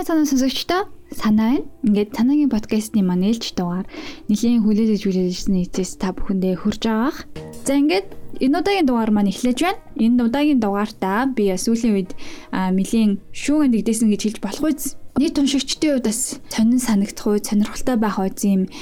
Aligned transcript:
Сайн 0.00 0.24
мэцэн 0.24 0.32
сонсогчдоо 0.32 0.88
санаа 1.12 1.60
байна. 1.60 1.68
Ингээд 1.84 2.16
санаагийн 2.16 2.48
подкастны 2.48 3.04
маань 3.04 3.36
ээлж 3.36 3.52
дугаар 3.52 3.84
нэлийн 4.32 4.64
хүлээлж 4.64 5.04
хүлээлжсэн 5.04 5.60
эцэс 5.60 6.00
та 6.00 6.16
бүхэндээ 6.16 6.56
хүрж 6.56 6.88
байгаах. 6.88 7.28
За 7.68 7.76
ингээд 7.76 8.08
энэ 8.40 8.58
удаагийн 8.64 8.88
дугаар 8.88 9.12
маань 9.12 9.28
эхлэж 9.28 9.60
байна. 9.60 9.84
Энэ 10.00 10.24
удаагийн 10.24 10.56
дугаартаа 10.56 11.28
би 11.36 11.52
сүүлийн 11.52 11.92
үед 12.00 12.10
нэлийн 12.48 13.20
шүүгэн 13.28 13.72
дэгдээсэн 13.76 14.08
гэж 14.08 14.20
хэлж 14.24 14.38
болох 14.40 14.64
үз. 14.72 14.96
Нийт 15.20 15.36
уншигчдын 15.36 16.00
хувьд 16.00 16.08
бас 16.08 16.40
сонин 16.48 16.80
санагдах 16.80 17.26
үе, 17.28 17.44
сонирхолтой 17.44 17.96
байх 18.00 18.16
үе 18.16 18.32
юм 18.40 18.72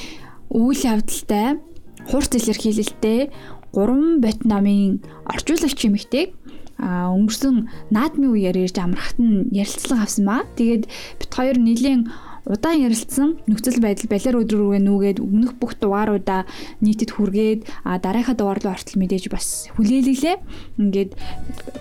үйл 0.55 0.83
явдалтай, 0.87 1.59
хурц 2.07 2.31
илэрхийлэлтэй 2.31 3.35
3 3.75 4.23
бот 4.23 4.39
намын 4.47 5.03
орчуулагч 5.27 5.83
юмхтэйг 5.83 6.31
а 6.79 7.11
өнгөрсөн 7.11 7.67
наадмын 7.91 8.33
үеэр 8.33 8.57
ирж 8.71 8.79
амрахт 8.79 9.19
нь 9.19 9.51
ярилцлага 9.51 10.07
авсан 10.07 10.25
ба. 10.25 10.47
Тэгээд 10.55 10.87
бит 10.87 11.31
хоёр 11.35 11.59
нийлийн 11.59 12.07
удаан 12.49 12.81
ярилцсан 12.81 13.37
нөхцөл 13.45 13.83
байдал 13.83 14.09
балиар 14.09 14.41
өдөр 14.41 14.59
рүүгээ 14.63 14.83
нүгээд 14.87 15.19
өмнөх 15.21 15.53
бүх 15.61 15.77
дугааруудаа 15.77 16.49
нийтэд 16.81 17.13
хүргээд 17.13 17.61
а 17.85 18.01
дараагийн 18.01 18.39
дугаар 18.41 18.59
руу 18.65 18.73
ортол 18.73 18.97
мэдээж 18.97 19.29
бас 19.29 19.69
хүлээлгэлээ. 19.77 20.37
Ингээд 20.81 21.13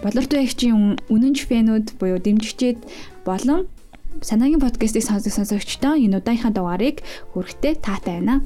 болортой 0.04 0.44
ягчийн 0.44 1.00
үнэнч 1.08 1.40
фэнүүд 1.48 1.88
буюу 2.02 2.20
дэмжигчид 2.20 2.84
болон 3.24 3.72
санаагийн 4.20 4.60
подкастыг 4.60 5.08
сонсох 5.08 5.32
сонсогчдоо 5.32 5.96
энэ 5.96 6.20
удааныхаа 6.20 6.52
дугаарыг 6.52 7.00
хүрэхтэй 7.32 7.80
таатай 7.80 8.20
байна. 8.20 8.44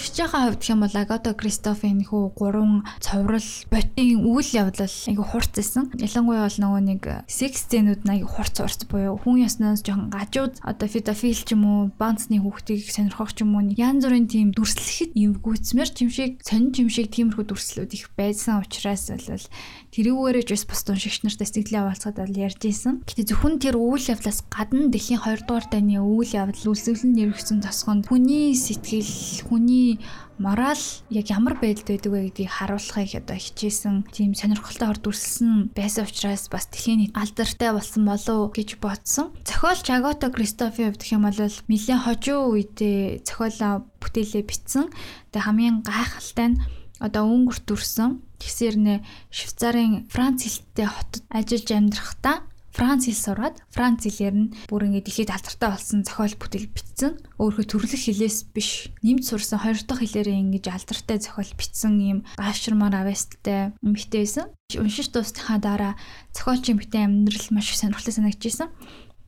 Уншиж 0.00 0.16
байгаа 0.16 0.48
хувьд 0.48 0.60
гэх 0.64 0.72
юм 0.72 0.80
бол 0.80 0.96
Агата 0.96 1.34
Кристофийн 1.36 2.00
хүү 2.08 2.32
гурван 2.32 2.88
цоврал 3.04 3.44
ботын 3.68 4.24
үйл 4.24 4.48
явдал 4.56 4.88
айгу 4.88 5.24
хурц 5.28 5.52
байсан. 5.52 5.92
Ялангуяа 6.00 6.48
бол 6.48 6.56
нөгөө 6.56 6.82
нэг 6.88 7.02
секс 7.28 7.68
сценүүд 7.68 8.08
нь 8.08 8.12
айгу 8.16 8.32
хурц 8.32 8.56
хурц 8.64 8.80
буюу 8.88 9.20
хүн 9.20 9.44
яснаас 9.44 9.84
жоохон 9.84 10.08
гажууд 10.08 10.56
одоо 10.64 10.88
федофил 10.88 11.36
ч 11.36 11.52
юм 11.52 11.64
уу 11.68 11.80
банцны 12.00 12.40
хүүхдийг 12.40 12.88
сонирхох 12.88 13.36
ч 13.36 13.44
юм 13.44 13.60
уу 13.60 13.68
янз 13.76 14.08
бүрийн 14.08 14.24
тийм 14.24 14.48
дүрслэхэд 14.56 15.12
юм 15.20 15.36
гүйцмэр 15.36 15.92
чимшиг 15.92 16.40
сонин 16.48 16.72
чимшиг 16.72 17.12
тиймэрхүү 17.12 17.44
дүрслүүд 17.44 17.92
их 17.92 18.08
байсан 18.16 18.64
учраас 18.64 19.12
бол 19.12 19.44
тэрүүгээрээ 19.92 20.44
ч 20.48 20.50
бас 20.56 20.64
бус 20.64 20.80
уншигч 20.88 21.28
нартай 21.28 21.44
сэтгэлээ 21.44 21.82
овалцгаад 21.84 22.16
бол 22.24 22.40
ярьж 22.40 22.62
исэн. 22.64 23.04
Гэтэ 23.04 23.34
зөвхөн 23.34 23.58
тэр 23.60 23.76
үйл 23.76 24.06
явдлаас 24.06 24.46
гадна 24.48 24.88
дэлхийн 24.88 25.20
2 25.20 25.44
дугаар 25.44 25.66
дайны 25.66 25.98
үйл 25.98 26.30
явдал 26.30 26.70
үлсэлэн 26.70 27.10
нэрвэгцэн 27.10 27.58
тосгонд 27.66 28.06
хүний 28.06 28.54
сэтгэл, 28.54 29.50
хүний 29.50 29.89
морал 30.38 30.78
яг 31.10 31.26
ямар 31.32 31.56
байдалд 31.56 31.88
байдаг 31.88 32.12
вэ 32.12 32.20
гэдгийг 32.30 32.50
харуулахыг 32.52 33.16
одоо 33.18 33.38
хичээсэн 33.40 34.06
тийм 34.12 34.36
сонирхолтой 34.36 34.86
хор 34.86 35.00
дүрсэлсэн 35.00 35.72
байсан 35.74 36.06
учраас 36.06 36.46
бас 36.52 36.68
дэлхийн 36.68 37.10
алдартай 37.16 37.72
болсон 37.72 38.04
болов 38.06 38.52
гэж 38.54 38.78
бодсон. 38.78 39.32
Зохиолч 39.48 39.88
Агата 39.90 40.28
Кристофи 40.30 40.86
хувьд 40.86 41.02
гэх 41.02 41.14
юм 41.16 41.24
бол 41.26 41.40
нэлээд 41.40 42.04
хожуу 42.04 42.54
үедээ 42.54 43.24
зохиолоо 43.26 43.88
бүтээлээ 43.98 44.44
бичсэн. 44.44 44.86
Тэгээ 45.34 45.46
хамгийн 45.48 45.76
гайхалтай 45.82 46.48
нь 46.54 46.60
одоо 47.00 47.24
өнгөрт 47.24 47.64
дүрсэн 47.64 48.20
тэгсээр 48.40 48.76
нэ 48.76 48.94
Швейцарын 49.32 50.08
Франц 50.12 50.44
хэлтэй 50.44 50.88
хотод 50.88 51.24
ажиллаж 51.32 51.68
амьдрахдаа 51.72 52.36
Франц 52.70 53.10
хэл 53.10 53.18
сураад 53.18 53.56
Франц 53.74 54.06
хэлээр 54.06 54.36
нь 54.38 54.52
бүр 54.70 54.86
ингэ 54.86 55.10
дэлхийд 55.10 55.34
алдартай 55.34 55.70
болсон 55.74 56.06
зохиол 56.06 56.38
бүтээл 56.38 56.70
бичсэн. 56.70 57.12
Өөрөөр 57.42 57.66
төрөлх 57.66 57.98
хэлээс 57.98 58.54
биш 58.54 58.94
нэмж 59.02 59.26
сурсан 59.26 59.58
хоёр 59.58 59.78
дахь 59.82 60.06
хэлээрээ 60.06 60.38
ингэж 60.38 60.64
алдартай 60.70 61.18
зохиол 61.18 61.52
бичсэн 61.58 61.94
юм 61.98 62.18
гайширмаар 62.38 62.94
авесттай 63.02 63.74
эмэгтэй 63.82 64.22
байсан. 64.22 64.46
Уншиж 64.78 65.10
дуусныхаа 65.10 65.58
дараа 65.58 65.92
зохиолчийн 66.30 66.78
битэн 66.78 67.26
амьдрал 67.26 67.48
маш 67.50 67.74
сонирхолтой 67.74 68.14
санагдчихсэн. 68.14 68.70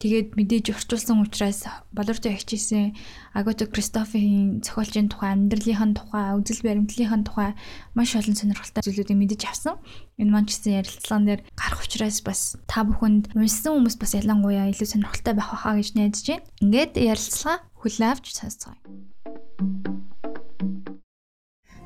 Тэгээд 0.03 0.35
мэдээж 0.35 0.75
орчуулсан 0.75 1.23
учраас 1.23 1.63
болортой 1.95 2.35
ягчижсэн 2.35 2.99
Агото 3.39 3.71
Кристофийн 3.71 4.59
зохиолчийн 4.59 5.07
тухай, 5.07 5.31
амьдралынхаа 5.31 5.95
тухай, 5.95 6.27
үзэл 6.35 6.67
баримтлалынхаа 6.67 7.23
тухай 7.23 7.51
маш 7.95 8.19
олон 8.19 8.35
сонирхолтой 8.35 8.83
зүйлүүдийг 8.83 9.15
мэдэж 9.15 9.43
авсан. 9.47 9.79
Энэ 10.23 10.31
маань 10.31 10.47
ч 10.47 10.63
гэсэн 10.63 10.79
ярилцлаган 10.79 11.25
дээр 11.27 11.41
гарах 11.59 11.83
учраас 11.83 12.19
бас 12.23 12.41
та 12.71 12.87
бүхэнд 12.87 13.35
уншсан 13.35 13.75
хүмүүс 13.75 13.97
бас 13.99 14.15
ялангуяа 14.15 14.71
илүү 14.71 14.89
сонирхолтой 14.89 15.35
байх 15.35 15.51
байхаа 15.51 15.75
гэж 15.83 15.89
найдаж 15.99 16.27
байна. 16.31 16.47
Ингээд 16.63 16.93
ярилцлага 16.97 17.67
хүлээн 17.83 18.11
авч 18.15 18.27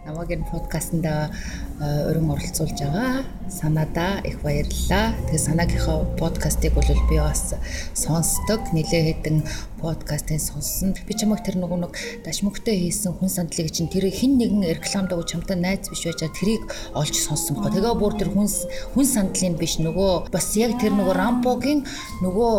намайг 0.06 0.30
энэ 0.30 0.46
подкастт 0.50 0.94
өрн 0.94 2.30
оролцуулж 2.30 2.78
байгаа 2.78 3.26
санаада 3.50 4.20
их 4.24 4.40
баярлалаа. 4.42 5.14
Тэгээ 5.26 5.38
санаагийнхаа 5.38 6.16
подкастыг 6.18 6.74
бол 6.74 6.86
би 7.10 7.18
бас 7.18 7.54
сонсдог. 7.94 8.60
Нилээ 8.72 9.22
хэдэн 9.22 9.42
подкастыг 9.78 10.40
сонссон. 10.40 10.94
Би 11.06 11.14
чамайг 11.14 11.42
тэр 11.42 11.58
нөгөө 11.62 11.78
нэг 11.78 11.92
дашмөгтэй 12.26 12.86
хийсэн 12.86 13.18
хүн 13.18 13.30
сандлыг 13.30 13.70
чинь 13.70 13.90
тэр 13.90 14.10
хин 14.10 14.38
нэгэн 14.38 14.66
рекламад 14.78 15.14
өгч 15.14 15.34
чамтай 15.34 15.56
найз 15.58 15.90
биш 15.90 16.06
байж 16.06 16.26
тэрийг 16.26 16.66
олж 16.94 17.14
сонссон 17.14 17.62
гоо. 17.62 17.70
Тэгээ 17.70 17.94
бүр 17.94 18.14
тэр 18.18 18.30
хүн 18.34 18.50
хүн 18.94 19.06
сандлын 19.06 19.54
биш 19.58 19.78
нөгөө 19.78 20.30
бас 20.30 20.56
яг 20.58 20.78
тэр 20.82 20.94
нөгөө 20.94 21.14
рампогийн 21.14 21.86
нөгөө 22.22 22.54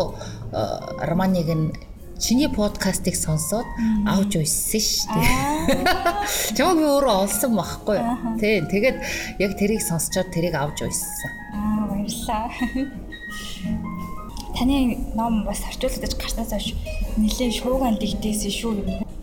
романыг 1.04 1.48
нь 1.52 1.87
чиний 2.18 2.50
подкастыг 2.50 3.14
сонсоод 3.14 3.66
авч 4.06 4.42
уйссан 4.42 4.82
шүү 4.82 5.06
дээ. 5.14 6.56
Чамаг 6.58 6.76
би 6.82 6.86
өөрөө 6.90 7.14
олсон 7.24 7.54
байхгүй 7.54 7.96
юу? 7.98 8.38
Тийм. 8.42 8.66
Тэгээд 8.66 8.96
яг 9.38 9.52
тэрийг 9.54 9.82
сонсчоод 9.86 10.28
тэрийг 10.34 10.58
авч 10.58 10.82
уйссан. 10.82 11.30
Аа 11.54 11.86
баярлалаа. 11.86 12.50
Таны 14.58 14.98
ном 15.14 15.46
бас 15.46 15.62
орчуулагдаж 15.70 16.18
гарснаас 16.18 16.50
хойш 16.50 16.74
нэлээд 17.14 17.54
шууган 17.54 17.94
дигдээсэн 18.02 18.50
шүү. 18.50 18.74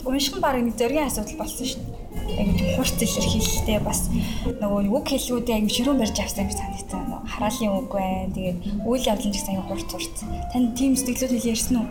Унших 0.07 0.39
нь 0.39 0.43
баг 0.43 0.55
нэг 0.55 0.79
зоргийн 0.79 1.11
асуудал 1.11 1.43
болсон 1.43 1.67
шүү 1.67 1.83
дээ 1.83 2.05
яг 2.25 2.49
хурц 2.77 2.97
илэрхийлэлтэй 2.99 3.79
бас 3.83 4.09
нөгөө 4.09 4.89
үг 4.89 5.05
хэлгүүдээ 5.13 5.55
аяг 5.55 5.69
ширүүн 5.69 5.99
барьж 6.01 6.17
авсан 6.19 6.47
гэж 6.49 6.57
санагдсан. 6.57 7.01
Хараалын 7.27 7.75
үг 7.79 7.91
байна. 7.93 8.33
Тэгээд 8.33 8.57
үйл 8.87 9.03
ч 9.03 9.23
гэсэн 9.29 9.53
аяг 9.55 9.67
хурц 9.69 9.89
хурц. 9.91 10.17
Танд 10.51 10.73
тийм 10.73 10.95
сэтгэлүүд 10.97 11.31
хэл 11.37 11.51
ярьсан 11.53 11.75
уу? 11.83 11.87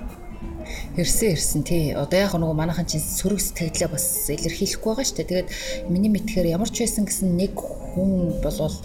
Ирсэн 0.97 1.35
ирсэн 1.35 1.63
тий. 1.63 1.93
Одоо 1.93 2.19
яг 2.19 2.33
нөгөө 2.35 2.57
манайхан 2.57 2.87
чинь 2.89 3.03
сөрөг 3.03 3.41
сэтгэлээ 3.41 3.89
бас 3.91 4.31
илэрхийлэхгүй 4.31 4.91
байгаа 4.91 5.07
шүү 5.07 5.17
дээ. 5.19 5.31
Тэгээд 5.31 5.49
миний 5.91 6.13
мэдхээр 6.13 6.53
ямар 6.55 6.71
ч 6.71 6.85
байсан 6.85 7.05
гэсэн 7.05 7.37
нэг 7.37 7.55
хүн 7.57 8.41
болвол 8.43 8.77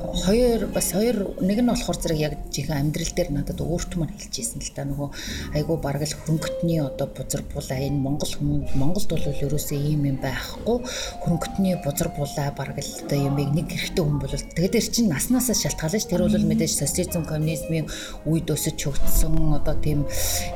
хоёр 0.00 0.66
бас 0.66 0.92
хоёр 0.92 1.36
нэг 1.40 1.58
нь 1.60 1.70
болохоор 1.70 1.98
зэрэг 2.00 2.18
яг 2.18 2.34
жихэн 2.50 2.90
амьдрал 2.90 3.12
дээр 3.14 3.30
надад 3.30 3.60
өөртөө 3.60 3.98
маань 4.00 4.16
хэлчихсэн 4.16 4.60
л 4.60 4.72
та. 4.74 4.84
Нөгөө 4.88 5.08
айгу 5.54 5.76
бараг 5.76 6.04
л 6.08 6.16
хөнгөтний 6.26 6.80
одоо 6.80 7.06
бузар 7.12 7.42
булаа 7.52 7.78
энэ 7.78 8.00
Монгол 8.00 8.32
хүмүүс 8.32 8.74
Монголд 8.74 9.10
бол 9.12 9.26
ерөөсөө 9.28 9.78
ийм 9.78 10.02
юм 10.10 10.18
байхгүй. 10.18 10.78
Хөнгөтний 11.22 11.74
бузар 11.84 12.08
булаа 12.16 12.48
бараг 12.56 12.78
л 12.80 12.92
одоо 13.04 13.18
юм 13.18 13.36
нэг 13.36 13.68
хэрэгтэй 13.68 14.04
хүн 14.04 14.18
бол. 14.18 14.32
Тэгээд 14.32 14.74
тэр 14.74 14.86
чинь 14.88 15.12
наснаасаа 15.12 15.56
шалтгаалж 15.56 16.04
тэр 16.08 16.24
бол 16.24 16.48
мэдээж 16.48 16.72
социализм 16.80 17.24
коммунизмын 17.28 17.86
үед 18.26 18.48
өсөж 18.50 18.78
хөгжсөн 18.80 19.60
одоо 19.60 19.76
тийм 19.78 20.08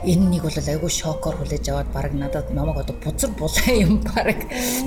энэ 0.02 0.38
нэг 0.38 0.42
бол 0.48 0.58
айгу 0.58 0.88
шокоор 0.88 1.36
хүлээж 1.38 1.68
аваад 1.70 1.90
бараг 1.92 2.14
надад 2.16 2.48
намайг 2.50 2.80
одоо 2.80 2.96
бузар 3.02 3.30
булаа 3.36 3.72
юм 3.84 4.00
бараг 4.02 4.40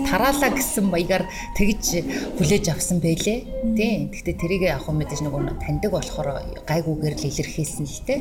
тараалаа 0.09 0.51
гэсэн 0.55 0.89
баягаар 0.89 1.25
тэгж 1.57 2.03
хүлээж 2.37 2.65
авсан 2.73 2.99
байлээ. 2.99 3.39
Тий. 3.77 4.07
Гэхдээ 4.11 4.35
тэрийг 4.47 4.63
яг 4.63 4.87
хөө 4.87 4.95
мэдээж 4.95 5.21
нөгөө 5.27 5.59
таньдаг 5.59 5.91
болохоор 5.91 6.27
гайгүйгээр 6.63 7.15
л 7.19 7.27
илэрхийлсэн 7.27 7.83
л 7.83 7.99
те. 8.07 8.15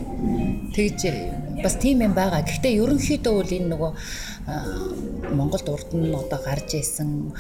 Тэгж 0.75 1.01
бас 1.63 1.79
тийм 1.79 2.03
юм 2.03 2.19
байгаа. 2.19 2.43
Гэхдээ 2.43 2.83
ерөнхийдөө 2.83 3.35
бол 3.39 3.55
энэ 3.55 3.71
нөгөө 3.71 3.91
Монголд 5.35 5.67
урд 5.71 5.91
нь 5.95 6.15
одоо 6.15 6.39
гарч 6.39 6.79
исэн 6.79 7.35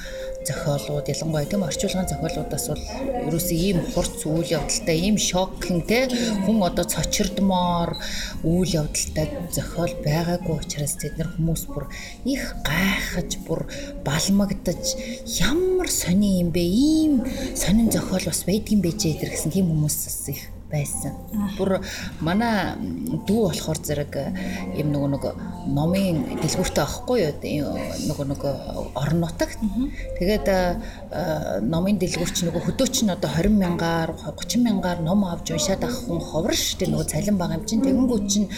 зохиолууд 0.46 1.06
ялангуяа 1.06 1.46
тийм 1.46 1.62
орчуулгын 1.62 2.10
зохиолуудаас 2.10 2.66
бол 2.70 2.84
ерөөсөө 3.30 3.58
ийм 3.62 3.78
хурц 3.94 4.26
үйл 4.26 4.50
явдалтай 4.58 4.98
ийм 5.06 5.16
шокинг 5.18 5.86
те 5.86 6.10
хүн 6.46 6.66
одоо 6.66 6.82
цочирдмоор 6.82 7.94
үйл 8.42 8.70
явдалтай 8.82 9.26
зохиол 9.54 9.94
байгаагүй 10.02 10.54
учраас 10.58 10.94
тэд 10.98 11.14
нар 11.14 11.30
хүмүүс 11.34 11.62
бүр 11.70 11.84
их 12.26 12.42
гайхаж 12.66 13.30
бүр 13.46 13.70
балмагдаж 14.02 14.84
ямар 15.38 15.86
сони 15.86 16.42
юм 16.42 16.50
бэ 16.50 16.62
ийм 16.66 17.22
сонин 17.54 17.90
зохиол 17.94 18.26
бас 18.26 18.42
байдгийн 18.80 18.82
байжээ 18.82 19.12
гэдэр 19.14 19.30
гэсэн 19.32 19.52
тийм 19.52 19.66
хүмүүс 19.72 20.28
их 20.28 20.55
байсан. 20.70 21.14
Бүр 21.56 21.78
манай 22.20 22.74
дүү 23.26 23.40
болохоор 23.46 23.78
зэрэг 23.78 24.14
юм 24.76 24.90
нөгөө 24.90 25.10
нэг 25.14 25.24
номын 25.70 26.22
дэлгүүртэй 26.42 26.82
авахгүй 26.82 27.18
юу? 27.54 27.76
Нөгөө 28.10 28.26
нэг 28.32 28.42
орон 28.98 29.20
нутагт. 29.22 29.62
Тэгээд 30.18 30.46
номын 31.70 31.98
дэлгүүрч 32.02 32.46
нөгөө 32.46 32.62
хөдөөч 32.66 32.96
нь 33.06 33.14
одоо 33.14 33.30
20 33.30 33.54
мянгаар 33.62 34.10
30 34.14 34.66
мянгаар 34.66 35.00
ном 35.06 35.24
авч 35.24 35.54
уншаад 35.54 35.86
авах 35.86 36.02
хүн 36.02 36.20
ховор 36.20 36.54
дээ. 36.54 36.90
Нөгөө 36.90 37.06
цалин 37.06 37.38
байгаа 37.38 37.58
юм 37.58 37.66
чинь 37.66 37.84
тэгэнгүүт 37.86 38.24
чинь 38.26 38.48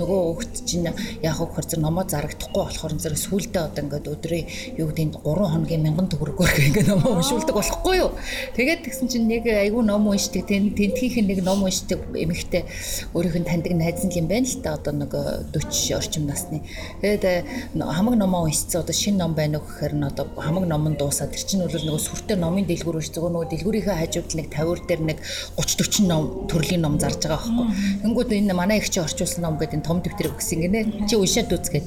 нөгөө 0.00 0.20
хөлт 0.40 0.56
чинь 0.64 0.88
яг 0.88 1.36
хөр 1.36 1.64
зэрэг 1.68 1.84
номоо 1.84 2.04
зарагдахгүй 2.08 2.62
болохоор 2.64 2.94
зэрэг 2.96 3.20
сүулдэ 3.20 3.60
одоо 3.60 3.82
ингээд 3.84 4.06
өдрийн 4.08 4.46
юу 4.80 4.88
гэдэг 4.88 5.20
3 5.20 5.52
хоногийн 5.52 5.84
1000 5.84 6.12
төгрөгөөр 6.12 6.52
ингээд 6.70 6.88
номоо 6.88 7.20
уншуулдаг 7.20 7.56
болохгүй 7.56 7.96
юу? 8.00 8.10
Тэгээд 8.56 8.80
тэгсэн 8.86 9.08
чинь 9.12 9.28
нэг 9.28 9.44
айгүй 9.44 9.82
ном 9.84 10.08
уншдаг 10.08 10.48
тентхийн 10.48 11.26
нэг 11.28 11.44
ном 11.50 11.66
уншдаг 11.66 12.00
эмэгтэй 12.14 12.64
өөрийнх 13.12 13.38
нь 13.42 13.48
таньдаг 13.50 13.74
найз 13.74 14.06
нь 14.06 14.14
юм 14.14 14.30
байна 14.30 14.46
л 14.46 14.62
та 14.62 14.78
одоо 14.78 14.94
нэг 14.94 15.12
40 15.50 15.98
орчим 15.98 16.24
насны. 16.30 16.62
Тэгээд 17.02 17.74
хамаг 17.74 18.14
номоо 18.14 18.46
уншицсан 18.46 18.86
одоо 18.86 18.94
шинэ 18.94 19.18
ном 19.18 19.34
байна 19.34 19.58
уу 19.58 19.66
гэхээр 19.66 19.94
нь 19.98 20.06
одоо 20.06 20.30
хамаг 20.38 20.64
ном 20.70 20.88
нь 20.88 20.96
дуусаад 20.96 21.34
тэр 21.34 21.44
чинь 21.44 21.66
бол 21.66 21.74
нөгөө 21.74 22.06
сүртэй 22.06 22.38
номын 22.38 22.64
дэлгүүр 22.70 23.02
уншдаг 23.02 23.26
нөгөө 23.26 23.50
дэлгүүрийнхээ 23.50 23.98
хажууд 23.98 24.30
нэг 24.38 24.46
50 24.54 24.86
дээр 24.86 25.02
нэг 25.02 25.18
30 25.58 25.80
40 25.90 26.06
ном 26.06 26.46
төрлийн 26.46 26.82
ном 26.84 26.98
зарж 27.00 27.24
байгаа 27.24 27.40
байхгүй. 27.40 27.66
Тэнгүүд 28.02 28.30
энэ 28.36 28.54
манай 28.54 28.78
их 28.78 28.90
чи 28.90 29.00
орчуулсан 29.00 29.42
ном 29.42 29.58
гэдэг 29.58 29.82
том 29.82 30.00
дэвтэр 30.04 30.30
өгсөн 30.30 30.60
гинэ. 30.60 31.08
Чи 31.08 31.16
уншаад 31.16 31.50
үзгээд 31.50 31.86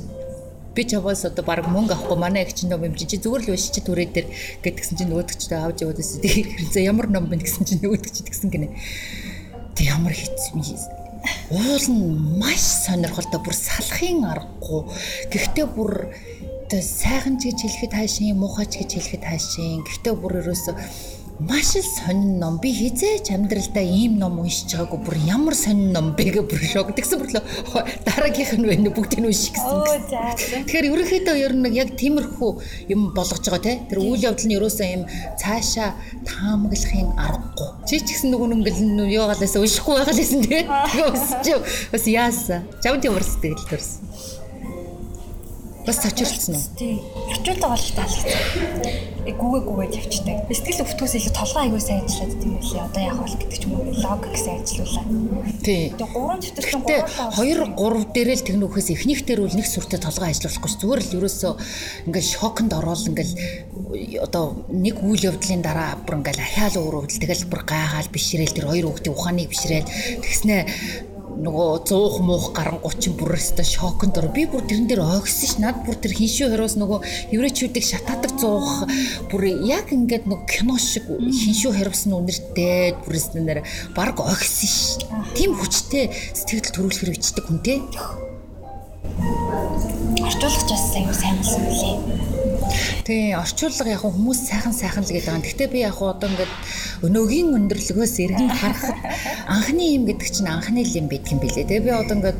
би 0.75 0.83
чаваас 0.89 1.25
одоо 1.25 1.45
баг 1.45 1.67
мөнгө 1.69 1.93
авахгүй 1.93 2.17
манай 2.17 2.43
их 2.43 2.53
чинь 2.53 2.69
ном 2.69 2.83
юм 2.83 2.95
чи 2.95 3.05
зүгээр 3.05 3.45
л 3.45 3.53
уншиж 3.53 3.77
түрээ 3.85 4.09
дээр 4.09 4.27
гэдгсэн 4.65 4.97
чинь 4.97 5.09
нөгөөдөг 5.13 5.37
ч 5.37 5.43
авч 5.53 5.85
яваад 5.85 5.99
байсан. 6.01 6.19
Тэгэхээр 6.21 6.89
ямар 6.89 7.07
ном 7.13 7.29
бэ 7.29 7.37
гэсэн 7.45 7.63
чинь 7.69 7.81
нөгөөдөг 7.85 8.11
ч 8.11 8.17
тэгсэн 8.25 8.49
гинэ. 8.49 8.67
Тэг 9.73 9.85
ямар 9.89 10.13
хэцүү 10.13 11.03
уул 11.53 11.85
нь 11.87 12.39
маш 12.39 12.61
сонирхолтой 12.83 13.39
бүр 13.43 13.55
салахын 13.55 14.25
аргагүй. 14.25 14.81
Гэхдээ 15.31 15.67
бүр 15.75 15.91
сайхан 16.73 17.37
ч 17.37 17.53
гэж 17.53 17.59
хэлэхэд 17.61 17.93
хаашийн 17.93 18.37
муухай 18.39 18.65
ч 18.65 18.81
гэж 18.81 18.91
хэлэхэд 18.97 19.23
хаашийн. 19.29 19.85
Гэхдээ 19.85 20.13
бүр 20.17 20.41
ерөөсөө 20.41 20.75
маш 21.39 21.75
л 21.75 21.81
сонин 21.81 22.39
ном. 22.39 22.59
Би 22.61 22.71
хизээч 22.71 23.31
амьдралдаа 23.33 23.83
ийм 23.83 24.19
ном 24.19 24.39
уншиж 24.39 24.75
байгаагүй 24.75 24.99
бүр 25.01 25.17
ямар 25.25 25.55
сонин 25.55 25.91
ном 25.91 26.13
бэ 26.13 26.29
гэж 26.29 26.45
бүр 26.45 26.61
шок. 26.61 26.93
Тэгсэн 26.93 27.19
бүрлөө 27.19 27.43
дараагийнх 28.05 28.53
нь 28.53 28.67
байна 28.69 28.89
бүгдийг 28.93 29.21
нь 29.21 29.29
унших 29.29 29.57
гэсэн. 29.57 30.69
Тэгэхээр 30.69 30.89
ерөнхийдөө 30.93 31.35
ер 31.41 31.53
нь 31.57 31.73
яг 31.73 31.97
тиймэрхүү 31.97 32.51
юм 32.93 33.13
болгож 33.17 33.41
байгаа 33.49 33.65
те. 33.65 33.73
Тэр 33.89 33.99
үйл 34.05 34.21
явдал 34.21 34.45
нь 34.45 34.55
ерөөсөө 34.57 34.87
юм 34.93 35.03
цаашаа 35.41 35.97
таамаглахын 36.21 37.17
аргагүй. 37.17 37.69
Чи 37.89 37.97
ч 37.99 38.13
гэсэн 38.13 38.29
нөгөө 38.29 38.53
ингээл 38.53 39.09
юугаалаас 39.09 39.57
уншихгүй 39.57 39.93
байгаа 39.97 40.13
л 40.13 40.21
байсан 40.21 40.41
те. 40.45 40.59
Тэгээ 41.43 41.59
бас 41.91 42.05
яасан. 42.05 42.61
Чамд 42.83 43.03
юм 43.09 43.17
урсдаг 43.17 43.57
л 43.57 43.67
төрсөн. 43.73 44.05
Бас 45.83 45.97
цочрлцсон 45.99 46.55
уу? 46.55 46.63
Тий. 46.79 47.01
Очуулга 47.27 47.73
бол 47.73 47.83
таалагдсан 47.97 49.12
гүгээ 49.31 49.63
гүгээд 49.63 49.93
явчихдаг. 50.03 50.37
Сэтгэл 50.51 50.83
өвтгөөс 50.83 51.13
илүү 51.15 51.33
толгой 51.33 51.61
аягүй 51.63 51.79
сайн 51.79 52.03
ажиллаад 52.03 52.33
тийм 52.43 52.53
үлээ. 52.59 52.83
Одоо 52.83 53.01
яг 53.07 53.17
бол 53.23 53.35
гэдэг 53.39 53.55
ч 53.55 53.63
юм 53.63 53.73
уу 53.79 53.95
логик 53.95 54.35
сайн 54.35 54.59
ажиллаулаа. 54.59 55.05
Тий. 55.63 55.83
Тэгээ 55.95 56.11
гурван 56.11 56.39
дэвтэрсэн 56.43 56.81
гурван 56.83 57.71
2 57.79 58.03
3 58.03 58.11
дээрээ 58.11 58.37
л 58.37 58.47
тэгнүүхээс 58.51 58.89
эхнийх 58.91 59.21
дээр 59.23 59.41
бол 59.47 59.55
нэг 59.55 59.67
сүртэй 59.67 59.99
толгой 60.03 60.29
ажиллуулахгүй 60.35 60.69
ч 60.69 60.75
зүгээр 60.83 61.01
л 61.07 61.15
ерөөсөө 61.23 61.53
ингээл 62.11 62.33
шоконд 62.35 62.71
ороод 62.75 63.07
ингээл 63.07 63.33
одоо 64.19 64.45
нэг 64.67 64.99
үйл 64.99 65.27
явдлын 65.31 65.63
дараа 65.63 65.95
бүр 66.03 66.19
ингээл 66.19 66.43
ахаал 66.43 66.75
өөрөвдөл 66.83 67.21
тэгэл 67.23 67.47
бүр 67.47 67.61
гайхаал 67.63 68.09
бишрээл 68.11 68.55
тэр 68.55 68.67
хоёр 68.67 68.85
хүүхдийн 68.91 69.15
ухааныг 69.15 69.47
бишрээл 69.47 69.91
тэгснэ 70.19 70.57
нөгөө 71.39 71.69
100 71.89 72.21
муух 72.25 72.51
гарan 72.53 72.77
30 72.83 73.15
бүрээстэй 73.17 73.65
шоконд 73.65 74.17
ор 74.21 74.27
би 74.35 74.45
бүр 74.45 74.65
тэрэн 74.67 74.85
дээр 74.89 75.01
ойгсон 75.01 75.49
ш. 75.49 75.53
Над 75.63 75.81
бүр 75.85 75.97
тэр 75.97 76.13
хиншүү 76.13 76.51
хороос 76.53 76.75
нөгөө 76.77 76.99
еврейчүүдийг 77.33 77.85
шатаадаг 77.85 78.33
100 78.37 79.31
бүр 79.31 79.43
яг 79.65 79.89
ингээд 79.89 80.29
нөгөө 80.29 80.49
кино 80.49 80.77
шиг 80.77 81.09
хиншүү 81.09 81.71
харивсан 81.73 82.13
үнэртэй 82.13 83.01
бүрээснээр 83.05 83.65
баг 83.97 84.17
ойгсон 84.21 84.69
ш. 84.69 85.01
Тийм 85.33 85.57
хүчтэй 85.57 86.13
сэтгэл 86.37 86.73
төрүүлэхэр 86.73 87.13
бичдэг 87.17 87.45
хүн 87.49 87.59
те 87.65 87.81
орчуулагч 90.27 90.69
бас 90.71 90.85
аюу 90.97 91.13
сайн 91.13 91.35
болсон 91.37 91.63
үлээ 91.69 92.33
Тий, 93.03 93.33
орчуулга 93.35 93.91
яг 93.91 94.03
хүмүүс 94.05 94.39
сайхан 94.47 94.71
сайхан 94.71 95.03
л 95.03 95.11
гэдэг 95.11 95.27
байгаа. 95.27 95.43
Гэхдээ 95.43 95.67
би 95.67 95.79
яг 95.83 95.99
одоо 95.99 96.29
ингээд 96.31 96.53
өнөөгийн 97.03 97.51
өндөрлөгөөс 97.51 98.15
эргэн 98.23 98.47
харахад 98.47 98.95
анхны 99.51 99.83
юм 99.91 100.07
гэдэг 100.07 100.29
чинь 100.31 100.47
анхны 100.47 100.87
юм 100.87 101.11
байдаг 101.11 101.35
юм 101.35 101.39
билээ. 101.43 101.67
Тэгээ 101.67 101.83
би 101.83 101.91
одоо 101.91 102.15
ингээд 102.15 102.39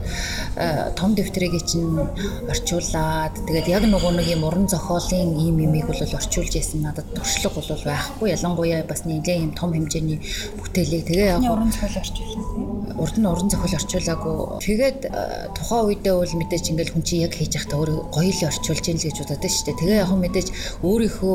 э, 0.55 0.95
том 0.95 1.19
дэвтрийг 1.19 1.59
чинь 1.67 1.99
орчуулад 2.47 3.35
тэгээд 3.43 3.67
яг 3.67 3.83
нөгөө 3.91 4.11
нэг 4.23 4.27
юм 4.31 4.47
уран 4.47 4.71
зохиолын 4.71 5.35
ийм 5.35 5.59
юмыг 5.67 5.83
бол 5.91 5.99
орчуулж 5.99 6.55
яасан 6.55 6.87
надад 6.87 7.11
туршлага 7.11 7.59
бол 7.59 7.83
байхгүй. 7.83 8.31
Ялангуяа 8.31 8.87
бас 8.87 9.03
нэлээд 9.03 9.43
юм 9.43 9.51
том 9.51 9.75
хэмжээний 9.75 10.23
бүтээлийг 10.63 11.11
тэгээ 11.11 11.27
яг 11.27 11.43
уран 11.43 11.75
зохиол 11.75 11.99
орчуулсан. 11.99 12.43
Урд 12.95 13.15
нь 13.19 13.27
уран 13.27 13.49
зохиол 13.51 13.75
орчуулаагүй. 13.83 14.63
Тэгээд 14.63 14.99
э, 15.11 15.51
тухайн 15.59 15.91
үедээ 15.91 16.15
бол 16.15 16.33
мэдээж 16.39 16.62
ингээд 16.71 16.91
хүн 16.93 17.03
чинь 17.03 17.23
яг 17.25 17.33
хийж 17.35 17.53
явахдаа 17.57 17.79
өөрөө 17.81 17.99
гоё 18.15 18.31
л 18.31 18.47
орчуулж 18.47 18.85
ийн 18.87 18.99
л 18.99 19.05
гэж 19.07 19.17
бодоод 19.19 19.43
шүү 19.43 19.65
дээ. 19.67 19.79
Тэгээ 19.81 20.01
яг 20.03 20.11
мэдээж 20.13 20.47
өөрийнхөө 20.85 21.33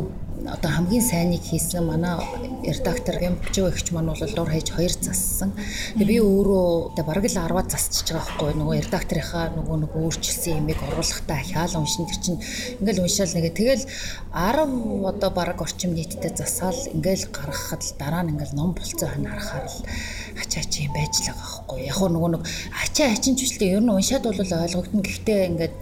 одоо 0.54 0.70
хамгийн 0.70 1.02
сайныг 1.02 1.42
хийсэн 1.44 1.84
манай 1.84 2.16
редактор 2.64 3.16
Ямчуу 3.20 3.68
ихч 3.68 3.92
маань 3.92 4.08
бол 4.08 4.34
дур 4.34 4.48
хаяж 4.48 4.68
хоёр 4.72 4.92
зассан. 4.92 5.52
Тэгээ 5.98 6.08
би 6.08 6.16
өөрөө 6.24 6.96
бараг 7.04 7.24
л 7.28 7.36
10-аад 7.36 7.68
засчихж 7.68 8.08
байгаа 8.12 8.24
байхгүй 8.24 8.52
нөгөө 8.56 8.76
редакторынхаа 8.88 9.44
нөгөө 9.56 9.76
нэг 9.84 9.92
өөрчилсөн 9.94 10.58
юмыг 10.60 10.80
оруулахдаа 10.88 11.38
ахаал 11.40 11.80
уншин 11.80 12.08
тэр 12.08 12.18
чинь 12.24 12.40
ингээл 12.80 13.02
уншаал 13.04 13.32
нэгэ 13.36 13.50
тэгэл 13.58 13.84
10 14.32 15.10
одоо 15.12 15.30
бараг 15.30 15.58
орчим 15.60 15.92
нийтдээ 15.94 16.32
засаал 16.36 16.80
ингээл 16.96 17.28
гаргахад 17.28 17.82
л 17.84 17.92
дараа 18.00 18.22
нь 18.24 18.32
ингээл 18.32 18.56
ном 18.56 18.72
болцоо 18.72 19.08
хань 19.08 19.28
харахаар 19.28 19.66
л 19.68 19.78
ачаа 20.40 20.64
чи 20.64 20.88
юм 20.88 20.92
байж 20.96 21.14
л 21.20 21.28
байгаа 21.28 21.44
байхгүй. 21.44 21.78
Яг 21.88 21.98
нөгөө 21.98 22.30
нэг 22.34 22.42
ачаа 22.72 23.08
ачин 23.12 23.34
чүлтэй 23.36 23.76
ер 23.76 23.82
нь 23.82 23.92
уншаад 23.92 24.24
бол 24.24 24.38
ойлгогдно. 24.38 25.02
Гэхдээ 25.04 25.40
ингээд 25.52 25.76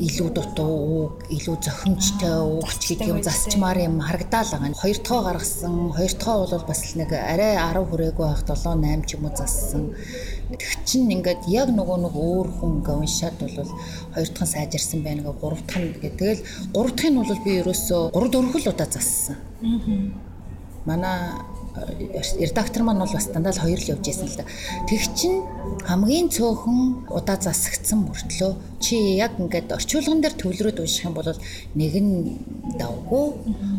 илүү 0.00 0.30
дутуу, 0.32 1.20
илүү 1.28 1.56
зохимжтой 1.60 2.40
үг 2.40 2.72
гэдэг 2.80 3.08
юм 3.12 3.20
засчмаар 3.20 3.78
юм 3.84 4.00
харагдаал 4.00 4.48
байгаа. 4.48 4.72
Хоёр 4.72 4.98
дахь 5.04 5.24
гаргасан. 5.28 5.92
Хоёр 5.92 6.12
дахь 6.16 6.50
бол 6.50 6.64
бас 6.66 6.80
л 6.88 6.98
нэг 6.98 7.10
арай 7.12 7.54
10 7.60 7.84
хүрээгүй 7.84 8.26
байх 8.26 8.42
7 8.48 8.80
8 8.80 9.04
ч 9.04 9.10
юм 9.20 9.28
уу 9.28 9.36
зассан. 9.36 9.92
Тэг 10.48 10.72
чин 10.88 11.10
ингээд 11.12 11.44
яг 11.52 11.68
нөгөө 11.68 11.98
нэг 12.00 12.14
өөр 12.16 12.48
хүн 12.48 12.72
ингээ 12.80 12.96
уншаад 12.96 13.36
бол 13.44 13.70
хоёр 14.14 14.28
дахь 14.32 14.44
нь 14.48 14.52
сайжирсан 14.56 15.00
байна 15.04 15.20
гэ 15.20 15.32
гурав 15.36 15.60
дахь 15.68 15.78
нь 15.84 15.92
гэ 16.00 16.10
тэгэл 16.16 16.42
гурав 16.72 16.92
дахь 16.96 17.10
нь 17.12 17.18
бол 17.20 17.44
би 17.44 17.50
ерөөсөө 17.60 18.02
3 18.16 18.30
4 18.34 18.56
л 18.56 18.70
удаа 18.72 18.88
зассан. 18.88 19.36
Аа. 19.60 19.76
Манай 20.88 21.18
редактор 22.40 22.82
маань 22.82 22.98
бол 22.98 23.12
бас 23.12 23.26
дандаа 23.30 23.52
л 23.52 23.62
хоёр 23.62 23.80
л 23.80 23.90
явж 23.94 24.04
байсан 24.06 24.26
л 24.26 24.36
да. 24.36 24.44
Тэг 24.88 25.02
чин 25.14 25.42
хамгийн 25.86 26.28
цөөхөн 26.30 27.10
удаа 27.10 27.38
засагдсан 27.38 28.04
мөртлөө 28.04 28.52
чи 28.80 28.96
яг 29.20 29.36
ингээд 29.38 29.70
орчуулган 29.76 30.20
дээр 30.20 30.34
төвлөрөөд 30.40 30.80
унших 30.80 31.04
юм 31.04 31.14
бол 31.14 31.30
нэг 31.76 31.94
нь 32.00 32.40
давгүй, 32.80 33.26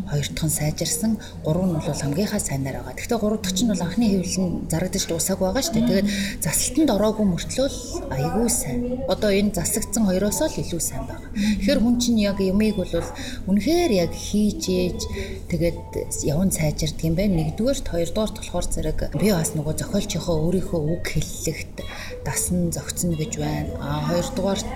хоёр 0.08 0.28
дахь 0.30 0.46
нь 0.46 0.56
сайжирсан, 0.56 1.18
гурав 1.44 1.66
нь 1.66 1.74
бол 1.74 1.82
хамгийн 1.82 2.30
сайнаар 2.38 2.80
байгаа. 2.80 2.96
Гэхдээ 2.96 3.18
гурав 3.18 3.40
дахь 3.42 3.60
нь 3.62 3.70
бол 3.70 3.82
анхны 3.82 4.06
хэвлэл 4.08 4.40
нь 4.46 4.52
зарагдаж 4.70 5.04
дуусаагүй 5.10 5.46
байгаа 5.50 5.62
шүү 5.62 5.74
дээ. 5.74 5.88
Тэгээд 5.90 6.08
засалтанд 6.44 6.90
ороогүй 6.94 7.26
мөртлөө 7.26 7.68
айгүй 8.14 8.48
сайн. 8.48 8.80
Одоо 9.10 9.30
энэ 9.34 9.54
засагдсан 9.58 10.04
хоёроос 10.06 10.40
л 10.46 10.60
илүү 10.62 10.80
сайн 10.80 11.04
байгаа. 11.10 11.30
Тэгэхээр 11.34 11.80
хүн 11.82 11.96
чинь 11.98 12.22
яг 12.22 12.38
юмыг 12.38 12.76
бол 12.78 12.94
үнэхээр 13.50 13.92
яг 14.06 14.12
хийж 14.14 14.62
ээж 14.70 15.00
тэгээд 15.50 15.78
явн 16.30 16.50
сайжирдаг 16.54 17.02
юм 17.02 17.16
байна. 17.18 17.42
Нэгдүгээрт 17.82 18.14
хоёрдугаарт 18.14 18.36
болохоор 18.38 18.66
зэрэг 18.70 18.98
би 19.18 19.28
бас 19.34 19.50
нөгөө 19.58 19.74
зохиолчийнхоо 19.74 20.36
өөрийнхөө 20.46 20.80
үг 20.94 21.04
хэллэгт 21.10 21.76
дасан 22.22 22.70
зөгцнө 22.70 23.18
гэж 23.18 23.32
байна. 23.42 23.74
А 23.82 24.06
хоёрдугаарт 24.06 24.74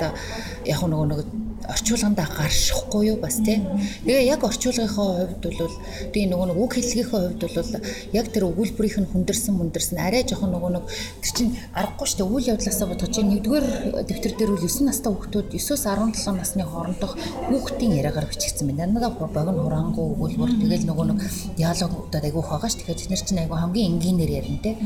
яг 0.66 0.80
нөгөө 0.82 1.06
нэг 1.14 1.20
орчуулгандаа 1.64 2.28
гаршихгүй 2.28 3.06
юу 3.10 3.16
бас 3.16 3.40
тийм. 3.40 3.64
Тэгээ 4.04 4.28
яг 4.28 4.44
орчуулгынхаа 4.44 5.26
хувьд 5.26 5.44
бол 5.58 5.74
тийм 6.12 6.30
нөгөө 6.30 6.46
нэг 6.52 6.58
үг 6.60 6.72
хэллэгийнхээ 6.76 7.20
хувьд 7.26 7.42
бол 7.42 7.72
яг 8.12 8.26
тэр 8.30 8.44
өгүүлбэрийнх 8.50 8.98
нь 9.00 9.10
хүндэрсэн 9.10 9.54
мүндэрсэн 9.56 9.98
арай 9.98 10.22
жоохон 10.28 10.52
нөгөө 10.52 10.70
нэг 10.76 10.84
тэр 11.24 11.32
чинь 11.32 11.52
аргагүй 11.74 12.06
шүү 12.06 12.18
дээ. 12.20 12.32
Үйл 12.36 12.50
явдлаасаа 12.54 12.86
бодож 12.86 13.10
чинь 13.10 13.30
нэгдүгээр 13.32 13.66
дэвтэр 14.06 14.34
дээр 14.36 14.52
үл 14.54 14.62
9 14.62 14.86
настай 14.86 15.10
хүүхдүүд 15.10 15.48
9-өөс 15.56 15.82
17 15.88 16.36
насны 16.36 16.62
хоорондох 16.62 17.12
хүүхдийн 17.50 17.92
яриагаар 17.98 18.28
бичигдсэн 18.30 18.66
байна. 18.70 18.86
Надад 18.86 19.18
богино 19.18 19.62
хураангуй 19.64 20.06
өгүүлбэр 20.14 20.52
тэгэл 20.60 20.86
нөгөө 20.86 21.06
нэг 21.10 21.20
диалогуудад 21.58 22.22
айгүйх 22.22 22.48
байгаа 22.52 22.70
ш. 22.70 22.78
Тэгэхээр 22.78 23.00
тэд 23.10 23.26
чинь 23.26 23.42
айгүй 23.42 23.58
хамгийн 23.58 23.90
энгийнээр 23.96 24.32
ярина 24.38 24.60
те. 24.62 24.76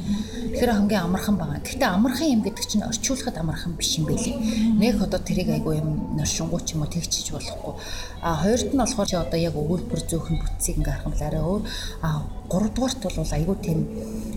Тэгэхээр 0.55 0.73
хамгийн 0.81 1.05
амархан 1.05 1.37
байгаа. 1.37 1.61
Гэхдээ 1.61 1.91
амархан 1.91 2.29
юм 2.31 2.43
гэдэг 2.47 2.65
чинь 2.65 2.87
орчуулахад 2.87 3.37
амархан 3.37 3.75
биш 3.77 3.99
юм 3.99 4.07
байлээ. 4.09 4.37
Нэг 4.81 4.97
одоо 5.03 5.21
тэрийг 5.21 5.51
айгүй 5.51 5.81
юм 5.83 6.17
норшингуй 6.17 6.60
ч 6.65 6.75
юм 6.75 6.83
уу 6.83 6.91
тэгчиж 6.91 7.33
болохгүй. 7.33 7.75
А 8.23 8.41
хоёрт 8.43 8.71
нь 8.73 8.81
болохоор 8.81 9.09
чи 9.09 9.17
одоо 9.17 9.39
яг 9.39 9.55
өгүүлбэр 9.57 10.01
зөөхөн 10.07 10.37
бүтцийг 10.41 10.77
ингээ 10.81 10.95
харах 10.97 11.09
юм 11.09 11.15
л 11.17 11.27
арай 11.27 11.43
өөр. 11.43 11.63
А 12.03 12.09
гуравдугаарт 12.51 13.01
бол 13.05 13.37
айгүй 13.37 13.57
тийм 13.65 13.79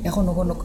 яг 0.04 0.16
нөгөө 0.18 0.46
нэг 0.52 0.62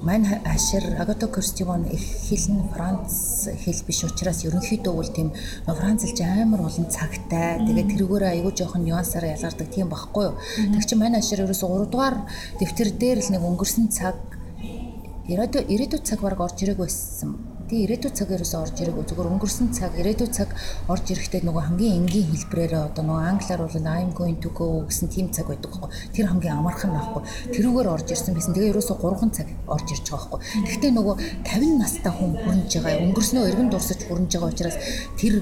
Мань 0.00 0.24
хашир 0.24 0.94
Агата 1.00 1.26
Кристивон 1.26 1.82
их 1.90 2.00
хэл 2.00 2.54
нь 2.54 2.70
Франц 2.70 3.48
хэл 3.50 3.82
биш 3.82 4.04
учраас 4.06 4.44
ерөнхийдөө 4.46 4.94
бол 4.94 5.10
тийм 5.10 5.34
Францэлж 5.66 6.22
амар 6.22 6.70
олон 6.70 6.86
цагтай. 6.86 7.58
Тэгээд 7.66 7.98
тэрүүгээр 7.98 8.30
аягүй 8.30 8.54
жоохон 8.54 8.86
нюансаар 8.86 9.34
ялгардаг 9.34 9.66
тийм 9.74 9.90
багхгүй 9.90 10.30
юу. 10.30 10.38
Тэг 10.70 10.86
чи 10.86 10.94
мань 10.94 11.18
хашир 11.18 11.42
ерөөсө 11.42 11.66
3 11.66 11.90
дугаар 11.90 12.16
дэвтэр 12.62 12.90
дээр 12.94 13.18
л 13.26 13.32
нэг 13.34 13.42
өнгөрсөн 13.42 13.90
цаг 13.90 14.14
ирээдүйд 15.26 15.66
ирээдүйд 15.66 16.04
цаг 16.06 16.22
баг 16.22 16.38
орж 16.46 16.62
ирэх 16.62 16.78
байсан 16.78 17.57
Тэгээ 17.68 17.84
ирээдүйн 17.84 18.14
цаг 18.16 18.28
ерөөсөө 18.32 18.60
орж 18.64 18.76
ирээгүй 18.80 19.04
зүгээр 19.12 19.28
өнгөрсөн 19.28 19.68
цаг 19.76 19.92
ирээдүйн 20.00 20.32
цаг 20.32 20.56
орж 20.88 21.04
ирэхдээ 21.12 21.44
нөгөө 21.44 21.64
хамгийн 21.68 21.96
энгийн 22.00 22.28
хэлбрээрээ 22.32 22.82
одоо 22.88 23.04
нөгөө 23.04 23.28
англиар 23.28 23.60
бол 23.60 23.76
I'm 23.92 24.10
going 24.16 24.40
to 24.40 24.48
go 24.56 24.88
гэсэн 24.88 25.12
тийм 25.12 25.28
цаг 25.28 25.52
байдаг 25.52 25.76
байхгүй. 25.76 25.92
Тэр 26.16 26.26
хамгийн 26.32 26.56
амархан 26.64 26.96
байхгүй. 26.96 27.22
Тэрүүгээр 27.52 27.92
орж 27.92 28.08
ирсэн 28.08 28.32
байсан. 28.32 28.56
Тэгээ 28.56 28.72
ерөөсөө 28.72 28.96
3 29.04 29.36
цаг 29.36 29.48
орж 29.68 29.86
ирж 29.92 30.06
байгаа 30.08 30.28
байхгүй. 30.32 30.40
Гэхдээ 30.64 30.92
нөгөө 30.96 31.14
50 31.44 31.76
настай 31.76 32.12
хүн 32.16 32.32
хүрнж 32.40 32.72
байгаа 32.80 33.04
өнгөрснөө 33.04 33.44
эргэн 33.52 33.68
дурсаж 33.68 34.00
хүрнж 34.08 34.30
байгаа 34.32 34.48
учраас 34.48 34.76
тэр 35.20 35.34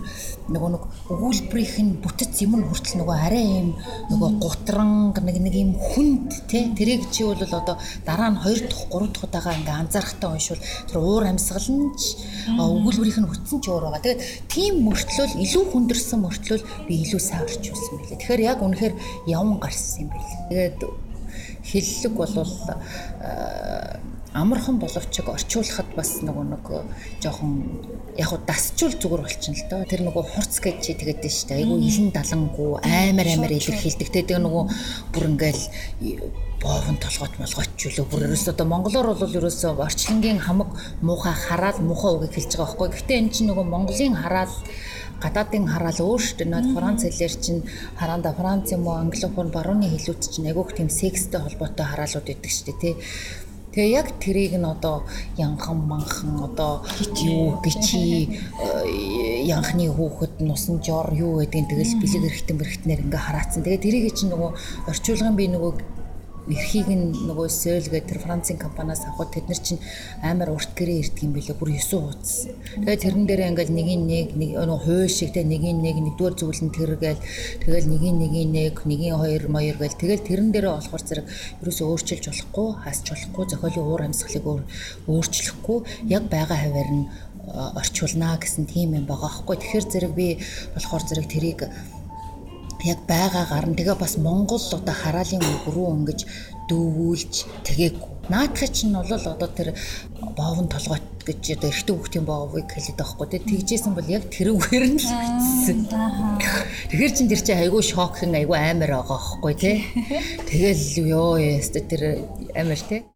нөгөө 0.47 0.71
нэг 0.75 0.83
өгүүлбэрийнх 1.11 1.77
нь 1.83 1.93
бүтэц 2.03 2.35
юм 2.47 2.63
нь 2.63 2.67
хүртэл 2.71 3.03
нөгөө 3.03 3.17
арай 3.19 3.47
юм 3.67 3.69
нөгөө 4.11 4.31
гутранг 4.39 5.19
нэг 5.19 5.37
нэг 5.43 5.55
юм 5.59 5.71
хүнд 5.75 6.47
те 6.47 6.71
тэрийг 6.71 7.11
чи 7.11 7.27
бол 7.27 7.43
одоо 7.43 7.77
дараа 8.07 8.31
нь 8.31 8.39
2 8.39 8.71
дахь 8.71 8.87
3 8.87 9.11
дахь 9.11 9.27
удаага 9.27 9.59
ингээ 9.59 9.81
анзаарахтаа 9.83 10.31
уншвал 10.31 10.63
тэр 10.87 10.99
уур 11.03 11.25
амьсгал 11.27 11.67
нь 11.67 11.91
өгүүлбэрийнх 12.55 13.21
нь 13.23 13.31
хүтсэн 13.31 13.59
ч 13.59 13.67
өөр 13.67 13.85
байгаа. 13.91 14.05
Тэгээд 14.07 14.23
тийм 14.47 14.75
мөртлөөл 14.87 15.35
илүү 15.43 15.65
хүндэрсэн 15.67 16.21
мөртлөөл 16.23 16.65
би 16.87 16.95
илүү 17.03 17.21
сайн 17.21 17.43
орчуулсан 17.43 17.95
байлээ. 17.99 18.19
Тэгэхээр 18.23 18.47
яг 18.47 18.59
үнэхээр 18.63 18.95
явн 19.27 19.59
гарсан 19.59 20.07
юм 20.07 20.11
байлээ. 20.15 20.47
Тэгээд 20.79 20.79
хиллэг 21.67 22.13
болвол 22.15 22.53
амархан 24.37 24.77
боловчиг 24.79 25.29
орчуулахад 25.33 25.89
бас 25.97 26.21
нөгөө 26.21 26.45
нэг 26.53 26.65
жоохон 27.25 27.53
яг 28.21 28.31
уу 28.33 28.41
дасчул 28.45 28.93
зүгээр 28.93 29.23
болчихно 29.25 29.57
л 29.57 29.69
доо. 29.71 29.89
Тэр 29.89 30.03
нөгөө 30.05 30.25
хурц 30.37 30.61
гэж 30.61 30.77
чи 30.85 30.93
тэгээд 30.95 31.21
дээ 31.25 31.33
шүү 31.33 31.49
дээ. 31.49 31.59
Айгу 31.65 31.77
илэн 31.81 32.11
далангуу 32.13 32.71
аймар 32.85 33.27
аймар 33.27 33.53
илэрхийлдэг. 33.57 34.09
Тэгээд 34.13 34.45
нөгөө 34.45 34.65
бүр 35.13 35.25
ингээл 35.33 35.63
боовн 36.61 36.97
толгойт 37.01 37.35
молгойч 37.41 37.81
үлээ 37.85 38.07
бүр 38.09 38.27
ерөөсөө 38.27 38.53
одоо 38.53 38.67
монголоор 38.67 39.09
бол 39.17 39.39
ерөөсөө 39.39 39.77
орчлонгийн 39.87 40.41
хамаг 40.41 40.73
муухай 41.05 41.37
хараал 41.37 41.81
муухай 41.85 42.13
үгийг 42.17 42.33
хэлж 42.37 42.53
байгаа 42.57 42.67
байхгүй. 42.77 42.89
Гэхдээ 42.97 43.21
энэ 43.21 43.33
чинь 43.33 43.49
нөгөө 43.53 43.67
монголын 43.69 44.17
хараал 44.17 44.55
гадаадын 45.21 45.65
хараал 45.69 46.01
өөр 46.01 46.21
шүү 46.21 46.37
дээ. 46.41 46.53
Наад 46.53 46.69
Франц 46.77 47.01
хэлээр 47.05 47.35
чинь 47.41 47.63
хараанда 47.97 48.33
Франц 48.37 48.73
юм 48.73 48.89
уу 48.89 48.97
англофон 49.01 49.49
барууны 49.53 49.89
хэлүүд 49.89 50.21
чинь 50.33 50.49
айгүйх 50.49 50.77
тийм 50.77 50.89
секстэй 50.93 51.41
холбоотой 51.41 51.87
хараалууд 51.89 52.27
байдаг 52.29 52.51
шүү 52.53 52.67
дээ 52.69 52.81
тий. 52.81 52.95
Тэгээ 53.77 53.93
яг 53.93 54.09
тэрийг 54.25 54.57
нь 54.57 54.65
одоо 54.65 55.05
янхан 55.37 55.85
манхан 55.85 56.49
одоо 56.49 56.81
юу 57.21 57.61
гिचи 57.61 58.25
э, 58.25 59.45
янхны 59.45 59.93
хүүхэд 59.93 60.41
нусан 60.41 60.81
жор 60.81 61.13
юу 61.13 61.45
гэдгийг 61.45 61.69
тэгэл 61.69 62.01
бэлэг 62.01 62.25
эрэхтэн 62.25 62.57
бэрхтнэр 62.57 63.05
ингээ 63.05 63.21
хараацсан. 63.21 63.61
Тэгээ 63.69 63.85
тэрийг 63.85 64.17
чинь 64.17 64.33
нөгөө 64.33 64.51
орчуулгын 64.89 65.37
би 65.37 65.53
нөгөө 65.53 65.73
эрхийг 66.47 66.87
нь 66.87 67.11
нөгөө 67.27 67.49
Сөл 67.51 67.91
гэдэг 67.91 68.07
тэр 68.07 68.21
Францын 68.23 68.59
компаниас 68.59 69.03
авахд 69.03 69.35
тэд 69.35 69.51
нар 69.51 69.59
чинь 69.59 69.83
амар 70.23 70.55
урт 70.55 70.71
гэрээ 70.79 71.03
ирдэг 71.03 71.27
юм 71.27 71.33
билээ 71.35 71.59
бүр 71.59 71.75
9 71.75 71.99
хуудас. 71.99 72.47
Тэгээд 72.79 73.03
тэрэн 73.03 73.25
дээрээ 73.27 73.51
ингээл 73.51 73.75
нэг 73.75 73.89
нэг 74.07 74.29
нэг 74.39 74.51
нөгөө 74.55 74.81
хууль 74.87 75.11
шиг 75.11 75.35
те 75.35 75.43
нэг 75.43 75.63
нэг 75.67 75.97
нэгдүгээр 75.99 76.35
зүйлэн 76.39 76.71
тэр 76.71 76.93
гээл 77.03 77.23
тэгэл 77.67 77.91
нэг 77.91 78.03
нэг 78.15 78.33
нэг 78.47 78.75
нэгin 78.87 79.19
хоёр 79.19 79.43
моёр 79.51 79.77
гээл 79.83 79.99
тэгэл 79.99 80.27
тэрэн 80.27 80.51
дээрээ 80.55 80.75
болохоор 80.79 81.03
зэрэг 81.03 81.27
ерөөсөө 81.67 81.87
өөрчилж 81.91 82.25
болохгүй 82.31 82.69
хаасч 82.79 83.05
болохгүй 83.11 83.45
зохиолын 83.51 83.87
уур 83.91 84.03
амьсгалыг 84.07 84.47
өөрчлөхгүй 85.11 85.79
яг 86.15 86.25
байгаа 86.31 86.59
хаваар 86.63 86.91
нь 86.95 87.05
орчуулнаа 87.47 88.39
гэсэн 88.43 88.67
тийм 88.67 88.95
юм 88.99 89.07
байгаа 89.07 89.31
хгүй. 89.31 89.57
Тэгэхээр 89.59 89.87
зэрэг 89.87 90.13
би 90.19 90.29
болохоор 90.75 91.03
зэрэг 91.07 91.27
тэрийг 91.31 91.61
яг 92.85 93.01
байгаа 93.09 93.47
гарна. 93.49 93.75
Тэгээ 93.75 93.97
бас 93.97 94.17
Монгол 94.19 94.61
одоо 94.61 94.95
хараалын 94.95 95.41
үг 95.41 95.65
рүү 95.73 95.89
ингэж 95.97 96.21
дүүвүүлж 96.69 97.35
тэгээгүй. 97.63 98.11
Наадхыг 98.29 98.71
чинь 98.75 98.93
бол 98.93 99.07
одоо 99.07 99.49
тэр 99.49 99.71
боовн 100.35 100.67
толгойт 100.67 101.23
гэж 101.23 101.57
одоо 101.57 101.71
эрэгтэй 101.71 101.95
хүүхдийн 101.95 102.27
боовыг 102.27 102.67
хэлээд 102.67 102.99
байгаа 102.99 103.15
хгүй. 103.15 103.29
Тэгжсэн 103.47 103.95
бол 103.95 104.11
яг 104.11 104.25
тэр 104.35 104.51
үгээр 104.51 104.85
нь 104.91 104.99
л 104.99 105.07
бичсэн. 105.07 105.79
Тэгэхээр 106.91 107.13
чин 107.15 107.31
тэр 107.31 107.43
чинь 107.47 107.63
айгүй 107.63 107.83
шокхэн 107.87 108.35
айгүй 108.35 108.59
амар 108.59 108.99
байгаа 108.99 109.21
хгүй 109.23 109.55
тий. 109.55 109.77
Тэгэл 110.51 111.07
ёо 111.07 111.39
яста 111.39 111.79
тэр 111.87 112.27
амар 112.59 112.83
тий. 112.83 113.07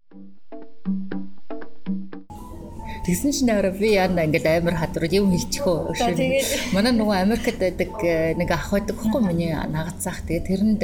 Тэгсэн 3.06 3.32
чинь 3.32 3.50
аваа 3.50 3.72
би 3.72 3.96
яана 3.96 4.28
ингээд 4.28 4.46
амар 4.60 4.76
хадвар 4.76 5.08
юм 5.08 5.32
хэлчихөө. 5.32 5.96
Манай 6.76 6.92
нөгөө 6.92 7.16
Америкт 7.24 7.56
байдаг 7.56 7.92
э, 8.04 8.34
нэг 8.36 8.50
ах 8.52 8.68
байдаг 8.72 8.96
хөхгүй 9.00 9.22
миний 9.24 9.56
нагацсаах. 9.56 10.20
Тэгээ 10.28 10.44
тэрэнд 10.44 10.80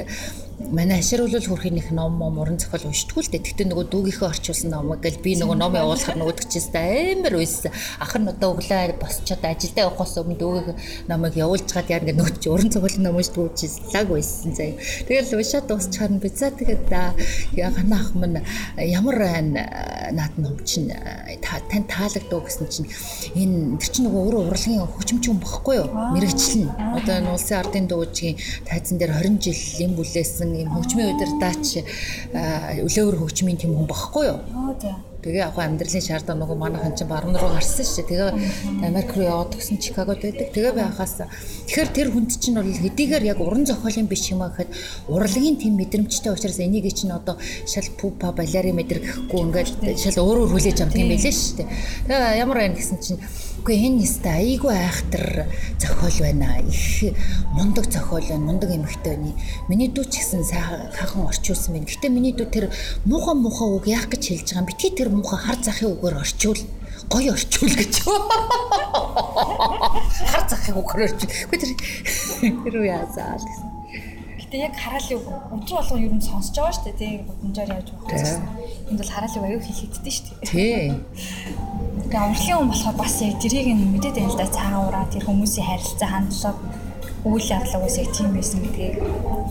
манай 0.73 0.99
ашируулал 1.01 1.45
хүрхийн 1.45 1.77
их 1.77 1.91
ном 1.93 2.19
ном 2.19 2.39
уран 2.39 2.57
зохиол 2.59 2.89
уншдаггүй 2.89 3.23
л 3.23 3.31
дээ. 3.31 3.45
Тэгтээ 3.45 3.67
нөгөө 3.69 3.87
дүүгийнхээ 3.93 4.31
орчуулсан 4.33 4.71
номыг 4.73 5.05
гэл 5.05 5.21
би 5.21 5.37
нөгөө 5.37 5.57
ном 5.61 5.77
явуулахаар 5.77 6.17
нөгөөдөг 6.17 6.49
чийс 6.49 6.73
амар 6.73 7.35
үйсэн. 7.37 7.73
Ах 8.01 8.17
нь 8.17 8.31
одоо 8.33 8.57
өглөө 8.57 8.97
босчоод 8.97 9.45
ажилдаа 9.45 9.93
явахаас 9.93 10.17
өмнө 10.17 10.41
дүүгийн 10.41 10.77
номыг 11.13 11.37
явуулж 11.37 11.69
чад 11.69 11.93
яа 11.93 12.01
ингээд 12.01 12.17
нөгөө 12.17 12.41
чи 12.41 12.49
уран 12.49 12.73
зохиол 12.73 12.97
ном 13.05 13.21
уншдаггүй 13.21 13.53
чийс 13.53 13.75
лаг 13.93 14.09
үйсэн 14.09 14.57
заяа. 14.57 14.81
Тэгэл 15.05 15.37
уншаад 15.37 15.67
дуусчихаар 15.69 16.13
нь 16.17 16.23
би 16.25 16.29
за 16.33 16.49
тэгээд 16.49 16.89
яа 17.61 17.71
гана 17.77 17.97
ах 18.01 18.11
минь 18.17 18.41
ямар 18.81 19.17
байна 19.21 19.61
наад 20.13 20.35
ном 20.39 20.59
чинь 20.65 20.93
тань 21.43 21.87
таалагдав 21.89 22.45
гэсэн 22.45 22.67
чинь 22.69 22.89
энэ 23.35 23.79
тэр 23.81 23.91
чинь 23.91 24.07
нөгөө 24.07 24.23
өөрөө 24.27 24.43
урлагийн 24.47 24.87
хөгжимч 24.87 25.25
юм 25.31 25.39
багхгүй 25.43 25.77
юу? 25.83 25.89
Мэргэжлэн. 26.15 26.71
Одоо 26.99 27.15
энэ 27.21 27.33
улсын 27.35 27.59
ардын 27.63 27.87
дуугийн 27.91 28.37
тайзан 28.69 28.99
дээр 28.99 29.13
20 29.19 29.43
жил 29.43 29.61
юм 29.87 29.93
бүлээсэн 29.99 30.51
юм 30.55 30.71
хөгжмийн 30.75 31.15
удирдаач 31.17 31.67
өлөөвөр 32.87 33.17
хөгжмийн 33.23 33.59
тэм 33.59 33.75
хүн 33.75 33.89
багхгүй 33.91 34.25
юу? 34.31 34.39
Тэгээ 35.23 35.43
яг 35.43 35.57
амьдралын 35.59 36.05
шаардлагаа 36.05 36.41
нөгөө 36.43 36.59
манайхан 36.61 36.95
чинь 36.97 37.11
баруун 37.11 37.37
руу 37.37 37.51
гарсан 37.55 37.87
шүү. 37.87 38.05
Тэгээ 38.07 38.31
Америк 38.87 39.11
руу 39.17 39.27
яваад 39.27 39.51
төгсөн 39.57 39.81
Чикагод 39.81 40.21
байдаг. 40.23 40.53
Тэгээ 40.53 40.73
би 40.77 40.83
хахаас 40.87 41.15
тэгэхээр 41.67 41.91
тэр 41.97 42.09
хүнд 42.13 42.31
чинь 42.37 42.57
бол 42.57 42.69
хэдийгээр 42.69 43.25
яг 43.33 43.41
уран 43.41 43.65
зохиолын 43.67 44.07
биш 44.07 44.31
юм 44.31 44.45
а 44.45 44.53
гэхэд 44.55 44.71
урлагийн 45.11 45.57
тэм 45.59 45.75
мэдрэмжтэй 45.77 46.31
учраас 46.31 46.61
энийг 46.63 46.87
чинь 46.95 47.11
одоо 47.11 47.37
шал 47.67 47.89
пупа 47.99 48.31
балери 48.31 48.71
мэдэр 48.71 49.01
гэхгүй 49.03 49.41
ингээд 49.51 49.69
шал 49.99 50.23
өөрөөр 50.23 50.51
хүлээж 50.53 50.79
авдаг 50.85 51.01
юм 51.01 51.11
байлээ 51.11 51.35
шүү. 51.35 51.67
Тэгээ 52.07 52.41
ямар 52.41 52.59
байна 52.63 52.77
гэсэн 52.79 52.99
чинь 53.03 53.21
Үгүй 53.67 53.83
энэ 53.83 54.07
нэстэ 54.07 54.31
айгүй 54.31 54.79
айхтар 54.79 55.51
зохиол 55.83 56.23
байна. 56.23 56.63
Их 56.71 57.19
мундаг 57.51 57.91
зохиол 57.91 58.23
байна. 58.23 58.47
Мундаг 58.47 58.71
эмэгтэй 58.71 59.19
байна. 59.19 59.35
Миний 59.67 59.91
дүү 59.91 60.07
ч 60.07 60.23
гэсэн 60.23 60.47
сайхан 60.47 61.27
орчуулсан 61.27 61.75
байна. 61.75 61.91
Гэтэ 61.91 62.07
миний 62.07 62.31
дүү 62.31 62.47
тэр 62.47 62.71
муухай 63.03 63.35
муухай 63.35 63.67
үг 63.67 63.91
яах 63.91 64.07
гэж 64.07 64.23
хэлж 64.23 64.55
байгаа 64.55 64.63
юм. 64.63 64.71
Битгий 64.71 64.95
тэр 64.95 65.11
муухай 65.11 65.43
хар 65.43 65.59
захын 65.59 65.99
үгээр 65.99 66.15
орчуул 66.15 66.63
гоё 67.11 67.35
орчуул 67.35 67.75
гэж. 67.75 68.07
Хар 70.31 70.45
захын 70.47 70.79
үгээр 70.79 71.11
орчуул. 71.11 71.35
Үгүй 71.51 71.59
тэр 72.71 72.75
үе 72.87 72.95
яазаа 72.95 73.35
гэсэн. 73.35 73.66
Гэтэ 74.47 74.63
яг 74.63 74.75
хараалын 74.79 75.27
өдөр 75.59 75.75
болгон 75.75 76.07
ер 76.07 76.15
нь 76.15 76.23
сонсож 76.23 76.55
байгаа 76.55 76.75
шүү 76.79 76.85
дээ. 76.87 77.03
Тийм 77.03 77.27
бодомжоор 77.27 77.71
яаж 77.75 77.89
байгаа. 77.91 78.39
Энд 78.87 78.99
бол 79.03 79.11
хараалын 79.11 79.43
аюу 79.43 79.59
хийлэгддэг 79.67 80.13
шүү 80.15 80.25
дээ. 80.31 80.47
Тий. 80.47 80.87
Тэгээ 82.07 82.27
урлагийн 82.31 82.59
хүн 82.63 82.71
болохоор 82.71 82.97
бас 83.03 83.15
яг 83.27 83.37
тэрийг 83.43 83.69
нь 83.75 83.91
мэдээд 83.91 84.17
байна 84.23 84.31
л 84.31 84.39
да 84.39 84.47
цаахан 84.47 84.87
ураа 84.87 85.05
тэр 85.11 85.27
хүмүүсийн 85.27 85.67
харилцаа 85.67 86.09
хандлага 86.15 86.59
үйл 87.27 87.51
явдлаа 87.59 87.81
бас 87.83 87.97
яг 87.99 88.09
тийм 88.15 88.31
байсан 88.39 88.59
гэдгийг. 88.63 88.95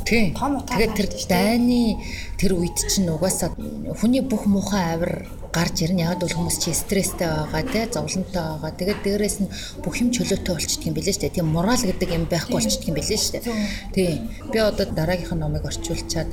Тийм. 0.07 0.27
Тэгээд 0.31 0.93
тэр 0.95 1.07
дайны 1.27 1.99
тэр 2.39 2.51
үед 2.55 2.79
чинь 2.87 3.11
угаасаа 3.11 3.51
хүний 3.99 4.23
бүх 4.23 4.47
муухай 4.47 4.95
авир 4.95 5.27
гарч 5.55 5.87
ирнэ. 5.87 6.03
Яг 6.03 6.19
бол 6.19 6.35
хүмүүс 6.35 6.57
чи 6.59 6.75
стресстэй 6.75 7.31
байгаа 7.31 7.63
тий, 7.63 7.85
зовлонтой 7.87 8.43
байгаа. 8.59 8.71
Тэгээд 8.75 8.99
дээрэс 9.07 9.37
нь 9.39 9.51
бүх 9.79 9.95
юм 10.03 10.11
чөлөөтэй 10.11 10.51
болчихдг 10.51 10.87
юм 10.91 10.95
билээ 10.99 11.15
дээ. 11.15 11.35
Тийм 11.39 11.47
морал 11.55 11.79
гэдэг 11.79 12.09
юм 12.11 12.27
байхгүй 12.27 12.59
болчихдг 12.59 12.91
юм 12.91 12.99
билээ 12.99 13.19
дээ. 13.39 13.43
Тийм. 13.95 14.27
Би 14.51 14.57
одоо 14.59 14.85
дараагийнхаа 14.91 15.39
номыг 15.39 15.63
орчуулчаад 15.63 16.27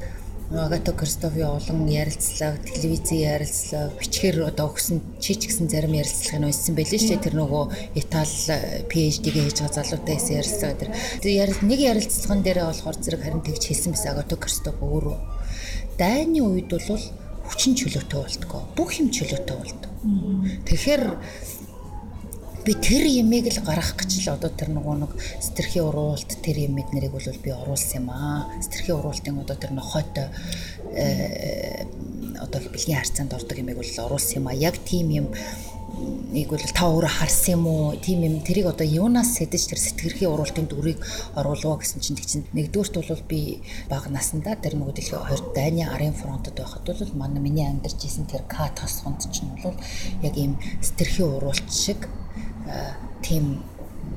Агата 0.52 0.92
Кристофи 0.92 1.40
олон 1.40 1.88
ярилцлага, 1.88 2.58
телевизийн 2.60 3.40
ярилцлага, 3.40 3.94
бичгээр 3.96 4.52
одоо 4.52 4.68
өгсөн 4.68 5.00
чи 5.16 5.32
ч 5.32 5.48
гэсэн 5.48 5.72
зарим 5.72 5.96
ярилцлагыг 5.96 6.44
уншсан 6.44 6.76
байлээ 6.76 7.00
шүү 7.00 7.16
дээ. 7.16 7.24
Тэр 7.24 7.36
нөгөө 7.40 7.64
Итали 7.96 8.84
PhD-гээ 8.84 9.48
хийж 9.48 9.58
байгаа 9.64 9.80
залуутай 9.80 10.16
гэсэн 10.20 10.36
ярилцлага 10.36 10.76
тэр. 10.76 10.90
Тэр 11.24 11.56
нэг 11.64 11.80
ярилцлаган 11.80 12.44
дээр 12.44 12.58
болохоор 12.68 12.96
зэрэг 13.00 13.22
харин 13.24 13.40
тэгж 13.40 13.64
хэлсэн 13.64 13.96
байсан 13.96 14.12
Агата 14.12 14.36
Кристофи 14.36 14.84
өөрөө. 14.84 15.16
Дайны 15.96 16.40
үед 16.44 16.68
бол 16.68 17.00
хүчин 17.52 17.76
чөлөөтэй 17.76 18.18
болдгоо. 18.18 18.62
Бүх 18.74 18.96
юм 18.98 19.12
чөлөөтэй 19.12 19.56
болдог. 19.60 19.92
Тэгэхээр 20.64 21.04
би 22.64 22.72
тэр 22.78 23.04
ямиг 23.10 23.50
л 23.50 23.60
гаргах 23.60 23.98
гэж 23.98 24.22
л 24.22 24.34
одоо 24.38 24.50
тэр 24.50 24.70
нөгөө 24.70 24.96
нэг 25.02 25.12
стэрхийн 25.42 25.86
уруулт 25.90 26.30
тэр 26.46 26.62
юм 26.62 26.78
эднэрийг 26.78 27.12
бол 27.12 27.42
би 27.42 27.50
оруулсан 27.50 28.06
юм 28.06 28.08
аа. 28.14 28.46
Стэрхийн 28.62 29.02
уруултын 29.02 29.42
одоо 29.42 29.56
тэр 29.58 29.74
нохойтой 29.74 30.30
э, 30.94 31.84
одоо 32.38 32.60
бэлгийн 32.70 33.02
харьцаанд 33.02 33.34
ордог 33.34 33.58
юм 33.58 33.68
яг 33.68 33.82
бол 33.82 33.98
оруулсан 34.06 34.38
юм 34.40 34.46
а 34.46 34.54
яг 34.54 34.78
тийм 34.86 35.10
юм 35.10 35.26
нэг 36.32 36.48
бол 36.48 36.64
та 36.64 36.88
өөрөө 36.88 37.12
харсан 37.20 37.60
юм 37.60 37.64
уу? 37.68 37.96
Тийм 38.00 38.24
юм 38.24 38.36
тэрийг 38.40 38.66
одоо 38.72 38.86
юунаас 38.86 39.36
сэдэж 39.36 39.62
тэр 39.68 39.80
сэтгэрхий 39.80 40.28
уруултын 40.28 40.64
дүрийг 40.64 41.00
оруулгаа 41.36 41.84
гэсэн 41.84 42.00
чинь 42.00 42.16
тэг 42.16 42.26
чинь 42.26 42.46
нэгдүгüрт 42.56 42.96
бол 42.96 43.24
би 43.28 43.60
бага 43.92 44.08
насандаа 44.08 44.56
тэр 44.56 44.80
нөгөө 44.80 44.96
дэлхийн 44.96 45.20
хоёр 45.28 45.42
дайны 45.52 45.84
арын 45.84 46.16
фронтод 46.16 46.56
байхад 46.56 46.88
бол 46.88 47.12
манай 47.20 47.40
миний 47.44 47.68
амьдарч 47.68 48.00
исэн 48.04 48.24
тэр 48.24 48.48
К 48.48 48.72
тосгонд 48.72 49.28
чинь 49.28 49.52
бол 49.60 49.76
яг 50.24 50.34
ийм 50.36 50.56
сэтгэрхий 50.80 51.28
уруулт 51.28 51.68
шиг 51.68 52.08
тийм 53.20 53.60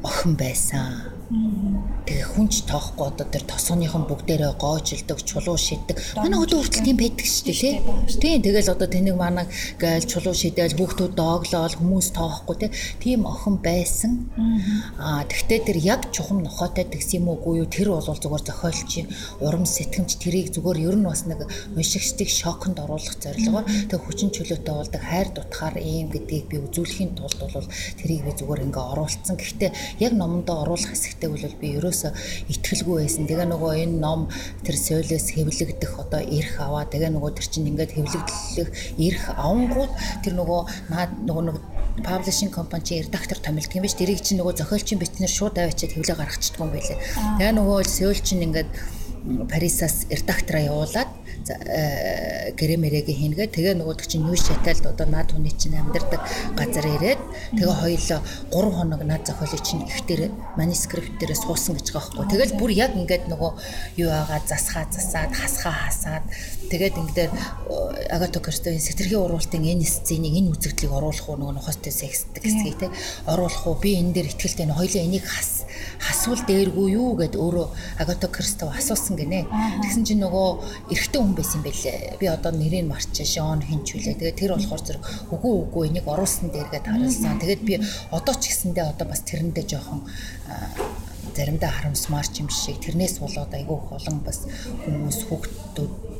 охин 0.03 0.35
байсан 0.35 1.14
Тэгээ 1.25 2.37
хүнч 2.37 2.69
тоохгүй 2.69 3.09
одоо 3.09 3.25
тэр 3.25 3.49
тосгоныхон 3.49 4.05
бүгдээрээ 4.05 4.53
гоожилдог, 4.61 5.25
чулуу 5.25 5.57
шиддэг. 5.57 5.97
Манай 6.21 6.37
хөдөө 6.37 6.61
хүртэл 6.61 6.85
тийм 6.85 6.97
байдаг 7.01 7.25
шүү 7.25 7.45
дээ, 7.49 7.57
тий. 7.57 7.73
Тийм 8.21 8.41
тэгэл 8.45 8.69
одоо 8.69 8.85
тэнэг 8.85 9.17
манаг 9.17 9.49
гайл 9.81 10.05
чулуу 10.05 10.37
шидэл 10.37 10.77
хүүхдүүд 10.77 11.17
дооглоол 11.17 11.75
хүмүүс 11.81 12.13
тоохгүй 12.13 12.55
тий. 12.61 12.69
Тийм 13.01 13.25
охин 13.25 13.57
байсан. 13.57 14.29
Аа 15.01 15.25
тэгтээ 15.25 15.65
тэр 15.65 15.77
яг 15.81 16.13
чухам 16.13 16.45
нохоотой 16.45 16.85
тэгс 16.85 17.17
юм 17.17 17.33
уугүй 17.33 17.65
юу? 17.65 17.67
Тэр 17.73 17.89
бол 17.89 18.05
зүгээр 18.05 18.45
зохиолч 18.45 19.09
урам 19.41 19.65
сэтгэмж 19.65 20.21
тэрийг 20.21 20.53
зүгээр 20.53 20.93
ер 20.93 20.95
нь 21.01 21.09
бас 21.09 21.25
нэг 21.25 21.41
уншигчдыг 21.73 22.29
шоконд 22.29 22.77
оруулах 22.85 23.17
зорилгоор 23.17 23.65
тэг 23.65 23.99
хүчин 24.05 24.29
чөлөөтэй 24.29 24.75
болдог 24.77 25.01
хайр 25.01 25.33
дутахаар 25.33 25.81
ийм 25.81 26.13
гэдгийг 26.13 26.45
би 26.53 26.57
үзүүлэхийн 26.69 27.17
тулд 27.17 27.39
бол 27.41 27.65
тэрийг 27.97 28.21
би 28.29 28.31
зүгээр 28.37 28.65
ингээ 28.69 28.85
оруулсан. 28.93 29.35
Гэхдээ 29.41 29.71
яг 30.05 30.13
номондоо 30.13 30.61
оруулах 30.61 30.93
хэсэг 30.93 31.14
хэрэгтэй 31.15 31.31
бол 31.31 31.59
би 31.61 31.67
ерөөсө 31.79 32.11
итгэлгүй 32.51 32.95
байсан. 33.01 33.27
Тэгээ 33.27 33.47
нөгөө 33.47 33.71
энэ 33.87 33.99
ном 34.03 34.27
тэр 34.63 34.75
соёлоос 34.75 35.27
хэвлэгдэх 35.31 35.91
одоо 35.95 36.21
эрх 36.21 36.59
аваа. 36.59 36.83
Тэгээ 36.85 37.11
нөгөө 37.15 37.31
тэр 37.39 37.47
чинь 37.47 37.69
ингээд 37.71 37.95
хэвлэгдлэх 37.95 38.69
эрх 38.99 39.23
авангууд 39.39 39.91
тэр 40.23 40.33
нөгөө 40.35 40.61
наад 40.91 41.11
нөгөө 41.23 41.43
нэг 41.47 41.57
паблишинг 42.03 42.51
компани 42.51 42.83
чи 42.83 43.01
редактор 43.01 43.39
томилдог 43.39 43.75
юм 43.75 43.87
биш. 43.87 43.95
Тэрийг 43.95 44.19
чинь 44.19 44.43
нөгөө 44.43 44.59
зохиолчийн 44.59 44.99
бичнэр 44.99 45.31
шууд 45.31 45.55
аваачаад 45.55 45.95
хэвлээ 45.95 46.17
гаргачихдаг 46.19 46.59
юм 46.59 46.71
байлээ. 46.75 46.99
Тэгээ 47.39 47.55
нөгөө 47.55 47.79
соёл 47.87 48.19
чинь 48.19 48.43
ингээд 48.43 48.69
Парисаас 49.51 50.05
редактораа 50.09 50.63
явуулаад 50.71 51.09
Э, 51.45 52.57
гэрэмэрэгийн 52.57 53.37
хийнгээ 53.37 53.53
тэгээ 53.53 53.77
нөгөөдөг 53.77 54.09
чинь 54.09 54.25
юу 54.25 54.33
шатайлд 54.33 54.81
одоо 54.89 55.05
наад 55.05 55.29
хүний 55.29 55.53
чинь 55.53 55.77
амьдардаг 55.77 56.17
газар 56.57 56.89
ирээд 56.89 57.21
тэгээ 57.53 57.75
хоёулаа 57.85 58.19
3 58.49 58.73
хоног 58.73 59.01
наад 59.05 59.29
зохиолыг 59.29 59.61
чинь 59.61 59.85
ихтэр 59.85 60.33
манускрипт 60.57 61.21
дээрээ 61.21 61.37
суусан 61.37 61.77
гэж 61.77 61.93
байгаа 61.93 62.17
байхгүй. 62.17 62.31
Тэгэл 62.33 62.57
бүр 62.57 62.71
яг 62.73 62.97
ингээд 62.97 63.29
нөгөө 63.29 63.51
юу 64.01 64.09
байгаа 64.09 64.41
засхаа 64.41 64.89
засаад 64.89 65.31
хасхаа 65.37 65.75
хасаад 65.85 66.25
тэгээд 66.73 66.95
ингээд 66.97 67.33
Агата 68.09 68.41
Кристовын 68.41 68.81
сэтэрхий 68.81 69.21
уруултын 69.21 69.69
энэ 69.69 69.85
сценийг 69.85 70.33
энэ 70.33 70.49
үзэгдлийг 70.49 70.97
оруулах 70.97 71.29
уу 71.29 71.37
нөгөө 71.37 71.61
нохостой 71.61 71.93
сексдэг 71.93 72.41
хэсгийг 72.41 72.81
те 72.81 72.89
оруулах 73.29 73.69
уу 73.69 73.77
би 73.77 74.01
энэ 74.01 74.17
дээр 74.17 74.33
ихтгэлтэй 74.33 74.65
хоёулаа 74.65 75.03
энийг 75.05 75.29
хас 75.29 75.69
хасвал 76.05 76.41
дээргүй 76.45 76.87
юу 76.93 77.17
гэд 77.17 77.33
өөрөө 77.35 77.67
Агата 77.97 78.27
Кристов 78.29 78.69
асуусан 78.71 79.17
гинэ. 79.17 79.49
Тэгсэн 79.81 80.03
чинь 80.05 80.21
нөгөө 80.21 80.93
эрэгтэй 80.93 81.19
хүн 81.21 81.33
байсан 81.33 81.61
байлээ. 81.65 82.21
Би 82.21 82.25
одоо 82.29 82.51
нэрийг 82.53 82.85
марчаа 82.85 83.25
Шон 83.25 83.65
хинч 83.65 83.97
үлээ. 83.97 84.21
Тэгээд 84.21 84.39
тэр 84.39 84.51
болохоор 84.53 84.83
зэрэг 84.85 85.03
үгүй 85.33 85.53
үгүй 85.65 85.83
энийг 85.89 86.05
оруулсан 86.05 86.53
дээргээд 86.53 86.85
харуулсан. 86.85 87.41
Тэгээд 87.41 87.61
би 87.65 87.73
одоо 88.13 88.33
ч 88.37 88.53
гэсэндээ 88.53 88.85
одоо 88.93 89.05
бас 89.09 89.21
тэрэндээ 89.25 89.65
жоохон 89.65 90.01
заримдаа 91.35 91.71
харамсмаар 91.73 92.27
ч 92.31 92.45
юм 92.45 92.49
шиг 92.49 92.79
тэрнээс 92.79 93.19
болоод 93.19 93.51
айгүй 93.51 93.75
их 93.75 93.89
олон 93.91 94.19
бас 94.23 94.47
хүмүүс 94.85 95.19
хүүхдүүд 95.27 96.14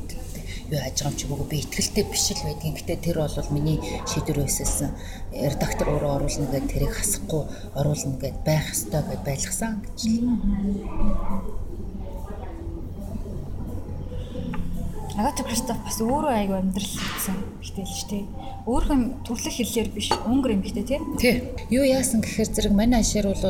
юу 0.70 0.78
яаж 0.78 0.98
байгаа 0.98 1.10
юм 1.10 1.18
чи 1.18 1.26
бүгд 1.26 1.48
би 1.50 1.56
ихтгэлтэй 1.62 2.04
биш 2.10 2.26
л 2.34 2.46
байдгийн. 2.46 2.76
Гэтэ 2.78 2.94
тэр 3.02 3.16
бол 3.22 3.54
миний 3.54 3.78
шийдвэр 4.10 4.38
байсалсан. 4.42 4.90
Редактор 5.32 5.86
өөрөө 5.90 6.12
оруулна 6.16 6.46
гэдэг 6.50 6.70
тэрийг 6.72 6.94
хасахгүй 6.94 7.42
оруулна 7.78 8.16
гэд 8.22 8.36
байх 8.46 8.66
ёстой 8.74 9.02
гэд 9.06 9.22
байлгасан 9.26 9.74
гэж. 9.82 10.00
Агата 15.16 15.46
Кристоф 15.48 15.78
бас 15.80 15.96
өөрөө 16.04 16.28
айгүй 16.28 16.56
амьдрал 16.60 16.92
хийсэн 16.92 17.36
ихтэй 17.64 17.88
л 17.88 17.94
ч 17.96 18.04
тий. 18.04 18.22
Өөрхөн 18.68 19.24
төрлөх 19.24 19.56
хэллэр 19.56 19.88
биш 19.96 20.12
өнгөр 20.12 20.52
юм 20.52 20.60
ихтэй 20.60 20.84
тий. 20.84 21.00
Тий. 21.16 21.34
Юу 21.72 21.88
яасан 21.88 22.20
гэхээр 22.20 22.52
зэрэг 22.52 22.76
манай 22.76 23.00
хашир 23.00 23.32
бол 23.32 23.40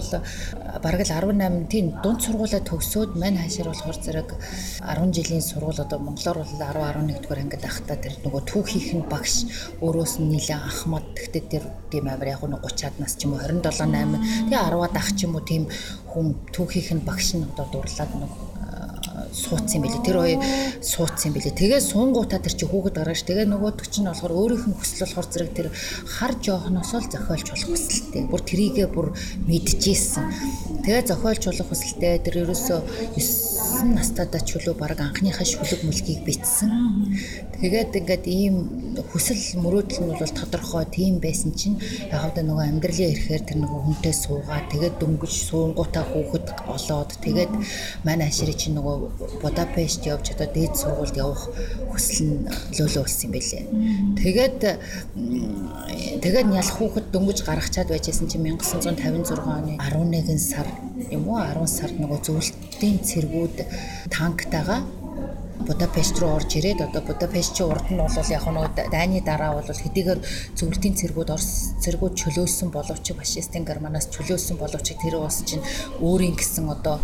бараг 0.79 1.03
л 1.03 1.11
18 1.11 1.67
тийм 1.67 1.99
дунд 2.07 2.23
сургуулаа 2.23 2.63
төгсөөд 2.63 3.19
манай 3.19 3.51
хашир 3.51 3.67
болохоор 3.67 3.99
зэрэг 3.99 4.31
10 4.79 5.11
жилийн 5.11 5.43
сургууль 5.43 5.83
одоо 5.83 5.99
монголоор 5.99 6.47
бол 6.47 6.55
10 6.55 6.71
11 7.03 7.27
дугаар 7.27 7.43
ангид 7.43 7.65
ахта 7.67 7.99
тэр 7.99 8.15
нөгөө 8.23 8.43
түүхийнх 8.47 8.91
нь 9.03 9.11
багш 9.11 9.35
өөрөөс 9.83 10.23
нь 10.23 10.31
нилээ 10.39 10.63
ахмад 10.71 11.03
тэгтээ 11.19 11.45
тэр 11.51 11.65
тийм 11.91 12.07
амар 12.07 12.31
яг 12.31 12.47
нэг 12.47 12.63
30-аад 12.63 12.95
нас 13.03 13.19
ч 13.19 13.27
юм 13.27 13.35
уу 13.35 13.43
27 13.43 13.75
8 13.75 14.55
тэгээ 14.55 14.71
10-аад 14.71 14.95
ах 14.95 15.11
ч 15.19 15.27
юм 15.27 15.35
уу 15.35 15.43
тийм 15.43 15.67
хүн 16.15 16.39
түүхийнх 16.55 16.95
нь 16.95 17.03
багш 17.03 17.35
нь 17.35 17.43
одоо 17.43 17.67
дурлаад 17.75 18.13
нэг 18.15 18.56
суудсан 19.37 19.77
юм 19.77 19.85
билээ. 19.85 20.03
Тэр 20.03 20.17
хоёр 20.17 20.41
суудсан 20.81 21.29
юм 21.29 21.35
билээ. 21.37 21.61
Тэгээ 21.61 21.81
суунгуудаа 21.85 22.41
тэр 22.41 22.55
чи 22.57 22.65
хүүхэд 22.65 22.97
гаргаж 22.97 23.21
тэгээ 23.29 23.47
нөгөөдөг 23.53 23.87
чинь 23.93 24.09
болохоор 24.09 24.33
өөрийнх 24.33 24.67
нь 24.73 24.79
хүсэл 24.81 25.05
болохоор 25.05 25.29
зэрэг 25.29 25.53
тэр 25.53 25.69
хар 26.09 26.33
жоохноос 26.41 26.91
л 26.97 27.13
зохиолч 27.13 27.47
болох 27.53 27.69
хүсэлтэй. 27.69 28.23
Бүр 28.33 28.41
трийгээ 28.41 28.89
бүр 28.89 29.07
мэдчихсэн. 29.45 30.25
Тэгээ 30.89 31.05
зохиолч 31.13 31.43
болох 31.45 31.69
хүсэлтэй 31.69 32.25
тэр 32.25 32.35
ерөөсөө 32.49 32.81
9 33.67 33.99
настайдаа 33.99 34.41
ч 34.47 34.55
үлээ 34.63 34.79
баг 34.79 34.95
анхныхаа 35.03 35.43
шүлэг 35.43 35.83
мүлгийг 35.83 36.23
бичсэн. 36.23 36.71
Тэгээд 37.59 37.99
ингээд 37.99 38.25
ийм 38.31 38.57
хүсэл 39.11 39.59
мөрөөдөл 39.59 40.07
нь 40.07 40.15
бол 40.15 40.39
тодорхой 40.39 40.87
тийм 40.87 41.19
байсан 41.19 41.51
чинь 41.51 41.75
яг 42.15 42.31
одоо 42.31 42.47
нөгөө 42.47 42.63
амьдралын 42.71 43.11
ирэхээр 43.11 43.43
тэр 43.43 43.59
нөгөө 43.67 43.81
хүнтэй 43.83 44.15
суугаад 44.15 44.71
тэгээд 44.71 44.95
дөнгөж 45.03 45.35
суунгуудаа 45.51 46.05
хүүхэд 46.07 46.47
олоод 46.63 47.11
тэгээд 47.27 47.53
манай 48.07 48.31
аширыг 48.31 48.55
чинь 48.55 48.79
нөгөө 48.79 48.97
Будапешт 49.43 50.07
явж 50.07 50.31
одоо 50.31 50.47
дээд 50.47 50.75
сургуульд 50.79 51.17
явах 51.19 51.43
хүсэл 51.91 52.23
нь 52.23 52.47
лөөлөө 52.79 53.03
болсон 53.03 53.25
юм 53.27 53.33
байлээ. 53.35 53.65
Тэгээд 54.23 54.59
тэгээд 56.23 56.47
нялх 56.55 56.71
хүүхэд 56.71 57.07
дөнгөж 57.11 57.39
гаргачаад 57.43 57.91
байжсэн 57.91 58.31
чинь 58.31 58.47
1956 58.47 59.43
оны 59.43 59.75
11 59.83 60.39
сар 60.39 60.71
юм 61.11 61.29
уу 61.29 61.41
10 61.41 61.67
сард 61.67 61.97
нөгөө 62.01 62.19
зөвлөлтийн 62.27 62.99
цэргүүд 63.09 63.56
танктайгаа 64.11 64.81
Будапешт 65.67 66.19
руу 66.21 66.37
орж 66.37 66.55
ирээд 66.59 66.81
одоо 66.85 67.03
Будапештийн 67.03 67.67
урд 67.67 67.91
нь 67.91 67.99
бол 67.99 68.13
яг 68.31 68.45
нөгөө 68.47 68.93
дайны 68.93 69.19
дараа 69.25 69.57
бол 69.57 69.67
хэдийгээр 69.67 70.21
зөвлөлтийн 70.55 70.95
цэргүүд 70.95 71.33
Орос 71.35 71.75
цэргүүд 71.83 72.15
чөлөөсөн 72.15 72.71
боловч 72.71 73.11
фашистын 73.11 73.67
Германаас 73.67 74.07
чөлөөсөн 74.15 74.61
боловч 74.63 74.95
тэр 74.95 75.19
улс 75.19 75.43
чинь 75.49 75.65
өөрийн 75.99 76.39
гэсэн 76.39 76.71
одоо 76.71 77.03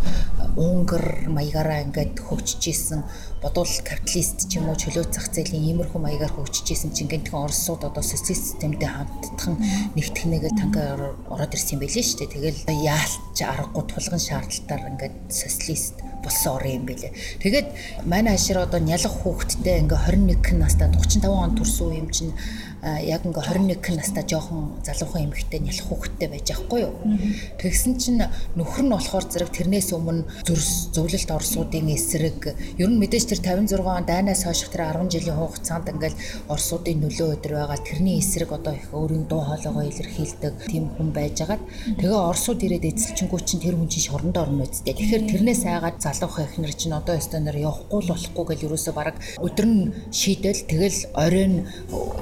Унгар 0.55 1.27
маягаараа 1.27 1.83
ингээд 1.91 2.23
хөгжиж 2.23 2.63
исэн 2.71 3.03
бодвол 3.43 3.73
капиталист 3.83 4.47
ч 4.47 4.61
юм 4.61 4.71
уу 4.71 4.79
чөлөө 4.79 5.11
зах 5.11 5.27
зээлийн 5.35 5.67
иймэрхүү 5.73 5.99
маягаар 5.99 6.37
хөгжиж 6.37 6.77
исэн 6.77 6.95
чинь 6.95 7.11
гэнтхэн 7.11 7.43
Оросууд 7.43 7.83
одоо 7.83 8.05
социалист 8.05 8.55
системтэй 8.55 8.87
хамтдхан 8.87 9.59
нэгтгэнэгээ 9.99 10.53
танкаар 10.55 11.17
ороод 11.27 11.57
ирсэн 11.57 11.83
байлээ 11.83 12.05
шүү 12.05 12.31
дээ. 12.31 12.35
Тэгэл 12.37 12.85
яалч 12.85 13.39
аргагүй 13.43 13.85
тулгын 13.91 14.23
шаардлагатаар 14.23 14.83
ингээд 14.93 15.17
социалист 15.33 16.12
болсон 16.23 16.57
орон 16.57 16.73
юм 16.79 16.85
байлээ. 16.87 17.13
Тэгээд 17.43 17.69
манай 18.07 18.35
ашир 18.35 18.59
одоо 18.63 18.81
нялх 18.81 19.11
хүүхэдтэй 19.11 19.83
ингээ 19.83 20.01
21 20.07 20.63
настай 20.63 20.89
35 20.89 21.29
он 21.29 21.55
төрсөн 21.59 21.99
юм 21.99 22.09
чинь 22.11 22.33
яг 22.83 23.23
ингээ 23.23 23.47
21 23.79 23.95
настай 23.95 24.25
жоохон 24.27 24.83
залуухан 24.83 25.31
эмэгтэй 25.31 25.63
нялх 25.63 25.87
хүүхэдтэй 25.87 26.29
байж 26.29 26.47
байхгүй 26.51 26.81
юу. 26.83 26.95
Тэгсэн 27.63 27.95
чинь 27.95 28.23
нөхөр 28.59 28.83
нь 28.83 28.91
болохоор 28.91 29.27
зэрэг 29.31 29.55
тэрнээс 29.55 29.95
өмнө 29.95 30.27
зөвлөлт 30.91 31.31
орсуудын 31.31 31.95
эсрэг 31.95 32.59
ер 32.83 32.91
нь 32.91 32.99
мэдээж 32.99 33.39
тэр 33.39 33.71
56 33.71 33.87
он 33.87 34.03
дайнаас 34.03 34.43
хойш 34.43 34.67
тэр 34.67 34.91
10 34.91 35.15
жилийн 35.15 35.39
хугацаанд 35.39 35.95
ингээл 35.95 36.19
орсуудын 36.51 37.07
нөлөө 37.07 37.29
өдр 37.39 37.53
байгаа. 37.55 37.79
Тэрний 37.87 38.19
эсрэг 38.19 38.51
одоо 38.51 38.75
их 38.75 38.91
өөрийн 38.91 39.31
дуу 39.31 39.47
хоолойгоо 39.47 39.87
илэрхийлдэг 39.87 40.67
тийм 40.67 40.91
хүн 40.99 41.15
байжгаад 41.15 41.63
тэгээ 42.03 42.19
орсууд 42.19 42.67
ирээд 42.67 42.91
эзэлчингүү 42.91 43.41
чинь 43.47 43.63
тэр 43.63 43.79
хүн 43.79 43.87
чинь 43.87 44.11
шорондоо 44.11 44.43
орно 44.43 44.67
үсттэй. 44.67 44.99
Тэгэхээр 44.99 45.31
тэрнээс 45.31 45.63
айгаад 45.71 46.03
залуухан 46.03 46.51
эхнэр 46.51 46.75
чинь 46.75 46.99
одоо 46.99 47.15
өстө 47.15 47.39
нэр 47.39 47.63
явахгүй 47.63 48.01
л 48.03 48.11
болохгүй 48.11 48.45
гэл 48.51 48.67
ерөөсөө 48.67 48.95
баг 48.99 49.15
өдөр 49.39 49.67
нь 49.71 49.95
шийдэл 50.11 50.67
тэгэл 50.67 50.99
оройн 51.15 51.55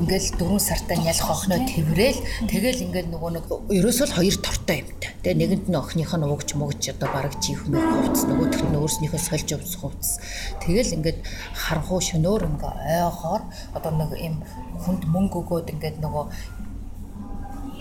ингээл 0.04 0.49
4 0.50 0.58
сартаа 0.58 0.98
нялх 0.98 1.30
охноо 1.30 1.62
тэрэл 1.62 2.18
тэгэл 2.50 2.82
ингээл 2.90 3.14
нөгөө 3.14 3.30
нэг 3.38 3.46
ерөөсөө 3.70 4.06
л 4.10 4.16
хоёр 4.18 4.36
тортой 4.42 4.82
юмтай. 4.82 5.14
Тэгээ 5.22 5.38
нэгэнд 5.38 5.66
нь 5.70 5.78
охиных 5.78 6.10
нь 6.10 6.26
уугч 6.26 6.50
муугч 6.58 6.90
одоо 6.90 7.08
баг 7.14 7.38
чихмээ 7.38 7.78
хувцс 7.78 8.26
нөгөөх 8.26 8.58
нь 8.66 8.78
өөрснийхөө 8.82 9.20
сольж 9.22 9.46
явц 9.54 9.78
хувцс. 9.78 10.18
Тэгэл 10.58 10.98
ингээд 10.98 11.22
харанхуу 11.54 12.02
шөнөөр 12.02 12.42
ингээ 12.50 12.74
ойхоор 13.06 13.42
одоо 13.78 13.92
нэг 13.94 14.10
юм 14.18 14.42
хүнд 14.82 15.06
мөнгө 15.06 15.38
өгөөд 15.38 15.70
ингээд 15.70 16.02
нөгөө 16.02 16.24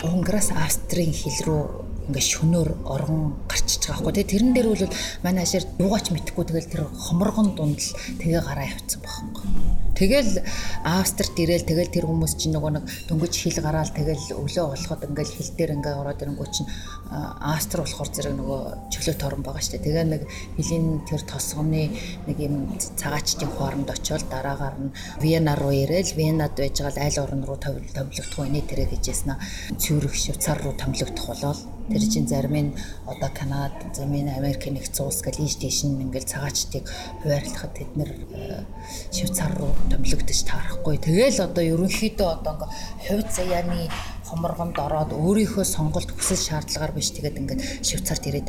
Унграас 0.06 0.54
Австрийн 0.54 1.10
хил 1.10 1.38
рүү 1.42 1.62
ингээ 2.06 2.22
шөнөөр 2.22 2.70
оргон 2.86 3.34
гарчиж 3.50 3.90
байгаа 3.90 3.98
байхгүй. 3.98 4.14
Тэгээ 4.14 4.30
тэрэн 4.30 4.52
дээр 4.54 4.68
бол 4.70 4.94
манай 5.26 5.42
ашир 5.42 5.66
юугаач 5.82 6.06
мэдхгүй. 6.14 6.44
Тэгэл 6.46 6.70
тэр 6.70 6.82
хоморгон 6.86 7.58
дунд 7.58 7.82
л 7.82 7.94
тэгээ 8.22 8.40
гараа 8.46 8.70
явцсан 8.70 9.02
байхгүй 9.02 9.89
Тэгэл 10.00 10.40
Австрид 10.80 11.36
ирээл 11.36 11.68
тэгэл 11.68 11.92
тэр 11.92 12.08
хүмүүс 12.08 12.40
чинь 12.40 12.56
нөгөө 12.56 12.72
нэг 12.72 12.84
дөнгөж 13.04 13.34
хил 13.36 13.60
гараал 13.60 13.92
тэгэл 13.92 14.32
өглөө 14.32 14.66
болоход 14.72 15.04
ингээл 15.12 15.36
хил 15.36 15.50
дээр 15.60 15.76
ингээ 15.76 16.00
ороод 16.00 16.24
ирэнгүү 16.24 16.48
чинь 16.48 16.72
Австри 17.12 17.84
болохоор 17.84 18.08
зэрэг 18.08 18.34
нөгөө 18.40 18.60
чөлөө 18.96 19.16
торон 19.20 19.44
байгаа 19.44 19.60
дээ. 19.60 19.84
Тэгээ 19.84 20.06
нэг 20.08 20.22
хилийн 20.56 21.04
тэр 21.04 21.20
тосгоны 21.28 21.92
нэг 22.24 22.36
юм 22.40 22.72
цагаачтын 22.80 23.52
хооронд 23.52 23.92
очиод 23.92 24.24
дараагаар 24.32 24.76
нь 24.80 24.94
Вена 25.20 25.52
руу 25.52 25.76
ирээл 25.76 26.16
Венад 26.16 26.56
байж 26.56 26.80
байгаа 26.80 27.04
аль 27.04 27.20
орн 27.20 27.44
руу 27.44 27.60
томилогдох 27.60 28.40
вэ 28.40 28.48
нэ 28.48 28.64
тэрэ 28.64 28.88
гэжсэн 28.88 29.36
Цюрих, 29.76 30.16
Швейцар 30.16 30.64
руу 30.64 30.72
томилогдох 30.80 31.28
болоод 31.28 31.60
Тэр 31.90 32.06
чинь 32.06 32.28
зарим 32.28 32.54
нь 32.54 32.74
одоо 33.04 33.30
Канада, 33.34 33.74
зарим 33.92 34.14
нь 34.14 34.30
Америк 34.30 34.62
нэгдсэн 34.62 35.06
улс 35.06 35.26
гэл 35.26 35.42
ийш 35.42 35.58
тийш 35.58 35.82
нь 35.82 35.98
ингээл 35.98 36.22
цагаачтыг 36.22 36.86
хуваарлахад 37.22 37.74
тэд 37.74 37.90
нэр 37.98 38.10
э, 38.30 38.62
Швейцар 39.10 39.50
руу 39.58 39.74
томилогдож 39.90 40.40
таарахгүй. 40.46 40.96
Тэгэл 41.02 41.44
одоо 41.44 41.64
ерөнхийдөө 41.74 42.28
одоо 42.40 42.52
ингээ 42.54 42.70
хувь 43.06 43.28
заяаны 43.34 43.90
хоморгонд 44.30 44.78
ороод 44.78 45.10
өөрийнхөө 45.12 45.64
сонголт 45.66 46.10
хүсэл 46.14 46.38
шаардлагаар 46.38 46.94
биш 46.94 47.10
тэгээд 47.10 47.40
ингээд 47.40 47.60
Швейцарт 47.82 48.24
ирээд 48.30 48.46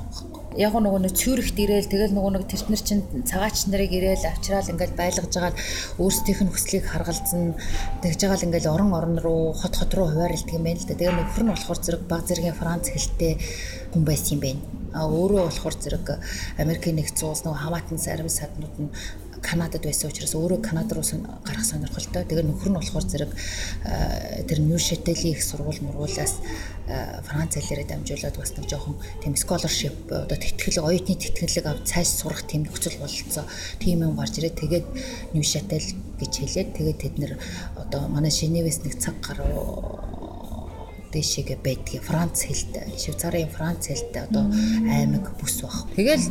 байгаа 0.00 0.24
юм 0.24 0.32
байна. 0.32 0.56
Яг 0.56 0.72
нөгөө 0.72 1.00
нэг 1.04 1.12
Цюрихт 1.16 1.56
ирээл 1.56 1.88
тэгэл 1.92 2.16
нөгөө 2.16 2.32
нэг 2.32 2.44
тэрнэр 2.48 2.80
чинь 2.80 3.04
цагаач 3.28 3.68
нарыг 3.68 3.92
ирээл 3.92 4.24
авчраал 4.24 4.72
ингээд 4.72 4.96
байлгаж 4.96 5.32
байгаа 5.32 5.52
өөрсдийнх 6.00 6.40
нь 6.44 6.52
хүслийг 6.52 6.84
харгалзан 6.88 7.56
тэгж 8.00 8.20
байгаа 8.24 8.38
л 8.40 8.46
ингээд 8.48 8.72
орон 8.72 8.92
орон 8.96 9.16
руу 9.20 9.52
хот 9.52 9.74
хот 9.76 9.92
руу 9.96 10.08
хуваарлдаг 10.12 10.52
юм 10.56 10.64
байна 10.64 10.80
л 10.80 10.88
да. 10.88 10.96
Тэгээ 10.96 11.12
нөхөр 11.12 11.44
нь 11.44 11.52
болохоор 11.52 11.80
зэрэг 11.80 12.02
баг 12.08 12.22
зэргийн 12.24 12.56
Франц 12.56 12.86
хэлтэй 12.88 13.32
хүн 13.92 14.04
байсан 14.04 14.32
юм 14.36 14.40
байна. 14.44 14.60
А 14.92 15.08
өөрөө 15.08 15.48
болохоор 15.48 15.76
зэрэг 15.76 16.06
Америкийн 16.60 16.96
нэгдсэн 17.00 17.28
улс 17.28 17.44
нөгөө 17.48 17.60
хамаатан 17.64 17.96
зарим 17.96 18.28
саднууд 18.28 18.76
нь 18.76 18.92
Канадад 19.42 19.82
байсан 19.82 20.10
учраас 20.10 20.34
өөрөө 20.38 20.62
Канада 20.62 20.94
руу 20.94 21.04
гарах 21.44 21.66
сонирхолтой. 21.66 22.24
Тэгээ 22.24 22.46
нөхөр 22.46 22.70
нь 22.70 22.78
болохоор 22.78 23.04
зэрэг 23.04 23.32
тэр 24.46 24.58
Нью 24.62 24.78
Шателийн 24.78 25.34
их 25.34 25.42
сургууль 25.42 25.82
мургуулаас 25.82 26.38
Франц 27.26 27.58
хэлээрээ 27.58 27.90
дамжуулаад 27.90 28.36
бас 28.38 28.54
нэг 28.54 28.66
жоохон 28.70 28.96
тийм 29.18 29.34
scholarship 29.34 30.06
одоо 30.08 30.38
тэтгэл 30.38 30.86
оюутны 30.86 31.18
тэтгэлэг 31.18 31.66
авч 31.66 31.90
цааш 31.90 32.08
сурах 32.08 32.46
тийм 32.46 32.64
нөхцөл 32.64 33.02
бололцоо. 33.02 33.44
Тийм 33.82 34.06
юм 34.06 34.14
гарч 34.14 34.38
ирээд 34.38 34.56
тэгээд 34.62 34.86
Нью 35.34 35.42
Шател 35.42 35.86
гэж 36.22 36.32
хэлээд 36.38 36.70
тэгээд 36.78 36.98
тэд 37.02 37.14
нэр 37.18 37.32
одоо 37.76 38.06
манай 38.08 38.30
Женевээс 38.30 38.86
нэг 38.86 38.98
цаг 39.02 39.18
гаруй 39.20 39.50
дэшегээ 41.12 41.58
байдгийг 41.60 42.02
Франц 42.02 42.48
хэлтэй, 42.48 42.96
Швейцарын 42.96 43.52
Франц 43.52 43.92
хэлтэй 43.92 44.22
одоо 44.24 44.48
аймаг 44.88 45.36
бүс 45.36 45.60
баг. 45.60 45.84
Тэгэл 45.92 46.24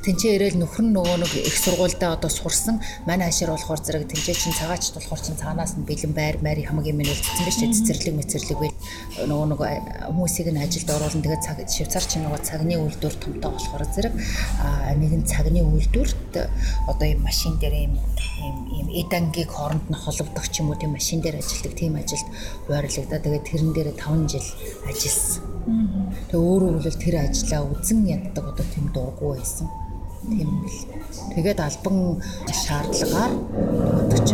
тэнцээ 0.00 0.32
ирээл 0.40 0.56
нөхөр 0.64 0.84
нь 0.88 0.94
нөгөө 0.96 1.16
нэг 1.20 1.32
их 1.44 1.56
сургуультай 1.60 2.08
одоо 2.16 2.32
сурсан. 2.32 2.80
Манай 3.04 3.28
хашир 3.28 3.52
болохоор 3.52 3.80
зэрэг 3.84 4.08
тэнцээ 4.08 4.32
чин 4.32 4.56
цагаач 4.56 4.96
болохоор 4.96 5.20
чин 5.20 5.36
цаанаас 5.36 5.76
нь 5.76 5.84
бэлэн 5.84 6.16
байр 6.16 6.40
майр 6.40 6.64
хамаг 6.64 6.88
юм 6.88 7.04
нэлцсэн 7.04 7.44
биш. 7.44 7.60
Цэцэрлэг 7.60 8.16
мэцэрлэг 8.16 8.58
бэл 8.58 8.76
нөгөө 9.28 9.46
нөгөө 9.52 9.70
хүмүүсийг 10.08 10.48
нь 10.56 10.62
ажилд 10.64 10.88
оруулан 10.88 11.20
тэгээд 11.20 11.44
цаг 11.44 11.58
швейцар 11.68 12.04
чин 12.08 12.24
нөгөө 12.24 12.40
цагны 12.40 12.74
үйлдвэр 12.80 13.14
томтой 13.20 13.50
болохоор 13.52 13.84
зэрэг 13.92 14.14
нэгэн 14.96 15.22
цагны 15.28 15.60
үйлдвэрт 15.68 16.32
одоо 16.88 17.06
юм 17.06 17.20
машин 17.20 17.60
дээр 17.60 17.92
юм 17.92 17.94
юм 18.40 18.56
юм 18.72 18.88
эдангийг 18.88 19.52
хооронд 19.52 19.84
нь 19.84 20.00
холбогдох 20.00 20.48
ч 20.48 20.64
юм 20.64 20.72
уу 20.72 20.80
тийм 20.80 20.96
машин 20.96 21.20
дээр 21.20 21.44
ажилдаг 21.44 21.76
тийм 21.76 22.00
ажилд 22.00 22.24
хуваарлагдаа 22.64 23.20
тэгээд 23.20 23.44
тэрэн 23.52 23.70
дээр 23.76 23.90
5 24.00 24.32
жил 24.32 24.48
ажилласан. 24.88 25.44
Тэгээ 26.32 26.40
өөрөө 26.40 26.70
бол 26.72 26.88
тэр 27.04 27.16
ажлаа 27.20 27.62
үзэн 27.68 28.00
яддаг 28.08 28.44
одоо 28.48 28.64
тийм 28.72 28.88
дурггүй 28.96 29.36
байсан 29.36 29.68
тийм 30.28 30.50
л. 30.64 30.78
Тэгээд 31.34 31.60
албан 31.60 32.20
шаардлагаар 32.50 33.32
нөгөөдөч 33.32 34.28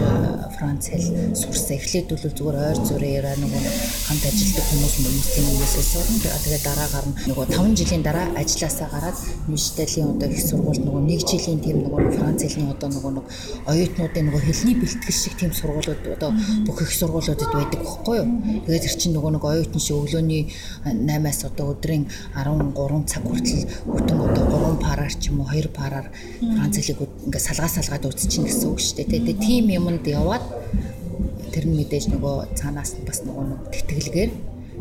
Франц 0.57 0.89
хэл 0.89 1.37
сурсан. 1.37 1.77
Эхлээд 1.77 2.09
бол 2.09 2.33
зүгээр 2.33 2.57
ойр 2.57 2.79
зүрээрээ 2.81 3.37
нөгөө 3.45 3.63
хамт 4.09 4.25
ажилладаг 4.25 4.65
хүмүүс 4.73 4.95
хүмүүс 4.97 5.29
тийм 5.37 5.47
хүмүүсээс 5.53 5.89
сурна. 5.93 6.41
Тэгээд 6.41 6.65
дараагаар 6.65 7.07
нь 7.13 7.17
нөгөө 7.29 7.47
5 7.53 7.77
жилийн 7.77 8.03
дараа 8.03 8.27
ажилласаа 8.41 8.89
гараад 8.89 9.19
Ньюштэлийн 9.53 10.17
одоо 10.17 10.29
их 10.33 10.41
сургуульд 10.49 10.83
нөгөө 10.89 11.03
1 11.13 11.29
жилийн 11.29 11.61
тийм 11.61 11.77
нөгөө 11.85 12.01
Франц 12.17 12.41
хэлний 12.41 12.73
одоо 12.73 12.89
нөгөө 12.89 13.13
нэг 13.21 13.27
оюутнуудын 13.69 14.25
нөгөө 14.27 14.43
хэлний 14.49 14.77
бэлтгэл 14.81 15.21
шиг 15.21 15.35
тийм 15.37 15.53
сургуулиуд 15.53 16.03
одоо 16.17 16.31
бүх 16.65 16.79
их 16.81 16.93
сургуулиудад 16.97 17.51
байдаг 17.53 17.81
байхгүй 17.85 18.17
юу? 18.17 18.29
Тэгээд 18.65 18.85
тэр 18.89 18.95
чинь 18.97 19.13
нөгөө 19.13 19.31
нэг 19.37 19.45
оюутан 19.45 19.81
шиг 19.85 19.97
өглөөний 20.01 20.43
8-аас 20.89 21.41
одоо 21.53 21.77
өдрийн 21.77 22.09
13 22.33 23.05
цаг 23.05 23.23
хүртэл 23.29 23.69
бүтэн 23.93 24.19
одоо 24.25 24.45
3 24.73 24.81
параар 24.81 25.13
ч 25.13 25.29
юм 25.29 25.45
уу 25.45 25.53
2 25.53 25.69
параар 25.77 26.09
Франц 26.41 26.75
хэлийг 26.81 27.01
ингээ 27.29 27.43
салгаа 27.45 27.71
салгаад 27.71 28.09
үзчихин 28.09 28.49
гэсэн 28.49 28.67
үг 28.73 28.81
шүү 28.81 28.97
дээ. 28.97 29.13
Тэгээд 29.13 29.41
тийм 29.45 29.65
юмд 29.77 30.05
яваад 30.09 30.45
тэр 31.53 31.65
нь 31.69 31.77
мэдээж 31.77 32.13
нөгөө 32.13 32.57
цаанаас 32.59 32.97
нь 32.97 33.07
бас 33.09 33.21
нөгөө 33.25 33.45
нэг 33.49 33.61
тэтгэлгээр 33.73 34.33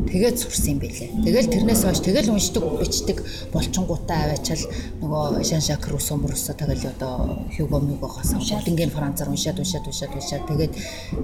тэгээд 0.04 0.36
сурсан 0.36 0.76
юм 0.76 0.78
байлээ. 0.84 1.08
Тэгэл 1.24 1.48
тэрнээс 1.48 1.82
хойш 1.88 2.00
тэгэл 2.04 2.28
уншдаг 2.28 2.64
бичдэг 2.76 3.18
болчингуудаа 3.48 4.28
аваачаал 4.28 4.64
нөгөө 5.00 5.40
Шан 5.40 5.62
Шак 5.64 5.88
Руссо 5.88 6.20
Мөрсө 6.20 6.52
тэгэл 6.52 6.92
одоо 6.92 7.48
Хьюго 7.56 7.80
Мигогоос 7.80 8.36
Будингийн 8.36 8.92
Францаар 8.92 9.32
уншаад 9.32 9.56
уншаад 9.56 9.88
уншаад 9.88 10.12
уншаад 10.12 10.44
тэгээд 10.52 10.72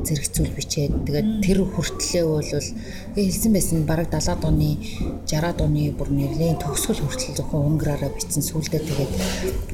зэрэгцүүл 0.09 0.57
бичээд 0.57 0.93
тэгээд 1.05 1.29
тэр 1.45 1.59
хүртлээ 1.69 2.25
бол 2.25 2.49
хэлсэн 3.16 3.53
байсан 3.53 3.85
бараг 3.87 4.09
70-аад 4.09 4.44
оны 4.48 4.79
60-аад 5.29 5.59
оны 5.61 5.92
бүр 5.92 6.09
нэрлийн 6.12 6.57
төгсгөл 6.59 7.05
хүртэл 7.05 7.37
зөвхөн 7.37 7.66
унгараараа 7.68 8.11
бичсэн 8.12 8.42
сүулдэ 8.42 8.81
тэгээд 8.81 9.12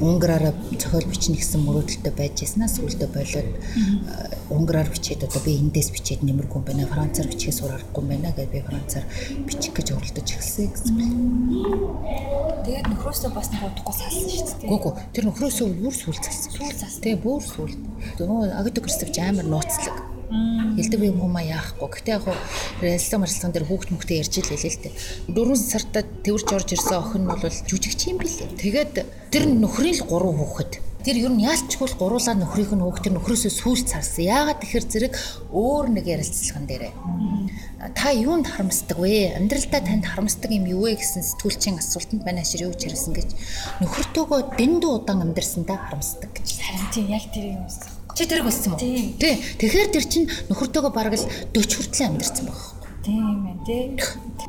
унгараараа 0.02 0.52
зохиол 0.74 1.06
бичнэ 1.06 1.38
гэсэн 1.38 1.62
мөрөөдөлтөй 1.62 2.12
байж 2.18 2.42
яснаа 2.42 2.68
сүулдэ 2.68 3.06
болоод 3.14 3.48
унгараар 4.50 4.88
бичээд 4.88 5.24
одоо 5.28 5.40
би 5.44 5.60
эндээс 5.60 5.92
бичээд 5.92 6.24
нэмэргүй 6.24 6.58
юм 6.58 6.64
байна. 6.64 6.88
Францаар 6.88 7.28
бичгээс 7.28 7.60
урахгүй 7.62 8.00
юм 8.02 8.08
байна 8.08 8.32
гэдээ 8.32 8.52
би 8.52 8.60
Францаар 8.64 9.04
бичих 9.44 9.72
гэж 9.76 9.88
оролдож 9.92 10.28
эхэлсэн 10.32 10.68
гэсэн 10.72 10.94
юм. 10.98 11.14
Тэгээд 12.64 12.88
нөхрөөсөө 12.88 13.30
бас 13.36 13.48
нэг 13.52 13.62
удахгүй 13.68 13.94
салсан 13.94 14.28
шүү 14.28 14.56
дээ. 14.60 14.70
Гүг 14.72 14.82
гү. 14.82 14.90
Тэр 15.12 15.24
нөхрөөсөө 15.28 15.66
бүр 15.78 15.94
сүлцэлсэн. 15.94 16.50
Сүлцэлсэн. 16.56 17.00
Тэгээ 17.04 17.20
бүр 17.20 17.42
сүл. 17.44 17.72
Нөгөө 18.18 18.56
агд 18.56 18.76
Кристофч 18.80 19.16
амар 19.20 19.46
нууцлаг. 19.46 20.17
Хэлдэг 20.28 21.00
юм 21.08 21.18
хүмүүс 21.24 21.48
яахгүй. 21.48 21.88
Гэтэ 21.88 22.10
яг 22.12 22.24
релсэн 22.84 23.20
марцлан 23.24 23.52
дээр 23.52 23.64
хүүхд 23.64 23.88
мөхтэй 23.96 24.20
ярьж 24.20 24.34
илээ 24.44 24.60
л 24.60 24.82
дээ. 24.84 24.94
Дөрвөн 25.32 25.56
сартаа 25.56 26.04
тэрж 26.04 26.48
орж 26.52 26.68
ирсэн 26.76 27.00
охин 27.00 27.24
нь 27.24 27.30
бол 27.32 27.48
жүжигч 27.48 28.00
юм 28.12 28.20
билээ. 28.20 28.60
Тэгээд 28.60 28.94
тэр 29.32 29.44
нөхрийн 29.48 29.96
л 29.96 30.04
гурван 30.04 30.36
хүүхэд 30.36 30.88
Тэр 31.08 31.24
ер 31.24 31.32
нь 31.32 31.46
яалчгүй 31.46 31.88
гуруулаа 31.94 32.34
нөхрийнх 32.36 32.74
нь 32.74 32.82
хөөх 32.84 33.00
тэр 33.00 33.16
нөхрөөсөө 33.16 33.52
сүүл 33.54 33.86
царсан. 33.86 34.28
Яагаад 34.28 34.60
тэгэхээр 34.60 34.86
зэрэг 34.92 35.14
өөр 35.54 35.86
нэг 35.94 36.04
ярилцлаган 36.04 36.66
дээрээ. 36.68 36.92
Та 37.96 38.12
юунд 38.12 38.50
харамсдаг 38.50 38.98
вэ? 38.98 39.38
Амьдралдаа 39.38 39.80
танд 39.80 40.04
харамсдаг 40.04 40.50
юм 40.52 40.68
юу 40.68 40.90
вэ 40.90 41.00
гэсэн 41.00 41.22
сэтгүүлчийн 41.22 41.78
асуултанд 41.80 42.26
манай 42.26 42.44
ашир 42.44 42.66
юу 42.66 42.74
ч 42.74 42.92
ярьсан 42.92 43.14
гэж 43.16 43.30
нөхөртөөгөө 43.80 44.58
дэндүү 44.58 44.92
удаан 45.00 45.22
амьдарсандаа 45.22 45.78
харамсдаг 45.86 46.34
гэж. 46.34 46.60
Харин 46.66 46.90
тийм 46.92 47.06
яг 47.14 47.24
тэр 47.30 47.56
юм 47.56 47.64
байсан. 47.64 47.97
Чи 48.18 48.26
тэрийг 48.26 48.50
өссөн 48.50 48.74
мө? 48.74 48.82
Тий. 48.82 49.14
Тэгэхээр 49.62 49.94
тэр 49.94 50.02
чинь 50.10 50.26
нөхөртөөгөө 50.50 50.90
бараг 50.90 51.14
л 51.14 51.22
40 51.54 51.70
хүртэл 51.70 52.10
амьдарсан 52.10 52.50
баг. 52.50 52.58
Тийм 53.06 53.46
ээ 53.46 53.58
тий. 53.62 53.84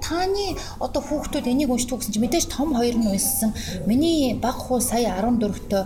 Таны 0.01 0.57
одоо 0.81 1.05
хүүхдүүд 1.05 1.45
энийг 1.45 1.69
уншдаг 1.69 2.01
гэсэн 2.01 2.17
чинь 2.17 2.25
мэдээж 2.25 2.49
том 2.49 2.73
хоёр 2.73 2.97
нь 2.97 3.05
уншсан. 3.05 3.53
Миний 3.85 4.33
баг 4.33 4.57
хуу 4.57 4.81
сая 4.81 5.13
14-т 5.21 5.85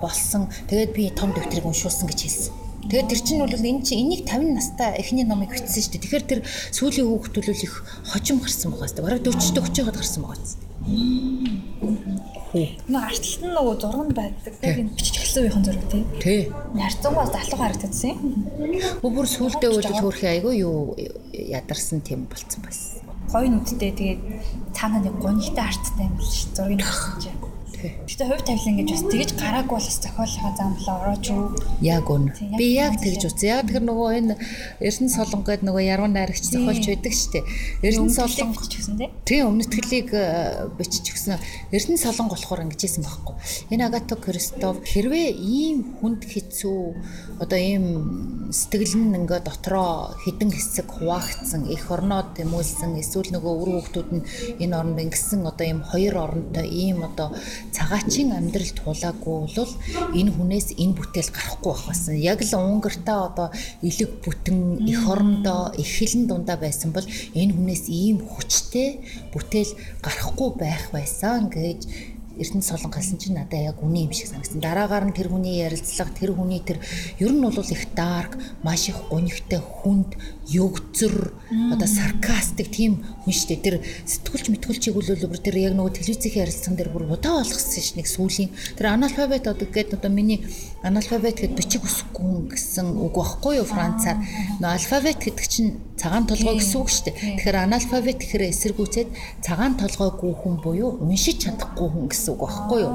болсон. 0.00 0.48
Тэгээд 0.64 0.96
би 0.96 1.12
том 1.12 1.36
дэвтрийг 1.36 1.68
уншуулсан 1.68 2.08
гэж 2.08 2.20
хэлсэн. 2.24 2.56
Тэгээд 2.88 3.08
тэр 3.12 3.20
чинь 3.20 3.44
бол 3.44 3.52
энэ 3.52 3.84
чинь 3.84 4.08
энийг 4.08 4.24
50 4.24 4.56
настай 4.56 4.96
эхний 4.96 5.28
номыг 5.28 5.52
бичсэн 5.52 5.84
шүү 5.84 5.92
дээ. 5.92 6.04
Тэгэхээр 6.08 6.24
тэр 6.24 6.40
сүүлийн 6.72 7.04
хүүхдүүд 7.04 7.46
бол 7.52 7.66
их 7.68 7.74
хожим 8.16 8.40
гарсан 8.40 8.72
байгаа 8.72 8.88
дээ. 8.96 9.04
Бараг 9.04 9.20
40-т 9.28 9.60
30-д 9.60 9.92
гарсан 9.92 10.24
байгаа 10.24 10.40
хүү. 10.40 10.56
Нэг 12.54 13.02
артлалт 13.04 13.42
нь 13.44 13.52
нөгөө 13.52 13.74
зурганд 13.76 14.12
байдаг. 14.16 14.54
Яг 14.64 14.78
энэ 14.80 14.96
бичиж 14.96 15.16
эхэлсэн 15.20 15.42
үеийн 15.44 15.64
зураг 15.68 15.84
тий. 15.92 16.04
Тий. 16.22 16.40
Нарцангаас 16.72 17.32
залуу 17.32 17.58
харагдсан 17.60 18.16
юм. 18.16 18.20
Бүр 19.04 19.26
сүулдэ 19.28 19.68
үйл 19.68 19.84
хөөрхий 19.84 20.30
айгүй 20.32 20.54
юу 20.64 20.96
ядарсан 21.32 22.00
тийм 22.00 22.24
болцсон 22.24 22.64
байсан. 22.64 23.04
Гой 23.28 23.52
нүдтэй 23.52 23.92
тэгээд 23.92 24.20
цаанаа 24.72 25.04
нэг 25.04 25.20
гонигтай 25.20 25.68
арттай 25.68 26.08
юм 26.08 26.16
л 26.16 26.24
ш. 26.24 26.48
Зургийг 26.56 26.80
хийсэн 26.80 27.20
чинь. 27.20 27.40
Гэтэ 27.78 28.26
хувь 28.26 28.42
тавилан 28.42 28.74
гэж 28.82 28.88
бас 28.90 29.04
тэгэж 29.06 29.30
гараагүй 29.38 29.76
бол 29.78 29.86
бас 29.86 29.98
зохиолынхаа 30.02 30.52
замлаа 30.58 30.96
орооч 30.98 31.26
юу. 31.30 31.54
Яг 31.78 32.10
үн. 32.10 32.34
Би 32.58 32.74
яг 32.74 32.98
тэгж 32.98 33.30
үзье. 33.30 33.54
Яг 33.54 33.70
тэр 33.70 33.86
нөгөө 33.86 34.08
энэ 34.18 34.34
Эрдэнэ 34.82 35.14
солонго 35.14 35.46
гэдэг 35.46 35.62
нөгөө 35.62 35.84
яруу 35.86 36.10
найрагч 36.10 36.42
зохиолч 36.50 36.84
байдаг 36.90 37.14
дээ. 37.14 37.44
Эрдэнэ 37.86 38.14
солонго 38.18 38.66
ч 38.66 38.82
гэсэн 38.82 38.98
тий. 38.98 39.10
Тийм 39.22 39.54
өмнөтгөлийг 39.54 40.10
э, 40.10 40.66
бичиж 40.74 41.06
өгсөн. 41.14 41.38
Эрдэнэ 41.70 42.02
солонго 42.02 42.34
болохоор 42.34 42.66
ингэж 42.66 42.82
хэлсэн 42.82 43.06
байхгүй. 43.06 43.36
Энэ 43.70 43.86
Агато 43.86 44.18
Кристоф 44.18 44.82
хэрвээ 44.82 45.38
ийм 45.38 46.02
хүнд 46.02 46.26
хэцүү 46.26 47.38
одоо 47.38 47.58
ийм 47.62 48.50
сэтгэл 48.50 48.98
нь 48.98 49.14
ингээ 49.14 49.46
дотроо 49.46 50.18
хідэн 50.26 50.50
хэсэг 50.50 50.88
хуваагдсан 50.98 51.70
их 51.70 51.86
орноод 51.94 52.34
тэмүүлсэн 52.34 52.98
эсвэл 52.98 53.30
нөгөө 53.36 53.54
үр 53.62 53.70
хүүхдүүд 53.78 54.10
нь 54.16 54.26
энэ 54.64 54.74
оронд 54.74 54.98
ингэсэн 54.98 55.46
одоо 55.46 55.66
ийм 55.68 55.80
хоёр 55.86 56.14
оронтой 56.26 56.66
ийм 56.66 57.04
одоо 57.04 57.30
цагаачийн 57.76 58.32
амьдрал 58.32 58.72
туулаагүй 58.78 59.38
бол 59.56 59.72
энэ 60.14 60.30
хүнээс 60.34 60.68
энэ 60.82 60.96
бүтээл 60.98 61.30
гарахгүй 61.34 61.72
байх 61.72 61.84
байсан. 61.88 62.14
Яг 62.16 62.40
л 62.42 62.52
Унгартаа 62.58 63.18
одоо 63.28 63.48
элэг 63.82 64.10
бүтэн 64.24 64.84
эх 64.88 65.02
орондоо 65.08 65.72
эхлэн 65.76 66.24
дундаа 66.28 66.56
байсан 66.56 66.90
бол 66.92 67.06
энэ 67.34 67.54
хүнээс 67.54 67.84
ийм 67.88 68.18
хүчтэй 68.24 68.88
бүтээл 69.32 69.72
гарахгүй 70.04 70.50
байх 70.56 70.90
байсан 70.92 71.48
гэж 71.52 71.80
Эрдэнэ 72.38 72.62
солон 72.62 72.94
галсан 72.94 73.18
чинь 73.18 73.34
надад 73.34 73.74
яг 73.74 73.82
үний 73.82 74.06
юм 74.06 74.14
шиг 74.14 74.30
санагдсан. 74.30 74.62
Дараагаар 74.62 75.10
нь 75.10 75.16
тэр 75.16 75.26
хүний 75.26 75.58
ярилцлага, 75.58 76.14
тэр 76.14 76.38
хүний 76.38 76.62
тэр 76.62 76.78
ер 77.18 77.34
нь 77.34 77.42
бол 77.42 77.50
их 77.50 77.82
дарк, 77.98 78.38
маш 78.62 78.86
их 78.86 78.98
гонигтай, 79.10 79.58
хүнд, 79.58 80.14
өгцөр, 80.56 81.14
одоо 81.72 81.84
саркастик 81.84 82.72
тийм 82.72 83.04
хүн 83.24 83.34
шүү 83.36 83.48
дээ. 83.52 83.60
Тэр 83.60 83.76
сэтгүүлч 83.84 84.46
мэтгүүлчийг 84.48 84.96
үлээлбэр 84.96 85.40
тэр 85.44 85.56
яг 85.60 85.74
нөгөө 85.76 86.00
телевизийн 86.00 86.48
ярилцсан 86.48 86.72
дээр 86.72 86.88
бүр 86.88 87.04
удаа 87.12 87.44
болгосон 87.44 87.84
ш 87.84 87.92
нэг 88.00 88.08
сүүлийн 88.08 88.48
тэр 88.80 88.96
аналфабет 88.96 89.44
одоо 89.44 89.68
гээд 89.68 90.00
одоо 90.00 90.08
миний 90.08 90.40
аналфабет 90.80 91.44
гэд 91.44 91.52
бичих 91.52 91.84
үсэхгүй 91.84 92.24
хүн 92.24 92.48
гэсэн 92.48 92.86
үг 92.96 93.14
байхгүй 93.18 93.60
юу 93.60 93.68
Францаар. 93.68 94.24
Нөгөө 94.62 94.72
алфавит 94.72 95.20
гэдэг 95.20 95.46
чинь 95.48 95.76
цагаан 95.98 96.30
толгой 96.30 96.62
гэсэн 96.62 96.78
үг 96.78 96.88
дээ. 96.88 97.14
Тэгэхээр 97.42 97.58
аналфабет 97.58 98.18
гэхээр 98.22 98.44
эсэргүүцээд 98.54 99.08
цагаан 99.42 99.74
толгойгүй 99.74 100.32
хүн 100.38 100.54
буюу 100.62 101.02
уншиж 101.02 101.42
чадахгүй 101.42 101.88
хүн 101.90 102.06
гэсэн 102.06 102.30
үг 102.38 102.42
байхгүй 102.46 102.80
юу? 102.86 102.94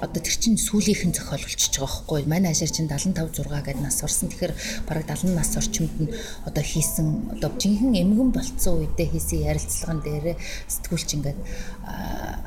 Одоо 0.00 0.20
тэр 0.24 0.36
чинь 0.40 0.56
сүүлийнхэн 0.56 1.12
зохиол 1.12 1.44
болчихж 1.44 1.76
байгаа 1.76 1.92
байхгүй? 1.92 2.20
Манай 2.24 2.56
ажир 2.56 2.72
чинь 2.72 2.88
75 2.88 3.44
6 3.44 3.52
гэдэг 3.52 3.84
нас 3.84 4.00
орсон. 4.00 4.32
Тэгэхээр 4.32 4.54
бараг 4.88 5.04
70 5.04 5.36
нас 5.36 5.52
орчимд 5.60 5.94
нь 6.00 6.08
одоо 6.48 6.64
хийсэн. 6.88 7.36
Одоо 7.36 7.52
жинхэнэ 7.60 8.00
эмгэн 8.00 8.32
болцсон 8.32 8.80
үедээ 8.80 9.08
хийсэн 9.12 9.44
ярилцлаган 9.44 10.00
дээрээ 10.00 10.36
сэтгүүлч 10.72 11.08
ингээд 11.20 11.38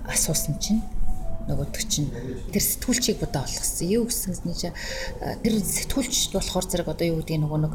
асуусан 0.10 0.58
чинь 0.58 0.82
нөгөөдөг 1.48 1.84
чинь 1.88 2.10
тэр 2.54 2.64
сэтгүүлчийг 2.64 3.18
бодоо 3.22 3.42
олгосон. 3.46 3.88
Юу 3.88 4.06
гэсэний 4.06 4.56
чи 4.58 4.70
тэр 5.42 5.54
сэтгүүлч 5.58 6.36
болохоор 6.36 6.66
зэрэг 6.68 6.90
одоо 6.92 7.08
юу 7.08 7.20
гэдэг 7.22 7.42
нөгөө 7.42 7.60
нэг 7.66 7.74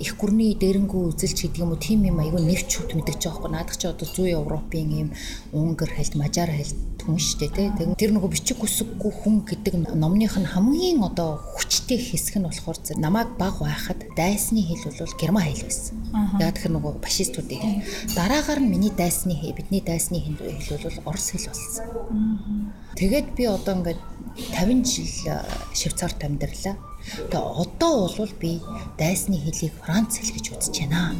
их 0.00 0.12
гүрний 0.16 0.56
дээрэнгүү 0.56 1.02
үзэлч 1.12 1.38
гэдэг 1.48 1.60
юм 1.64 1.74
уу 1.74 1.80
тийм 1.80 2.08
юм 2.08 2.20
айгүй 2.22 2.40
нэвчүүд 2.40 2.96
мэдэж 2.96 3.20
байгаа 3.28 3.40
байхгүй. 3.44 3.52
Наадах 3.52 3.76
чи 3.76 3.86
одоо 3.88 4.06
зүүн 4.08 4.34
Европын 4.40 4.90
юм 4.92 5.08
унгар 5.52 5.90
хэлт, 5.92 6.14
мажар 6.16 6.50
хэлт 6.50 6.94
хүн 7.04 7.20
дээ 7.20 7.50
тий. 7.52 7.94
Тэр 8.00 8.10
нөгөө 8.16 8.32
бичиг 8.32 8.64
үсэггүй 8.64 9.12
хүн 9.12 9.44
гэдэг 9.44 9.92
номных 9.92 10.40
нь 10.40 10.48
хамгийн 10.48 11.04
одоо 11.04 11.36
хүчтэй 11.36 12.00
хэсэг 12.00 12.40
нь 12.40 12.48
болохоор 12.48 12.78
зэрэг 12.80 13.00
намайг 13.00 13.36
баг 13.36 13.60
байхад 13.60 14.00
дайсны 14.16 14.64
хэл 14.64 14.88
бол 14.88 15.20
герман 15.20 15.44
хэл 15.44 15.68
байсан. 15.68 16.00
Яг 16.40 16.56
тэр 16.56 16.72
нөгөө 16.80 17.04
фашистуудыг. 17.04 17.60
Дараагаар 18.16 18.60
нь 18.64 18.72
миний 18.72 18.92
дайсны 18.92 19.36
хэл, 19.36 19.52
бидний 19.52 19.84
дайсны 19.84 20.16
хэл 20.16 20.40
бол 20.40 21.12
орос 21.12 21.28
хэл 21.36 21.52
болсон. 21.52 22.72
Тэгээд 22.94 23.34
би 23.34 23.44
одоо 23.50 23.74
ингээд 23.82 24.00
50 24.54 24.86
жил 24.86 25.38
Швейцарт 25.74 26.22
амьдарлаа. 26.22 26.78
Тэгээ 27.30 27.42
одоо 27.42 28.08
бол 28.08 28.32
би 28.40 28.62
дайсны 28.98 29.36
хэлийг 29.38 29.74
Франц 29.82 30.18
хэл 30.18 30.34
гэж 30.34 30.46
үзэж 30.54 30.74
байна. 30.86 31.14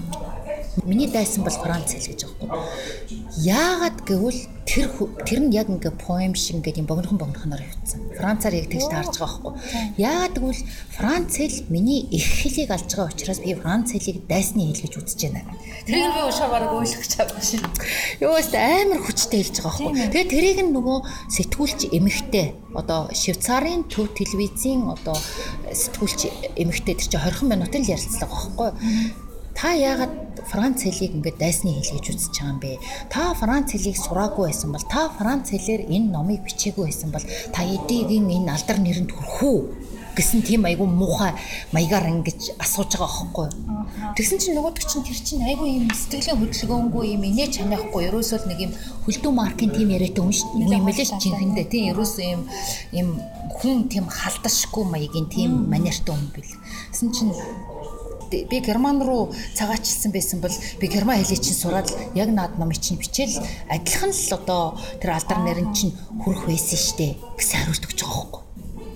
Миний 0.87 1.11
дайсан 1.11 1.43
бол 1.43 1.53
Франц 1.55 1.93
хэл 1.93 2.11
гэж 2.15 2.21
байгаа 2.25 2.47
юм. 2.47 3.21
Яагаад 3.43 3.94
гэвэл 4.05 4.41
тэр 4.65 4.89
тэр 5.25 5.41
нь 5.45 5.53
яг 5.53 5.69
ингээ 5.69 5.95
поэм 6.01 6.33
шиг 6.33 6.61
ингээ 6.61 6.81
юм 6.81 6.89
богинохон 6.89 7.21
богинохоноор 7.21 7.63
явцсан. 7.63 8.01
Францаар 8.17 8.55
яг 8.57 8.69
тэгж 8.73 8.89
таарч 8.89 9.17
байгаа 9.21 9.41
байхгүй. 9.41 9.53
Яагаад 10.01 10.37
гэвэл 10.41 10.63
Франц 10.97 11.33
хэл 11.37 11.59
миний 11.69 12.01
их 12.09 12.25
хэлийг 12.25 12.71
алж 12.73 12.89
байгаа 12.89 13.13
учраас 13.13 13.41
би 13.45 13.53
Франц 13.55 13.93
хэлийг 13.93 14.25
дайсны 14.25 14.73
хэл 14.73 14.85
гэж 14.89 14.95
үзэж 15.01 15.21
байна. 15.29 15.43
Тэрийг 15.85 16.13
би 16.17 16.21
уушаа 16.25 16.49
бараг 16.49 16.73
ойлгож 16.73 17.11
чадсан 17.13 17.43
шин. 17.45 17.63
Юугаас 18.25 18.51
амар 18.57 19.01
хүчтэй 19.05 19.41
хэлж 19.45 19.57
байгаа 19.61 19.73
байхгүй. 19.85 20.09
Тэгээ 20.13 20.33
тэрийг 20.33 20.59
нь 20.65 20.73
нөгөө 20.73 20.99
сэтгүүлч 21.29 21.81
эмэгтэй 21.93 22.47
одоо 22.75 23.13
Швейцарын 23.13 23.85
төв 23.87 24.11
телевизийн 24.17 24.89
одоо 24.91 25.17
сэтгүүлч 25.71 26.57
эмэгтэй 26.57 26.95
тэр 26.99 27.09
чинь 27.09 27.23
20 27.23 27.53
минутын 27.53 27.85
л 27.85 27.93
ярилцлага 27.95 28.33
байхгүй 28.33 28.69
та 29.55 29.73
яагаад 29.73 30.15
Франц 30.51 30.85
хэлийг 30.85 31.15
ингээд 31.17 31.39
дайсны 31.41 31.73
хэл 31.73 31.97
гэж 31.97 32.07
үзэж 32.11 32.35
байгаа 32.37 32.53
юм 32.53 32.59
бэ? 32.61 32.73
Та 33.09 33.33
Франц 33.39 33.73
хэлийг 33.73 33.97
сураагүй 33.97 34.51
байсан 34.51 34.71
бол 34.75 34.85
та 34.91 35.09
Франц 35.17 35.51
хэлээр 35.55 35.83
энэ 35.89 36.13
номыг 36.13 36.43
бичээгүй 36.45 36.85
байсан 36.91 37.11
бол 37.15 37.25
та 37.55 37.63
эдийн 37.65 38.29
энэ 38.29 38.53
алдар 38.53 38.79
нэрэнд 38.83 39.11
хүрэх 39.15 39.41
үү? 39.43 39.59
гэсэн 40.15 40.47
тийм 40.47 40.65
айгу 40.65 40.87
муухай 40.87 41.35
маягаар 41.75 42.07
ингэж 42.07 42.55
асууж 42.63 42.95
байгаа 42.95 43.27
байхгүй. 43.35 43.49
Тэгсэн 44.15 44.39
чинь 44.39 44.55
нөгөөдөг 44.55 44.87
чинь 44.87 45.03
тэр 45.03 45.19
чинь 45.19 45.43
айгу 45.43 45.67
юм 45.67 45.91
сэтгэлийн 45.91 46.39
хөдөлгөөнгүй 46.39 47.05
юм 47.19 47.23
инээ 47.27 47.51
чанахгүй 47.51 48.07
ерөөсөө 48.09 48.47
нэг 48.47 48.59
юм 48.63 48.73
хөлдөө 49.05 49.33
маркийн 49.35 49.75
тийм 49.75 49.91
яриатай 49.91 50.23
хүн 50.23 50.35
шүү 50.39 50.51
дээ. 50.55 50.79
Юм 50.79 50.87
лээ 50.87 51.07
жинхэндээ 51.19 51.67
тийм 51.67 51.85
ерөөсөө 51.91 52.27
юм 52.31 52.43
юм 52.95 53.09
хүн 53.59 53.91
тийм 53.91 54.07
халдашгүй 54.07 54.85
маягийн 54.87 55.27
тийм 55.27 55.51
манертай 55.67 56.15
хүн 56.15 56.31
бил. 56.31 56.51
Гэсэн 56.95 57.11
чинь 57.11 57.35
би 58.31 58.61
герман 58.61 59.03
руу 59.03 59.33
цагаачилсан 59.55 60.13
байсан 60.13 60.41
бол 60.41 60.55
би 60.81 60.87
герман 60.87 61.19
хэлийг 61.19 61.43
чинь 61.43 61.57
сураад 61.57 61.89
яг 62.15 62.29
наад 62.31 62.59
номыг 62.59 62.79
чинь 62.81 62.99
бичээл. 62.99 63.43
Адилхан 63.71 64.13
л 64.13 64.35
одоо 64.35 64.79
тэр 65.01 65.17
алдар 65.17 65.39
нэрэн 65.43 65.75
чинь 65.75 65.97
хүрэх 66.23 66.47
байсан 66.47 66.79
штэ 66.79 67.17
гэсэн 67.39 67.59
хариулт 67.61 67.85
өгч 67.85 68.01
байгаа 68.03 68.15
хөөхгүй. 68.15 68.43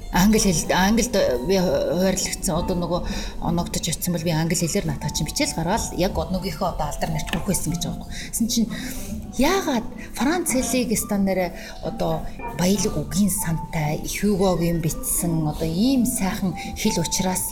Англи 0.08 0.40
хэл 0.40 0.72
англид 0.72 1.12
би 1.44 1.56
хойрлогдсон 1.60 2.56
одоо 2.56 2.76
нөгөө 2.80 3.00
оногдож 3.44 3.92
очсон 3.92 4.16
бол 4.16 4.24
би 4.24 4.32
англи 4.32 4.56
хэлээр 4.56 4.88
натаа 4.88 5.12
чинь 5.12 5.28
бичээл 5.28 5.52
гаргаал. 5.52 5.84
Яг 6.00 6.16
одногийнхоо 6.16 6.72
одоо 6.72 6.88
алдар 6.88 7.12
нарт 7.12 7.28
хүрэх 7.28 7.44
байсан 7.44 7.76
гэж 7.76 7.82
байгаа 7.84 8.08
юм. 8.08 8.12
Гэсэн 8.32 8.48
чинь 8.48 8.68
яагаад 9.36 9.84
Франц 10.16 10.56
хэлийг 10.56 10.96
стандараа 10.96 11.52
одоо 11.84 12.24
баялаг 12.56 12.96
үгийн 12.96 13.28
сантай 13.28 14.00
Хьюгогийн 14.00 14.80
бичсэн 14.80 15.44
одоо 15.44 15.68
ийм 15.68 16.08
сайхан 16.08 16.56
хэл 16.74 17.04
учраас 17.04 17.44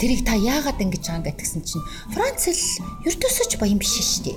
тэрийг 0.00 0.24
та 0.24 0.32
яагаад 0.32 0.80
ингэж 0.80 1.04
байгаа 1.04 1.20
юм 1.20 1.28
гэтгсэн 1.28 1.60
чинь 1.60 1.84
Франц 2.08 2.48
хэл 2.48 2.64
ердөөсөө 3.04 3.46
ч 3.52 3.60
баян 3.60 3.76
биш 3.76 4.00
шүү 4.00 4.32
дээ. 4.32 4.36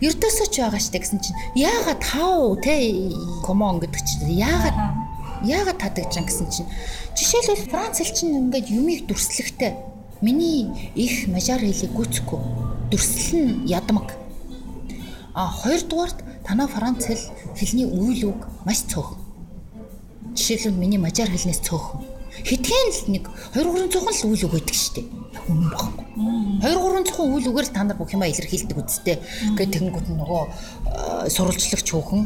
Ердөөсөө 0.00 0.48
ч 0.48 0.64
байгаа 0.64 0.80
штэ 0.80 0.96
гэсэн 0.96 1.20
чинь 1.20 1.36
яагаад 1.60 2.00
тав 2.00 2.56
те 2.64 3.12
комон 3.44 3.84
гэдэг 3.84 4.00
чинь 4.00 4.32
яагаад 4.32 4.76
яагаад 5.44 5.76
тадаг 5.76 6.08
ч 6.08 6.24
гэсэн 6.24 6.48
чинь 6.48 6.72
жишээлбэл 7.12 7.68
Франц 7.68 8.00
хэл 8.00 8.16
чинь 8.16 8.48
ингээд 8.48 8.72
юмыг 8.72 9.04
дүрслэхтэй. 9.12 9.76
Миний 10.24 10.72
их 10.96 11.28
мажар 11.28 11.60
хэлийг 11.60 11.92
гүцэхгүй. 11.92 12.40
Дүрслэл 12.88 13.44
нь 13.44 13.68
ядмаг. 13.68 14.16
А 15.36 15.52
хоёрдугаарт 15.52 16.24
танаа 16.48 16.64
Франц 16.70 17.12
хэл 17.12 17.24
хэлний 17.60 17.84
үйл 17.84 18.32
үг 18.32 18.40
маш 18.64 18.88
цөөхөн. 18.88 19.20
Жишээлбэл 20.32 20.80
миний 20.80 20.96
мажар 21.02 21.28
хэлнээс 21.28 21.60
цөөхөн 21.60 22.11
хитгэн 22.40 22.88
л 22.88 23.02
нэг 23.12 23.24
2 23.52 23.92
300 23.92 24.00
л 24.00 24.28
үйл 24.32 24.44
үг 24.48 24.54
өгдөг 24.56 24.76
штеп. 24.76 25.08
Үнэн 25.48 25.68
баггүй 25.68 26.06
2 26.64 26.72
300 26.72 27.20
үйл 27.20 27.46
үгээр 27.52 27.66
л 27.68 27.74
та 27.76 27.84
нар 27.84 27.98
бүх 28.00 28.14
юма 28.16 28.30
илэрхийлдэг 28.32 28.78
үсттэй. 28.78 29.20
Ингээд 29.52 29.72
тэгэнгүүт 29.76 30.08
нөгөө 30.16 30.42
сурвалжлагч 31.28 31.88
хөөхөн 31.92 32.22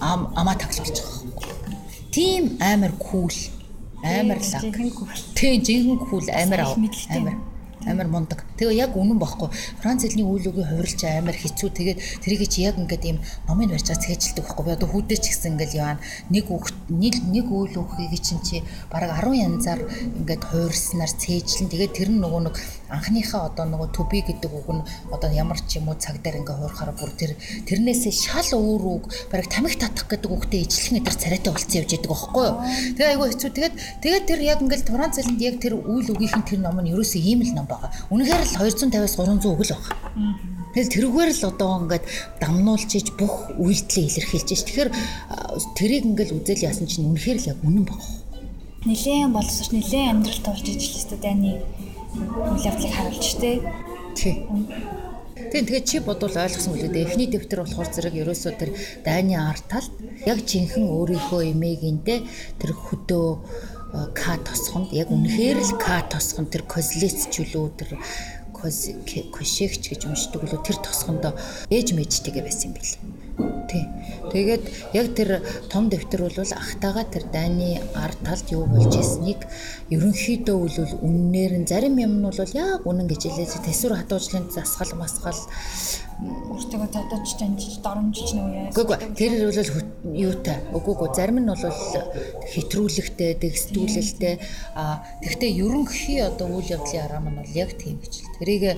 амаа 0.00 0.56
таглуулж 0.56 0.96
байгаа 0.96 1.22
тийм 2.12 2.56
амар 2.60 2.92
кул 2.92 3.32
амар 4.04 4.38
лаг. 4.52 4.62
тийм 5.34 5.62
жинхэнэ 5.64 5.98
кул 6.10 6.26
амар 6.28 6.60
амар 6.60 7.36
амар 7.86 8.08
мундаг. 8.08 8.44
Тэгээ 8.58 8.78
яг 8.88 8.92
үнэн 8.96 9.18
багхгүй. 9.18 9.48
Франц 9.82 10.06
хэлний 10.06 10.26
үйл 10.26 10.50
үгийг 10.50 10.68
хувирлж 10.68 11.00
амар 11.06 11.36
хэцүү. 11.36 11.68
Тэгээд 11.70 11.98
тэрийг 12.22 12.42
чи 12.48 12.62
яг 12.62 12.78
ингээд 12.78 13.04
ийм 13.04 13.18
номын 13.48 13.74
барьцаа 13.74 13.96
цээжилдэг 13.98 14.44
байхгүй. 14.44 14.64
Би 14.66 14.72
одоо 14.76 14.88
хүүдээч 14.90 15.24
гэсэн 15.28 15.58
ингээд 15.58 15.72
яваа 15.78 15.98
нэг 16.30 16.46
нэг 16.90 17.14
нэг 17.26 17.46
үйл 17.50 17.74
үгийг 17.82 18.22
чинь 18.22 18.42
чи 18.42 18.62
бараг 18.92 19.18
10 19.18 19.34
янзаар 19.34 19.80
ингээд 20.18 20.42
хувирснаар 20.46 21.12
цээжлэн. 21.12 21.70
Тэгээд 21.70 21.96
тэр 21.96 22.08
нь 22.14 22.22
нөгөө 22.22 22.40
нэг 22.46 22.56
анхныхаа 22.92 23.48
одоо 23.48 23.64
нөгөө 23.64 23.88
to 23.96 24.04
be 24.06 24.20
гэдэг 24.20 24.52
үг 24.52 24.68
нь 24.68 24.84
одоо 25.08 25.30
ямар 25.32 25.58
ч 25.64 25.80
юм 25.80 25.88
уу 25.88 25.96
цаг 25.96 26.20
дээр 26.20 26.44
ингээ 26.44 26.56
хуурахаар 26.60 26.92
бүр 26.92 27.10
тэр 27.16 27.32
тэрнээсээ 27.64 28.12
шал 28.12 28.50
өөр 28.52 28.82
үг 29.00 29.04
бараг 29.32 29.48
тамхи 29.48 29.80
татах 29.80 30.06
гэдэг 30.12 30.30
үгтэй 30.30 30.68
ижлэхэн 30.68 31.00
өдр 31.00 31.16
царайтай 31.16 31.52
болцсон 31.52 31.78
явж 31.80 31.90
байдаг 31.96 32.10
байхгүй 32.12 32.44
юу. 32.44 32.56
Тэгээ 32.96 33.10
айгүй 33.16 33.28
хэцүү. 33.32 33.50
Тэгээд 33.56 33.74
тэгээд 34.04 34.24
тэр 34.28 34.40
яг 34.44 34.58
ингээл 34.60 34.88
Франц 34.92 35.16
хэлэнд 35.16 35.40
яг 35.40 35.56
тэр 35.58 35.74
үйл 35.80 36.08
үгийнхэн 36.12 36.44
тэр 36.44 36.60
ном 36.60 36.78
нь 36.84 36.92
ерөөсөө 36.92 37.22
ийм 37.24 37.40
л 37.42 37.52
ном 37.56 37.66
байгаа. 37.66 37.90
Үнэхээр 38.12 38.42
л 38.44 38.54
250-аас 38.60 39.16
300 39.16 39.48
үг 39.48 39.62
л 39.64 39.72
байгаа. 39.72 39.96
Тэгэл 40.72 40.92
тэрүүгээр 40.92 41.30
л 41.32 41.48
одоо 41.52 41.70
ингээд 41.84 42.04
дамнуулж 42.40 42.90
иж 42.96 43.08
бүх 43.16 43.52
үйлдэлээ 43.56 44.08
илэрхийлж 44.08 44.48
иж. 44.52 44.60
Тэгэхээр 44.68 44.90
тэрийг 45.76 46.04
ингээл 46.08 46.36
үзэл 46.40 46.64
яасан 46.68 46.88
чинь 46.88 47.08
үнэхээр 47.08 47.38
л 47.40 47.50
яг 47.52 47.58
үнэн 47.60 47.84
баг. 47.84 48.00
Нилээн 48.88 49.30
боловсрч 49.36 49.70
нилээн 49.72 50.16
амьдралд 50.16 50.46
орж 50.48 50.66
иж 50.72 50.82
л 50.90 50.96
өстө 50.96 51.16
дайны 51.20 51.60
үйл 52.12 52.66
явдлыг 52.68 52.92
харуулж 52.92 53.28
тээ. 53.40 53.56
Тий. 54.16 54.34
Тийм 55.52 55.64
тэгээд 55.68 55.88
чи 55.88 55.96
бодвол 56.00 56.36
ойлгосон 56.36 56.76
үл 56.76 56.88
дээ. 56.88 57.08
Эхний 57.08 57.28
дэвтэр 57.28 57.64
болохоор 57.64 57.88
зэрэг 57.92 58.14
ерөөсөө 58.20 58.52
тэр 58.56 58.70
дайны 59.04 59.36
арт 59.36 59.64
талд 59.68 59.92
яг 60.24 60.44
жинхэнэ 60.44 60.88
өөрийнхөө 60.88 61.52
эмээгиндээ 61.52 62.18
тэр 62.60 62.70
хөдөө 62.72 63.28
К 63.92 64.40
тосхонд 64.40 64.88
яг 64.96 65.12
үнэхээр 65.12 65.60
л 65.60 65.76
К 65.76 66.00
тосхон 66.08 66.48
тэр 66.48 66.64
козлец 66.64 67.28
ч 67.28 67.44
үлээ 67.44 67.68
тэр 67.76 67.90
Кошегч 68.62 69.82
гэж 69.90 70.00
уншдаг 70.06 70.42
лөө 70.46 70.60
тэр 70.62 70.78
тосгондоо 70.80 71.32
ээж 71.70 71.92
мэжтэйгээ 71.98 72.44
байсан 72.46 72.70
юм 72.70 72.74
билээ. 72.78 73.22
Тий. 73.68 73.84
Тэгээд 74.32 74.64
яг 74.92 75.06
тэр 75.16 75.40
том 75.72 75.88
дэвтэр 75.88 76.28
бол 76.28 76.36
ахтаага 76.36 77.02
тэр 77.08 77.24
дайны 77.32 77.80
ард 77.96 78.20
талд 78.22 78.46
юу 78.52 78.68
болж 78.68 78.92
ирснийг 78.92 79.40
ерөнхийдөө 79.88 80.56
бол 80.56 80.78
үннээр 81.00 81.52
нь 81.64 81.68
зарим 81.68 81.96
юм 81.96 82.20
нь 82.20 82.26
бол 82.28 82.38
яг 82.38 82.84
үнэн 82.84 83.08
гэж 83.08 83.22
хэлээд 83.32 83.64
тэсвэр 83.64 83.96
хатуужлын 83.96 84.52
засгал 84.52 84.92
масгал 85.00 85.40
өөртөө 86.22 86.86
задаж 86.92 87.26
таньж 87.40 87.62
доромжилж 87.82 88.30
нөө 88.36 88.48
яа. 88.54 88.70
Үгүй 88.78 88.96
ээ 89.00 89.16
тэр 89.18 89.32
бол 89.42 89.70
юутай. 90.14 90.58
Үгүй 90.76 90.94
ээ 91.02 91.16
зарим 91.18 91.38
нь 91.42 91.50
бол 91.50 91.64
хэтрүүлэгтэй, 92.52 93.30
дэгстүүлэлтэй. 93.42 94.34
А 94.76 95.02
тэгвэл 95.24 95.58
ерөнхий 95.66 96.20
одоо 96.22 96.46
үйл 96.52 96.78
явдлын 96.78 97.02
арга 97.02 97.20
маань 97.24 97.40
бол 97.42 97.56
яг 97.56 97.74
тийм 97.74 97.98
гэж. 97.98 98.31
Тэрийг 98.38 98.62
э, 98.64 98.76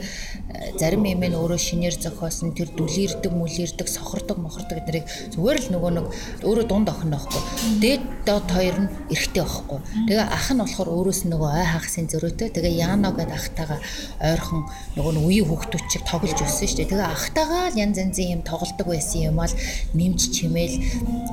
зарим 0.78 1.04
юм 1.04 1.22
нь 1.26 1.34
өөрөө 1.34 1.58
шинээр 1.58 1.96
зохиосон 1.98 2.54
тэр 2.54 2.70
дүлэрдэг, 2.72 3.32
мүлэрдэг, 3.34 3.88
сохордог, 3.90 4.38
мохордог 4.38 4.80
гэдэрийг 4.80 5.04
зүгээр 5.34 5.58
л 5.58 5.68
нөгөө 5.74 5.90
нэг 5.98 6.06
өөрөө 6.46 6.66
дунд 6.70 6.88
охин 6.88 7.10
байхгүй. 7.10 7.42
Дээд 7.82 8.02
доод 8.24 8.48
хоёр 8.48 8.76
нь 8.86 8.88
эрэгтэй 9.10 9.42
байхгүй. 9.42 9.78
Тэгээ 10.08 10.26
ах 10.30 10.48
нь 10.54 10.62
болохоор 10.62 10.88
өөрөөс 10.94 11.20
нөгөө 11.28 11.50
ой 11.50 11.66
хагсын 11.66 12.06
зөрөөтэй. 12.08 12.48
Тэгээ 12.54 12.78
Яно 12.84 13.10
гэдэг 13.12 13.34
ахтайгаа 13.34 13.80
ойрхон 14.22 14.62
нөгөө 14.96 15.12
нэг 15.18 15.24
үеийн 15.26 15.48
хүүхдүүчийг 15.50 16.02
тоглож 16.06 16.38
өссөн 16.38 16.68
шүү 16.70 16.78
дээ. 16.84 16.90
Тэгээ 16.94 17.08
ах 17.10 17.24
ахтайгаа 17.24 17.72
л 17.72 17.80
янз 17.80 17.96
янзын 17.98 18.32
юм 18.38 18.42
тоглолдог 18.44 18.86
байсан 18.86 19.20
юм 19.32 19.40
ал 19.40 19.54
нэмж 19.96 20.20
чимээл 20.36 20.76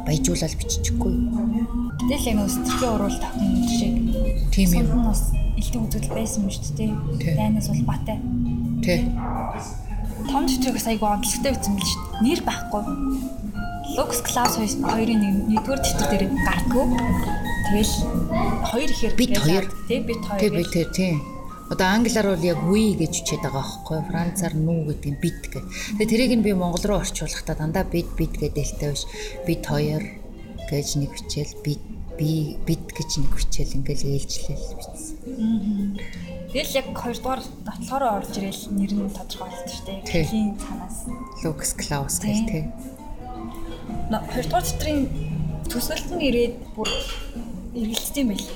баяжуулаад 0.07 0.55
биччихгүй. 0.55 1.13
Тэгэл 2.07 2.27
яг 2.31 2.35
нөө 2.39 2.49
сэтгэлийн 2.49 2.93
уруулт 2.95 3.23
авах 3.23 3.69
шиг 3.69 3.93
тийм 4.49 4.69
юм. 4.81 5.40
Илтэг 5.59 5.81
үзэл 5.81 6.13
байсан 6.15 6.47
юм 6.47 6.51
шүү 6.51 6.75
дээ. 6.77 6.91
Дайнаас 7.35 7.67
бол 7.67 7.83
батай. 7.89 8.17
Тий. 8.85 8.99
Том 10.29 10.45
дэвтрээс 10.47 10.87
айгу 10.87 11.05
онцлогтой 11.09 11.51
байсан 11.51 11.75
биш 11.75 11.89
шүү. 11.91 12.03
Нэр 12.21 12.39
байхгүй. 12.45 12.83
Lux 13.97 14.23
Class 14.23 14.55
хоёрын 14.55 15.51
нэгдүгээр 15.51 15.81
дэвтэр 15.83 16.07
дээр 16.09 16.25
гардггүй. 16.47 16.85
Тэгэл 17.67 17.93
хоёр 18.71 18.89
ихээр 18.91 19.13
бит 19.19 19.35
хоёр. 19.35 19.65
Тэг 19.87 20.01
бит 20.07 20.21
хоёр. 20.23 20.39
Тэг 20.39 20.51
бит 20.55 20.71
тий. 20.95 21.13
Одоо 21.71 21.87
англиар 21.87 22.27
бол 22.27 22.43
яг 22.43 22.59
we 22.67 22.95
гэж 22.99 23.23
үчээд 23.23 23.47
байгаа 23.47 23.63
байхгүй 23.63 23.99
Францаар 24.11 24.53
нүү 24.59 24.79
гэдэг 24.91 25.11
нь 25.11 25.21
bit 25.23 25.39
гэх. 25.51 25.63
Тэгээ 25.95 26.11
тэрийг 26.11 26.33
нь 26.39 26.43
би 26.43 26.51
монгол 26.51 26.83
руу 26.83 26.99
орчуулахдаа 26.99 27.55
дандаа 27.55 27.87
bit 27.87 28.11
bit 28.19 28.35
гэдэлтэй 28.35 28.91
биш. 28.91 29.07
bit 29.47 29.63
2 29.63 30.67
гэж 30.67 30.87
нэг 30.99 31.11
бичээл 31.15 31.55
bit 31.63 31.79
би 32.21 32.53
bit 32.69 32.85
гэж 32.93 33.17
нэг 33.17 33.33
бичээл 33.33 33.77
ингээл 33.81 34.13
ээлжлээл 34.13 34.77
бичсэн. 34.77 35.97
Тэгэл 36.53 36.77
яг 36.77 36.87
хоёрдугаар 36.93 37.41
дотлохороо 37.65 38.11
орж 38.21 38.33
ирэл 38.37 38.63
нэр 38.77 38.93
нь 38.93 39.09
тодорхойлт 39.09 39.65
шүү 39.65 39.85
дээ. 39.89 40.05
Хэлийн 40.05 40.53
цанаас. 40.61 41.09
Lux 41.41 41.73
Klaus 41.73 42.21
гэх 42.21 42.45
тий. 42.45 42.63
Хоёрдугаар 44.13 44.65
дотрын 44.69 45.09
төсөлт 45.65 46.09
нь 46.13 46.25
ирээд 46.29 46.55
бүр 46.77 46.89
эргэлцсэн 47.73 48.27
байл. 48.29 48.47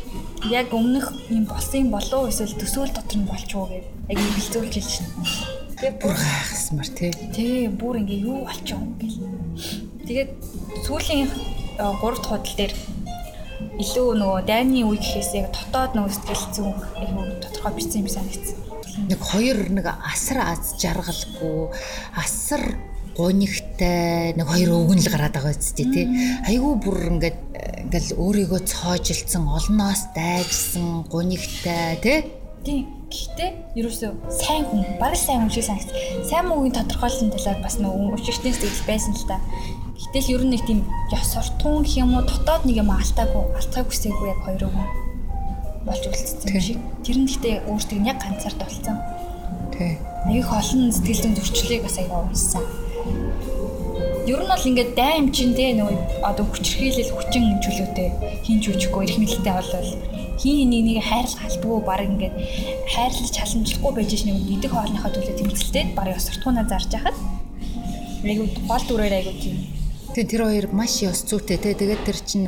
Яг 0.51 0.69
өмнөх 0.69 1.09
юм 1.33 1.49
болсон 1.49 1.87
юм 1.87 1.89
болов 1.95 2.29
эсвэл 2.29 2.59
төсөөл 2.61 2.93
дотор 2.93 3.17
нь 3.17 3.25
болчихоо 3.25 3.65
гэж 3.71 3.85
яг 4.11 4.19
эргэлзүүлж 4.19 4.73
хэлж 4.75 4.91
шин. 4.93 5.07
Тэгээ 5.79 5.95
бүр 6.03 6.13
гайхсмар 6.13 6.89
тий. 6.93 7.11
Тий, 7.33 7.67
бүр 7.71 8.03
ингээ 8.03 8.27
юу 8.29 8.45
болчихоо 8.45 8.83
гэл. 8.99 9.23
Тэгээд 10.05 10.31
сүүлийн 10.83 11.31
3 11.79 11.97
дахь 11.97 12.27
худал 12.27 12.55
дээр 12.59 12.73
илүү 13.81 14.09
нөгөө 14.21 14.41
дайны 14.47 14.83
үе 14.87 14.97
гэхээс 14.99 15.31
яг 15.35 15.47
дотоод 15.51 15.95
нөгөө 15.97 16.11
сэтгэл 16.15 16.47
зүйн 16.55 16.73
айгүй 17.01 17.25
тодорхой 17.43 17.73
бичсэн 17.75 18.01
юм 18.03 18.09
санагдсан. 18.11 18.57
Нэг 19.11 19.19
хоёр 19.19 19.59
нэг 19.75 19.85
асар 19.91 20.39
аз 20.55 20.75
жаргалгүй 20.79 21.75
асар 22.15 22.63
гунигтай 23.15 24.35
нэг 24.35 24.47
хоёр 24.47 24.71
өгнөл 24.79 25.11
гараад 25.11 25.35
байгаа 25.35 25.55
үстэй 25.55 25.87
тий. 25.91 26.05
Айгүй 26.47 26.73
бүр 26.83 26.97
ингээд 27.15 27.39
ингээл 27.87 28.19
өөрийгөө 28.19 28.61
цоожилсан, 28.67 29.47
олноос 29.47 30.11
дайжсан, 30.15 31.07
гунигтай 31.11 31.99
тий. 32.03 32.19
Тийм. 32.63 32.91
Гэхдээ 33.05 33.77
ерөөсөө 33.79 34.11
сайн 34.33 34.65
хүн, 34.65 34.81
баг 34.99 35.13
сайн 35.15 35.45
хүн 35.45 35.53
шиг 35.53 35.63
санагд. 35.69 35.93
Сайн 36.25 36.49
мөгийн 36.49 36.73
тодорхойлолтын 36.73 37.31
талаар 37.31 37.61
бас 37.61 37.77
нөгөө 37.79 38.17
өчигчтэй 38.17 38.51
сэтгэл 38.51 38.89
байсан 38.89 39.13
л 39.13 39.27
та. 39.29 39.37
Гэтэл 40.11 40.33
ер 40.35 40.43
нь 40.45 40.51
нэг 40.53 40.61
тийм 40.65 40.79
ёс 41.11 41.27
суртахуун 41.33 41.83
гэх 41.83 41.97
юм 42.03 42.15
уу 42.15 42.23
дотоод 42.23 42.63
нэг 42.65 42.77
юм 42.83 42.89
алтаагүй, 42.93 43.43
алтааг 43.57 43.87
хүсээгүй 43.89 44.27
яг 44.29 44.39
хоёр 44.45 44.63
хүн 44.69 44.87
болж 45.85 46.03
үлдсэн 46.05 46.49
юм 46.49 46.61
шиг. 46.61 46.79
Тэр 47.05 47.17
нь 47.21 47.27
гэхдээ 47.29 47.55
өөртөө 47.69 47.99
яг 48.05 48.17
ганцаард 48.21 48.59
болсон. 48.61 48.97
Тий. 49.73 49.97
Аюух 50.25 50.49
олон 50.49 50.89
сэтгэл 50.89 51.21
зүйн 51.21 51.35
зөрчлийг 51.37 51.83
бас 51.85 51.97
аяга 52.01 52.25
уншсан. 52.25 52.63
Ер 54.25 54.41
нь 54.41 54.49
бол 54.49 54.65
ингээд 54.65 54.97
дайм 54.97 55.29
чин 55.29 55.53
те 55.53 55.77
нөгөө 55.77 56.25
одоо 56.25 56.45
хүчрхийлэл 56.49 57.13
хүчин 57.13 57.61
чөлөөтэй 57.61 58.41
хинч 58.41 58.63
үжихгүй 58.73 59.05
эрх 59.05 59.17
мэдэлтэй 59.21 59.53
болвол 59.53 59.91
хин 60.41 60.69
нэг 60.73 60.81
нэг 60.81 60.97
хайрлах 61.05 61.41
халбгүй 61.45 61.79
баг 61.85 62.01
ингээд 62.09 62.33
хайрлаж 62.89 63.35
халамжлахгүй 63.37 63.91
байж 63.93 64.11
ш 64.17 64.23
нэг 64.25 64.37
идэх 64.49 64.73
хоолныхоо 64.73 65.11
төлөө 65.13 65.35
тэмцэлтэй 65.37 65.93
баг 65.93 66.17
ёс 66.17 66.25
суртахуунаа 66.25 66.65
зарж 66.65 66.89
яхад 66.97 67.17
айгу 68.25 68.49
гол 68.65 68.83
дүрээр 68.89 69.13
айгу 69.21 69.33
тийм. 69.37 69.74
Тэгээ 70.15 70.31
тэр 70.31 70.43
хоёр 70.47 70.67
маш 70.71 71.03
ёс 71.03 71.27
зүйтэй 71.27 71.59
те 71.59 71.75
тэгээд 71.75 72.07
тэр 72.07 72.17
чинь 72.23 72.47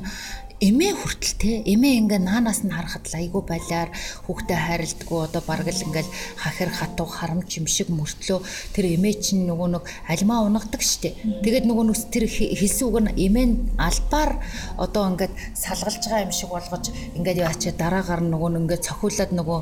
эмээ 0.57 0.93
хүртэл 0.97 1.33
те 1.37 1.51
эмээ 1.69 1.93
ингээ 2.01 2.21
наанаас 2.25 2.65
нь 2.65 2.73
харахад 2.73 3.05
л 3.05 3.17
айгүй 3.21 3.43
балиар 3.45 3.93
хүүхдээ 4.25 4.57
хайрладгүй 4.57 5.19
одоо 5.29 5.41
бараг 5.45 5.69
л 5.69 5.85
ингээл 5.85 6.09
хахир 6.33 6.73
хатуу 6.73 7.05
харамч 7.05 7.61
юм 7.61 7.69
шиг 7.69 7.93
мөртлөө 7.93 8.41
тэр 8.73 8.85
эмээ 8.97 9.21
чинь 9.21 9.45
нөгөө 9.45 9.69
нэг 9.77 9.85
альмаа 10.09 10.49
унагадаг 10.49 10.81
штэ 10.81 11.13
тэгээд 11.45 11.69
нөгөө 11.69 11.85
нүс 11.93 12.09
тэр 12.09 12.25
хэлсэн 12.25 12.89
үг 12.89 12.97
нь 13.05 13.13
эмээ 13.29 13.45
нь 13.53 13.55
албаар 13.77 14.41
одоо 14.81 15.03
ингээд 15.13 15.33
салгалж 15.53 16.01
байгаа 16.09 16.25
юм 16.25 16.33
шиг 16.33 16.49
болгож 16.49 16.89
ингээд 17.13 17.37
яачаа 17.37 17.73
дараагаар 17.77 18.25
нөгөө 18.25 18.57
ингээд 18.57 18.81
цохиулаад 18.81 19.31
нөгөө 19.37 19.59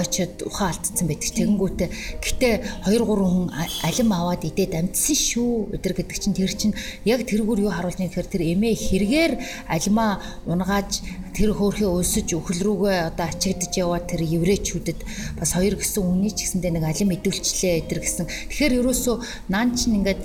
ойчод 0.00 0.48
ухаан 0.48 0.72
алдсан 0.72 1.06
байдаг. 1.08 1.28
Тэгэнгүүтээ 1.36 1.88
гэтээ 2.24 2.54
2 2.88 3.04
3 3.04 3.04
хүн 3.04 3.52
алим 3.84 4.10
аваад 4.16 4.42
идээд 4.48 4.72
амтсан 4.80 5.16
шүү 5.16 5.76
өдр 5.76 5.92
гэдэг 5.92 6.16
чинь 6.16 6.36
тэр 6.36 6.52
чинь 6.56 6.74
яг 7.04 7.20
тэргүүр 7.28 7.68
юу 7.68 7.72
харуулж 7.74 8.00
байгаа 8.00 8.08
гэхээр 8.08 8.32
тэр 8.32 8.42
эмээ 8.56 8.74
хэрэгээр 8.76 9.32
алимаа 9.68 10.05
улаан 10.06 10.62
унгааж 10.62 11.02
тэр 11.34 11.50
хөөрхөө 11.58 11.90
өлсөж 11.98 12.28
өхөл 12.38 12.60
рүүгээ 12.66 12.98
одоо 13.10 13.26
ачигдж 13.26 13.72
яваад 13.82 14.06
тэр 14.06 14.22
еврейчүүдэд 14.22 15.00
бас 15.38 15.50
хоёр 15.58 15.74
гэсэн 15.76 16.02
үний 16.06 16.32
ч 16.32 16.46
гэсэндээ 16.46 16.72
нэг 16.78 16.84
алим 16.86 17.08
мэдүүлчлээ 17.10 17.74
эдэр 17.84 18.00
гэсэн. 18.00 18.26
Тэгэхээр 18.26 18.78
ерөөсөө 18.80 19.16
наан 19.50 19.74
чинь 19.74 19.98
ингээд 19.98 20.20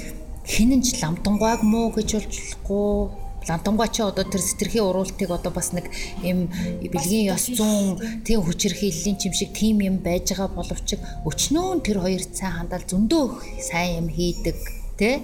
хинэнч 0.46 1.02
ламтангуайг 1.02 1.62
муу 1.66 1.90
гэж 1.96 2.10
болж 2.16 2.32
болохгүй 2.32 3.22
Лантамга 3.50 3.88
чи 3.90 4.06
одоо 4.06 4.22
тэр 4.22 4.42
сэтэрхийн 4.42 4.86
уруултыг 4.86 5.30
одоо 5.34 5.50
бас 5.50 5.74
нэг 5.74 5.90
юм 6.22 6.46
бэлгийн 6.94 7.34
ёс 7.34 7.50
зүүн 7.50 8.22
тийм 8.22 8.46
хүчирхийллийн 8.46 9.18
чимшиг 9.18 9.50
тийм 9.50 9.82
юм 9.82 9.98
байж 9.98 10.30
байгаа 10.30 10.54
боловч 10.54 10.94
өчнөө 11.26 11.82
тэр 11.82 11.98
хоёр 12.06 12.22
цай 12.22 12.54
хандаал 12.54 12.86
зөндөө 12.86 13.26
сайн 13.66 14.06
юм 14.06 14.08
хийдэг 14.14 14.81
Тэ? 15.00 15.22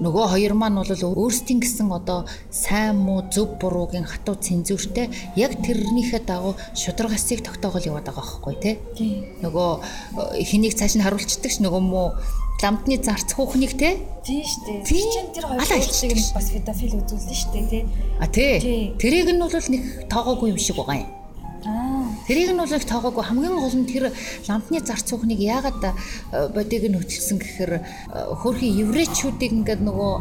Нөгөө 0.00 0.24
хоёр 0.34 0.54
маань 0.58 0.80
бол 0.80 0.90
өөрсдийн 0.90 1.60
гэсэн 1.62 1.92
одоо 1.92 2.26
сайн 2.50 2.98
муу 2.98 3.22
зөв 3.30 3.60
буруугийн 3.60 4.08
хатуу 4.08 4.34
цензуртэй 4.34 5.10
яг 5.36 5.54
тэрнийхээ 5.62 6.26
дагуу 6.26 6.54
шударгасыг 6.74 7.44
тогтоогол 7.44 7.84
яваад 7.84 8.10
байгаа 8.10 8.24
байхгүй 8.24 8.54
тий. 8.58 8.74
Нөгөө 9.44 9.70
э, 10.38 10.44
хэнийг 10.44 10.74
цааш 10.74 10.98
нь 10.98 11.04
харуулцдаг 11.04 11.50
ш 11.52 11.62
нөгөө 11.62 11.82
муу 11.82 12.16
ламтны 12.62 12.96
зарц 13.02 13.36
хүүхнийг 13.36 13.76
те 13.76 14.00
тийм 14.24 14.40
шүү 14.40 14.82
дээ. 14.82 15.10
Чинь 15.12 15.30
тэр 15.36 15.44
хоёр 15.52 15.84
зүйлийг 15.84 16.32
бас 16.32 16.48
педофил 16.48 16.96
үзүүлсэн 16.96 17.36
шүү 17.36 17.50
дээ 17.52 17.66
тий. 17.68 17.82
А 18.18 18.26
тий. 18.26 18.94
Тэрийг 18.96 19.28
нь 19.36 19.42
бол 19.42 19.52
нэг 19.52 20.08
тоогоогүй 20.08 20.56
юм 20.56 20.58
шиг 20.58 20.80
байгаа 20.80 21.04
юм. 21.04 22.03
Тэрийг 22.26 22.50
нь 22.52 22.60
бол 22.62 22.72
их 22.72 22.86
тоогоогүй 22.88 23.24
хамгийн 23.24 23.56
гол 23.58 23.76
нь 23.76 23.90
тэр 23.90 24.04
лампны 24.48 24.80
зарц 24.80 25.04
цухныг 25.04 25.40
яагаад 25.40 25.82
э, 25.84 25.92
бодийг 26.54 26.88
нь 26.88 26.98
хөтлсөн 26.98 27.38
гэхээр 27.38 27.72
э, 27.76 27.80
хөөрхөн 28.40 28.78
еврейчүүдийг 28.84 29.52
ингээд 29.52 29.82
нөгөө 29.84 30.12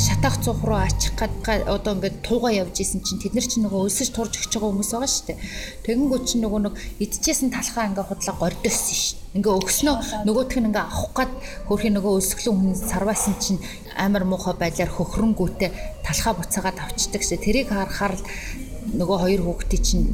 шатаах 0.00 0.40
цух 0.40 0.64
руу 0.64 0.80
ачих 0.80 1.12
гад 1.14 1.32
одоо 1.68 1.92
ингээд 1.96 2.24
туугаа 2.24 2.52
явж 2.64 2.80
исэн 2.80 3.04
чинь 3.04 3.20
тэд 3.20 3.34
нар 3.36 3.44
чинь 3.44 3.64
нөгөө 3.68 3.84
өлсөж 3.86 4.08
турж 4.16 4.32
өгч 4.40 4.52
байгаа 4.56 4.70
хүмүүс 4.72 4.90
байгаа 4.96 5.10
шүү 5.12 5.26
дээ. 5.28 5.38
Тэгэнгүүт 5.84 6.24
чинь 6.24 6.42
нөгөө 6.44 6.60
нэг 6.64 6.74
идчихсэн 7.04 7.50
талхаа 7.52 7.88
ингээд 7.92 8.08
худлаа 8.08 8.36
гордосон 8.40 8.96
шүү. 8.96 9.18
Ингээ 9.36 9.54
өгснөө 9.60 9.96
нөгөөх 10.28 10.56
нь 10.60 10.68
ингээ 10.68 10.84
авах 10.88 11.12
гад 11.12 11.32
хөрхийн 11.68 11.96
нөгөө 11.96 12.12
өсгөлэн 12.20 12.56
хүн 12.56 12.76
сарваасан 12.76 13.36
чинь 13.40 13.60
амар 13.96 14.24
муухай 14.24 14.56
байлаар 14.56 14.92
хөхрөнгүүтээ 14.92 15.70
талхаа 16.04 16.32
буцаагаад 16.36 16.78
авчдаг 16.80 17.22
шээ. 17.24 17.40
Тэрийг 17.40 17.68
харахаар 17.72 18.16
нөгөө 18.92 19.18
хоёр 19.24 19.42
хүүхдийн 19.44 19.82
чинь 19.84 20.06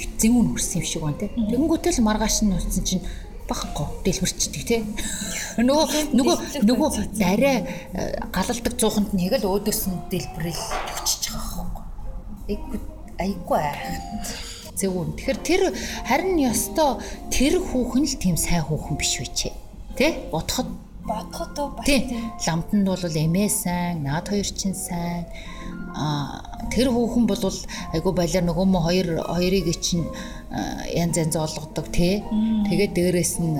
их 0.00 0.08
зэвүүн 0.16 0.48
хүрсэн 0.56 0.80
юм 0.80 0.86
шиг 0.88 1.02
байна 1.04 1.20
те. 1.20 1.28
Тэгэнгүүтэл 1.36 2.00
маргааш 2.00 2.36
нь 2.48 2.56
утсан 2.56 2.84
чинь 2.88 3.04
багхгүй 3.44 3.86
дэлбэрчдэг 4.08 4.62
те. 4.64 4.76
Нөгөө 5.68 6.16
нөгөө 6.16 6.36
нөгөө 6.64 6.88
дарай 7.20 7.66
э, 7.92 8.16
галалдаг 8.32 8.74
цууханд 8.80 9.12
нь 9.12 9.28
хэгэл 9.28 9.44
өөдөөс 9.44 9.82
нь 9.92 9.98
дэлбэрэл 10.08 10.62
өчөж 10.96 11.22
байгаа 11.34 11.66
байхгүй. 11.68 11.84
Айгу 12.48 12.74
айгу 13.20 13.54
айхт. 13.58 14.50
хэрэгцээгүй. 14.80 15.04
Тэгэхээр 15.16 15.38
тэр 15.44 15.62
харин 16.08 16.38
ёстой 16.40 16.90
тэр 17.28 17.60
хүүхэн 17.60 18.04
л 18.08 18.16
тийм 18.16 18.36
сайн 18.40 18.64
хүүхэн 18.64 18.96
биш 18.96 19.20
үү? 19.20 19.52
Тэ? 19.96 20.32
Бодоход 20.32 20.68
бодоход 21.04 21.76
бас 21.76 21.84
тийм 21.84 22.32
ламтанд 22.46 22.86
бол 22.88 23.04
эмээ 23.04 23.48
сайн, 23.48 24.04
наад 24.04 24.28
хоёр 24.28 24.48
чинь 24.48 24.74
сайн. 24.74 25.26
А 25.92 26.49
тэр 26.68 26.92
хүүхэн 26.92 27.24
бол 27.26 27.42
айгу 27.94 28.12
балиар 28.12 28.44
нөгөө 28.44 28.66
мө 28.68 28.80
хоёр 28.84 29.08
хоёрыг 29.24 29.66
чинь 29.80 30.04
янз 30.92 31.16
янз 31.16 31.36
олгодог 31.36 31.88
тий. 31.88 32.20
Тэгээд 32.68 32.92
дээрэс 32.94 33.32
нь 33.40 33.56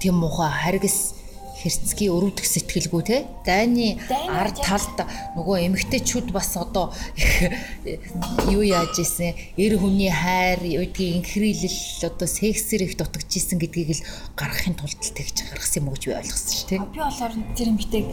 тийм 0.00 0.20
муха 0.20 0.50
харгас 0.50 1.21
хэрцгий 1.62 2.10
өрөвдөх 2.10 2.42
сэтгэлгүй 2.42 3.02
те? 3.06 3.16
Дайны 3.46 4.02
ард 4.26 4.58
талд 4.58 5.06
нөгөө 5.38 5.70
эмгтээчүүд 5.70 6.34
бас 6.34 6.58
одоо 6.58 6.90
юу 8.54 8.62
яаж 8.66 8.98
исэн 8.98 9.38
эр 9.54 9.78
хүний 9.78 10.10
хайр 10.10 10.58
үүдгийн 10.66 11.22
инхрийлэл 11.22 12.10
одоо 12.10 12.26
сексэр 12.26 12.82
их 12.90 12.98
дутагж 12.98 13.30
исэн 13.38 13.62
гэдгийг 13.62 14.02
л 14.02 14.06
гаргахын 14.34 14.74
тулд 14.74 14.98
тэгж 14.98 15.46
гаргасан 15.54 15.86
юм 15.86 15.88
уу 15.88 15.94
гэж 15.94 16.02
би 16.10 16.18
ойлгосон 16.18 16.50
шүү 16.50 16.68
те? 16.68 16.76
Би 16.82 16.98
болохоор 16.98 17.34
тэр 17.54 17.68
эмгтээг 17.70 18.06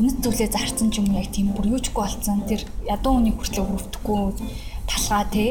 үнэт 0.00 0.18
зүйлээ 0.24 0.48
зарцсан 0.48 0.88
юм 0.96 1.12
яг 1.12 1.28
тийм 1.34 1.52
бүр 1.52 1.76
юучгүй 1.76 2.00
болцсон 2.00 2.48
тэр 2.48 2.64
ядуу 2.88 3.20
хүний 3.20 3.34
хүртэл 3.36 3.68
өрөвдөхгүй 3.68 4.20
талгаа 4.88 5.24
те? 5.28 5.44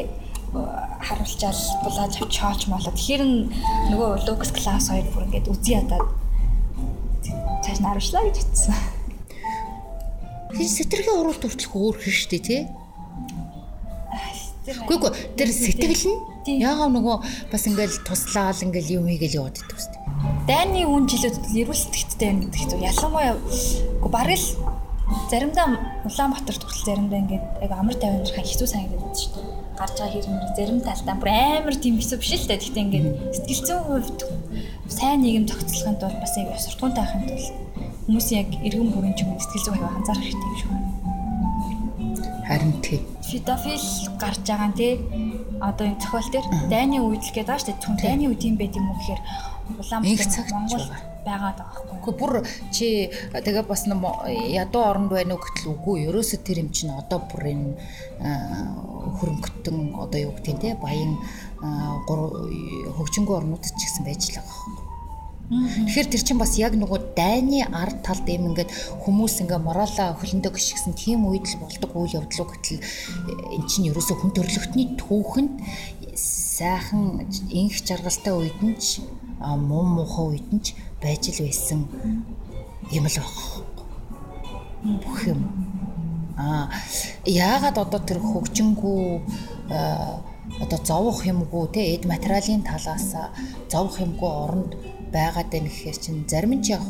Харуулчаал 0.50 1.62
булааж 1.86 2.14
авчаач 2.18 2.66
малаа 2.66 2.90
тэгэхээр 2.90 3.22
нөгөө 3.94 4.10
лукс 4.26 4.50
класс 4.50 4.90
хоёр 4.90 5.06
бүр 5.14 5.30
ингээд 5.30 5.46
үзий 5.46 5.78
ядаад 5.78 6.19
цааш 7.70 7.78
нь 7.78 7.86
харуулчлаа 7.86 8.24
гэж 8.26 8.36
хэлсэн. 8.42 8.74
Тэр 10.50 10.66
сэтгэлгээ 10.66 11.14
оруулалт 11.14 11.44
хүртэл 11.46 11.70
өөр 11.70 11.96
хэн 12.02 12.14
штэ 12.18 12.38
тий. 12.42 12.62
Үгүй 14.90 15.10
ээ 15.10 15.38
тэр 15.38 15.50
сэтгэл 15.54 16.06
нь 16.10 16.62
яагаад 16.66 16.90
нөгөө 16.90 17.16
бас 17.54 17.62
ингээл 17.70 18.02
туслаал 18.02 18.58
ингээл 18.66 18.98
юм 18.98 19.06
хийгээл 19.06 19.38
яваад 19.38 19.58
идэх 19.62 19.78
үстэй. 19.78 20.00
Дайны 20.50 20.82
үн 20.86 21.06
жилүүд 21.06 21.36
эрүүл 21.54 21.78
сэтгэцтэй 21.78 22.28
юм 22.34 22.38
гэдэг 22.50 22.58
чинь 22.74 22.86
ялангуяа 22.90 23.38
үгүй 23.38 24.10
бараг 24.10 24.34
л 24.34 24.48
заримдаа 25.30 25.66
Улаанбаатар 26.06 26.58
хүртэл 26.58 26.86
заримдаа 26.86 27.18
ингээд 27.22 27.44
яг 27.62 27.72
амар 27.74 27.96
тайван 27.98 28.26
хэцүү 28.26 28.66
санагдаад 28.66 29.14
шүү 29.14 29.30
дээ 29.38 29.60
гарч 29.80 29.96
байгаа 29.96 30.12
хэрэг 30.12 30.56
зарим 30.56 30.80
талдаа 30.84 31.16
бүр 31.16 31.30
амар 31.32 31.74
тийм 31.80 31.96
хэсэг 31.96 32.20
биш 32.20 32.32
л 32.36 32.48
дээ. 32.52 32.60
Гэхдээ 32.60 32.84
ингээд 32.84 33.06
сэтгэл 33.32 33.64
зүйн 33.64 33.84
хувьд 33.88 34.20
сайн 34.90 35.22
нийгэм 35.22 35.46
тогтцохын 35.46 35.96
тулд 36.02 36.18
бас 36.20 36.34
яг 36.36 36.48
суртахуунтай 36.58 37.04
байхын 37.04 37.24
тулд 37.30 37.46
хүмүүс 38.06 38.28
яг 38.34 38.48
иргэн 38.66 38.90
бүрийн 38.90 39.14
ч 39.14 39.22
юм 39.22 39.38
сэтгэл 39.38 39.64
зүйн 39.64 39.78
хувь 39.78 39.96
анзаарах 39.96 40.26
хэрэгтэй 40.26 40.50
юм 40.50 40.58
шиг 40.58 40.70
байна. 40.70 40.88
Харин 42.48 42.72
тий. 42.82 42.98
Фидофил 43.30 43.86
гарч 44.18 44.42
байгаа 44.42 44.68
нь 44.70 44.78
тий 44.80 44.92
одоо 45.60 45.86
энэ 45.86 46.00
зохиол 46.02 46.28
дээр 46.32 46.46
дайны 46.72 46.96
гэдэг 46.98 47.46
байгаа 47.46 47.60
шүү 47.62 47.68
дээ. 47.70 47.84
Түн 47.84 47.94
дайны 48.02 48.24
үед 48.26 48.42
юм 48.42 48.56
байт 48.58 48.74
юм 48.74 48.90
уу 48.90 48.98
гэхээр 48.98 49.22
Улаанбаатар 49.78 50.46
Монгол 50.50 50.86
байгаад 51.24 51.58
байгаа 51.60 51.82
байхгүй. 51.86 51.98
Гэхдээ 52.00 52.16
бүр 52.18 52.32
чи 52.74 52.86
тэгээ 53.30 53.64
бас 53.70 53.82
ядуу 53.86 54.82
оронд 54.82 55.10
байна 55.12 55.36
уу 55.36 55.42
гэтэл 55.44 55.70
үгүй. 55.70 56.08
Ерөөсө 56.08 56.42
тэр 56.42 56.64
юм 56.64 56.70
чинь 56.74 56.90
одоо 56.90 57.22
бүр 57.30 57.42
энэ 57.54 57.68
хөрөнгөтөн 59.20 59.78
одоо 60.00 60.20
юу 60.20 60.32
гэдэг 60.34 60.56
те 60.58 60.74
баян 60.80 61.20
Э, 61.60 62.88
хөгжингөө 62.96 63.36
орнуудад 63.36 63.76
ч 63.76 63.84
гэсэн 63.84 64.04
байж 64.08 64.32
л 64.32 64.40
байгаа. 64.40 64.88
Тэгэхээр 65.50 66.08
тэр 66.08 66.22
чинь 66.24 66.40
бас 66.40 66.56
яг 66.56 66.72
нөгөө 66.72 67.12
дайны 67.12 67.66
ард 67.68 68.00
талд 68.00 68.24
юм 68.32 68.54
ингээд 68.54 68.72
хүмүүс 69.04 69.44
ингээ 69.44 69.60
моралаа 69.60 70.16
хөлөндөө 70.16 70.56
гიშгсэн 70.56 70.96
тийм 70.96 71.28
үед 71.28 71.44
л 71.52 71.60
болдог 71.60 71.90
үйл 71.92 72.16
явдлуу 72.16 72.48
гэтэл 72.48 72.80
э, 72.80 73.60
эн 73.60 73.64
чинь 73.68 73.92
ерөөсө 73.92 74.16
хүн 74.16 74.32
төрөлхтний 74.32 74.96
түүхэнд 74.96 75.60
сайхан 76.16 77.28
инх 77.52 77.76
жаргалтай 77.84 78.32
үед 78.32 78.56
нь 78.64 78.78
ч 78.80 79.04
муу 79.36 79.84
муухай 79.84 80.40
үед 80.40 80.48
нь 80.48 80.64
ч 80.64 80.72
байж 81.02 81.28
л 81.28 81.44
байсан 81.44 81.84
юм 82.88 83.04
л 83.04 83.16
байна. 83.20 84.96
Бүх 85.02 85.18
юм. 85.28 85.44
Аа 86.40 86.72
яагаад 87.28 87.76
одоо 87.84 88.00
тэр 88.00 88.22
хөгжингүү 88.22 89.28
одоо 90.58 90.78
зовох 90.84 91.22
юмгүй 91.32 91.64
те 91.74 91.82
эд 91.94 92.04
материалын 92.10 92.62
талаас 92.66 93.14
зовох 93.70 93.96
юмгүй 94.02 94.30
оронд 94.44 94.72
байгаад 95.14 95.48
байна 95.52 95.70
гэхээр 95.70 95.98
чинь 96.02 96.26
зарим 96.26 96.58
нь 96.58 96.66
яг 96.66 96.82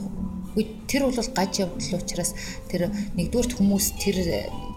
тэр 0.90 1.02
бол 1.06 1.18
гаж 1.34 1.52
явдал 1.62 2.00
учраас 2.00 2.34
тэр 2.70 2.90
нэгдүгürt 3.14 3.54
хүмүүс 3.54 3.86
тэр 4.02 4.16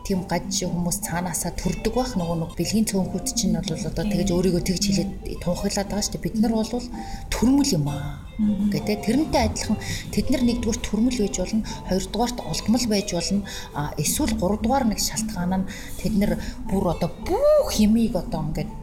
тийм 0.04 0.28
гаж 0.28 0.52
хүмүүс 0.68 1.00
цаанаасаа 1.08 1.56
төрдөг 1.56 1.96
байх 1.96 2.12
нөгөө 2.20 2.38
нэг 2.44 2.52
бэлгийн 2.60 2.88
цөөнхүүд 2.92 3.28
чинь 3.40 3.56
бол 3.56 3.88
одоо 3.88 4.04
тэгэж 4.04 4.30
өөрийгөө 4.36 4.64
тэгж 4.68 4.84
хэлээд 4.84 5.12
тунхаглаад 5.40 5.88
байгаа 5.88 6.04
шүү 6.04 6.14
дээ. 6.20 6.26
Бид 6.28 6.36
нар 6.44 6.54
бол 6.60 6.68
төрмөл 7.32 7.72
юм 7.72 7.88
аа 7.88 8.20
гэдэг. 8.68 9.00
Тэрнтэй 9.00 9.42
адилхан 9.48 9.80
тэд 10.12 10.28
нар 10.28 10.44
нэгдүгээр 10.44 10.80
төрмөл 10.84 11.20
байж 11.24 11.36
болно 11.40 11.64
хоёрдугаарт 11.88 12.38
олдмол 12.44 12.86
байж 12.92 13.10
болно. 13.16 13.48
Эсвэл 13.96 14.34
гуравдугаар 14.36 14.86
нэг 14.92 15.00
шалтгаан 15.00 15.64
нь 15.64 15.70
тэд 16.04 16.14
нар 16.20 16.32
бүр 16.68 16.92
одоо 16.92 17.10
бүх 17.24 17.72
юмыг 17.80 18.20
одоо 18.20 18.44
ингээд 18.52 18.83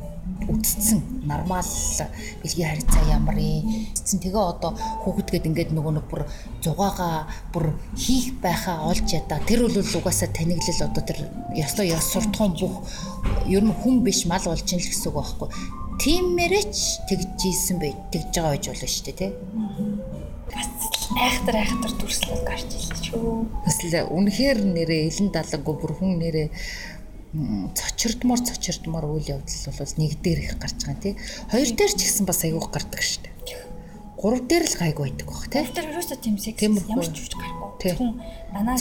үтцсэн 0.53 0.99
нормал 1.25 1.73
бэлгийн 2.43 2.71
харьцаа 2.71 3.05
ямар 3.09 3.39
юм. 3.39 3.89
Цэцэн 3.95 4.19
тэгээ 4.21 4.45
одоо 4.53 4.73
хүүхэдгээд 5.03 5.49
ингээд 5.49 5.71
нөгөө 5.73 5.93
нэг 5.97 6.07
бүр 6.11 6.23
зугаага 6.65 7.31
бүр 7.55 7.75
хийх 7.95 8.35
байхаа 8.43 8.91
олж 8.91 9.07
ядаа 9.15 9.41
тэр 9.47 9.65
бол 9.65 9.79
угаасаа 9.79 10.29
таниглал 10.35 10.87
одоо 10.91 11.03
тэр 11.07 11.19
ёстой 11.55 11.95
ёс 11.95 12.07
суртахуун 12.13 12.55
бүх 12.59 12.75
ер 13.47 13.63
нь 13.65 13.79
хүн 13.81 14.03
биш 14.05 14.27
мал 14.27 14.45
болж 14.45 14.67
ин 14.73 14.83
л 14.83 14.91
гэсэн 14.91 15.09
үг 15.11 15.17
байхгүй. 15.19 15.49
Тиймээрээч 16.03 16.77
тэгж 17.09 17.39
ийсэн 17.47 17.77
бай 17.79 17.93
тэгж 18.13 18.33
байгаа 18.35 18.53
байж 18.55 18.65
болно 18.67 18.89
шүү 18.89 19.05
дээ 19.07 19.19
тий 19.21 19.31
бас 20.51 20.69
айхтар 21.19 21.57
айхтар 21.63 21.93
дүрслэл 21.99 22.43
гарч 22.47 22.71
ирлээ 22.75 22.99
ч 23.03 23.07
юу. 23.15 23.47
Бас 23.65 23.79
л 23.83 23.95
үнэхээр 24.11 24.59
нэрээ 24.67 25.03
элен 25.11 25.29
далангуу 25.35 25.75
бүр 25.79 25.93
хүн 25.99 26.19
нэрээ 26.19 26.49
цочирдмор 27.31 28.41
цочирдмор 28.43 29.07
үйл 29.07 29.39
явдал 29.39 29.74
бол 29.78 29.95
нэг 30.03 30.12
дээр 30.18 30.39
их 30.51 30.59
гарч 30.59 30.83
байгаа 30.83 30.99
тий. 30.99 31.14
Хоёр 31.51 31.70
дээр 31.78 31.93
ч 31.95 32.01
гэсэн 32.03 32.26
бас 32.26 32.43
айгуух 32.43 32.74
гардаг 32.74 32.99
шүү 32.99 33.22
дээ. 33.22 33.35
Гурав 34.18 34.43
дээр 34.51 34.66
л 34.66 34.76
гайгүй 34.83 35.05
байдаг 35.14 35.28
баг 35.31 35.47
тий. 35.47 35.62
Тэр 35.70 35.87
ерөөсөө 35.95 36.18
тийм 36.18 36.37
секс 36.43 36.59
ямар 36.59 37.07
ч 37.07 37.16
үуч 37.22 37.35
гарахгүй. 37.39 37.95
Зөвхөн 37.95 38.12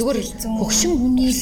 зүгээр 0.01 0.17
хөгшин 0.57 0.93
хүний 0.97 1.33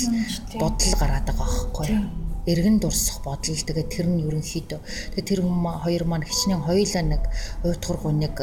бодол 0.59 0.93
гараад 0.99 1.25
байгаа 1.31 1.47
байхгүй 1.47 1.87
юу? 1.95 2.27
эргэн 2.47 2.79
дурсах 2.79 3.19
бодол 3.27 3.59
тэгээд 3.59 3.91
тэр 3.91 4.07
нь 4.07 4.23
ерөнхийдөө 4.23 4.79
тэгээд 5.11 5.27
тэр 5.27 5.39
хүмүүс 5.43 5.83
хоёр 5.83 6.03
маань 6.07 6.23
хичнээн 6.23 6.63
хоёулаа 6.63 7.03
нэг 7.03 7.23
уйтгаргуу 7.67 8.13
нэг 8.15 8.35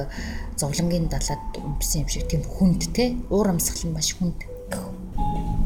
зовлонгийн 0.60 1.08
далаад 1.08 1.40
өмсөн 1.56 2.04
юм 2.04 2.08
шиг 2.12 2.28
тийм 2.28 2.44
хүнд 2.44 2.92
те 2.92 3.16
уур 3.32 3.48
амьсгал 3.48 3.88
нь 3.88 3.96
маш 3.96 4.12
хүнд. 4.20 4.44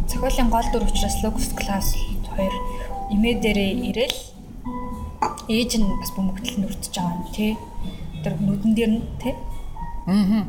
Цохиолын 0.07 0.51
гол 0.55 0.69
дүр 0.71 0.87
учраас 0.87 1.19
Lux 1.27 1.51
Class 1.59 1.99
2 2.39 2.78
эмээ 3.15 3.35
дээрээ 3.43 3.73
ирээл 3.91 4.19
ээж 5.49 5.71
нь 5.81 5.89
бас 6.01 6.11
бөмбөгдөл 6.13 6.61
нүртэж 6.61 6.93
байгаа 6.93 7.17
юм 7.17 7.27
тий. 7.33 7.53
Тэр 8.23 8.35
нүдэн 8.37 8.73
дээр 8.77 8.93
нь 8.97 9.05
тий. 9.23 9.35
Аа. 10.07 10.45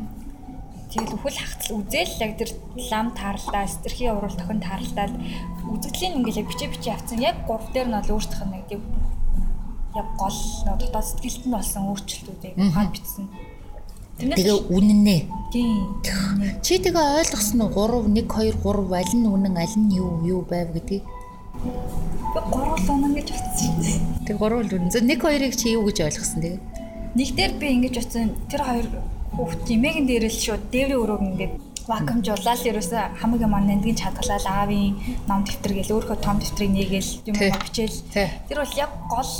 Тэгэл 0.90 1.14
өхөл 1.14 1.38
хагцл 1.38 1.78
үзэл 1.78 2.18
яг 2.20 2.32
тэр 2.36 2.50
лам 2.90 3.14
таарлаа, 3.14 3.64
стэрхийн 3.64 4.18
урал 4.18 4.34
тохин 4.34 4.58
таарлаад 4.58 5.14
үзэгдлийн 5.70 6.18
ингээл 6.18 6.42
яг 6.42 6.48
бичээ 6.50 6.68
бичээ 6.74 6.94
авцсан. 6.98 7.18
Яг 7.22 7.46
гурав 7.46 7.70
дээр 7.70 7.88
нь 7.88 7.96
бол 7.96 8.12
өөртөх 8.18 8.42
нь 8.44 8.58
яг 8.58 8.68
яг 9.94 10.08
гол 10.18 10.38
дотоод 10.66 11.06
сэтгэлд 11.06 11.42
нь 11.46 11.54
болсон 11.54 11.82
өөрчлөлтүүдийг 11.94 12.54
хаад 12.74 12.90
бичсэн. 12.90 13.26
Тэгээ 14.20 14.58
үнэнэ. 14.68 15.16
Тийм. 15.48 15.96
Чи 16.60 16.76
тэгээ 16.76 17.24
ойлгосон 17.24 17.60
уу 17.64 18.04
3 18.04 18.20
1 18.20 18.28
2 18.28 18.52
3 18.60 19.00
аль 19.00 19.14
нь 19.16 19.26
үнэн 19.26 19.56
аль 19.56 19.76
нь 19.80 19.94
юу 19.96 20.20
юу 20.26 20.42
байв 20.44 20.74
гэдгийг? 20.76 21.02
Гурвал 22.50 22.88
унаа 22.88 23.12
гэж 23.14 23.28
утсан. 23.34 23.74
Тэг 24.26 24.36
гурвал 24.38 24.70
үнэн. 24.70 24.90
Зөв 24.90 25.04
нэг 25.04 25.20
хоёрыг 25.20 25.54
чи 25.56 25.74
юу 25.74 25.84
гэж 25.88 25.98
ойлгосон 26.06 26.40
тэгээ? 26.40 26.60
Нэг 27.18 27.28
дээр 27.34 27.52
би 27.58 27.66
ингэж 27.74 27.94
утсан. 28.00 28.32
Тэр 28.48 28.62
хоёр 28.64 28.86
хүүхд 29.34 29.66
эмээгийн 29.66 30.06
дээрэл 30.06 30.38
шууд 30.40 30.62
дээврийн 30.70 31.02
өрөөг 31.02 31.22
ингээд 31.26 31.54
вакуумжуулаад 31.90 32.62
ерөөсөө 32.70 33.02
хамаг 33.18 33.40
юм 33.42 33.54
нандгийн 33.56 33.98
чадгалал 33.98 34.46
аавын 34.46 34.94
ном 35.26 35.42
дэвтэр 35.42 35.72
гэл 35.74 35.94
өөрөө 35.98 36.18
том 36.22 36.38
дэвтрийг 36.38 36.70
нээгээл 36.70 37.10
юм 37.30 37.34
бичээл. 37.34 37.98
Тэр 38.14 38.58
бол 38.62 38.74
яг 38.78 38.92
гол 39.10 39.32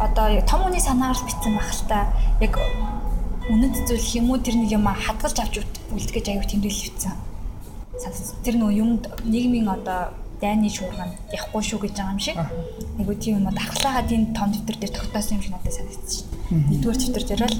одоо 0.00 0.26
том 0.48 0.60
хүний 0.64 0.80
санаагаар 0.80 1.20
бичсэн 1.26 1.52
байх 1.52 1.72
л 1.74 1.84
та. 1.90 1.98
Яг 2.40 2.54
үнэт 3.52 3.76
зүйл 3.84 4.08
юм 4.24 4.32
уу 4.32 4.40
тэр 4.40 4.56
нэг 4.56 4.72
юм 4.72 4.88
хадгалж 4.88 5.36
авч 5.36 5.54
үлдгэж 5.92 6.26
аюу 6.32 6.48
тэмдэглэл 6.48 6.86
бичсэн. 6.88 7.14
Тэр 8.40 8.56
нөө 8.56 8.72
юм 8.72 8.90
нийгмийн 9.28 9.68
одоо 9.68 10.16
дайны 10.42 10.68
шуурганд 10.68 11.14
явахгүй 11.30 11.62
шүү 11.62 11.78
гэж 11.86 11.92
байгаа 11.94 12.12
юм 12.12 12.18
шиг. 12.18 12.36
Айгу 12.98 13.14
тийм 13.14 13.38
юм 13.38 13.54
дархлаагаа 13.54 14.04
тийм 14.10 14.34
том 14.34 14.50
дэвтэр 14.50 14.76
дээр 14.82 14.92
тогтоосон 14.92 15.38
юм 15.38 15.42
шиг 15.46 15.52
надад 15.54 15.72
санагдсан 15.72 16.10
шүү. 16.10 16.26
Нэгдүгээр 16.52 16.98
дэвтэр 16.98 17.24
дээр 17.30 17.42
бол 17.46 17.58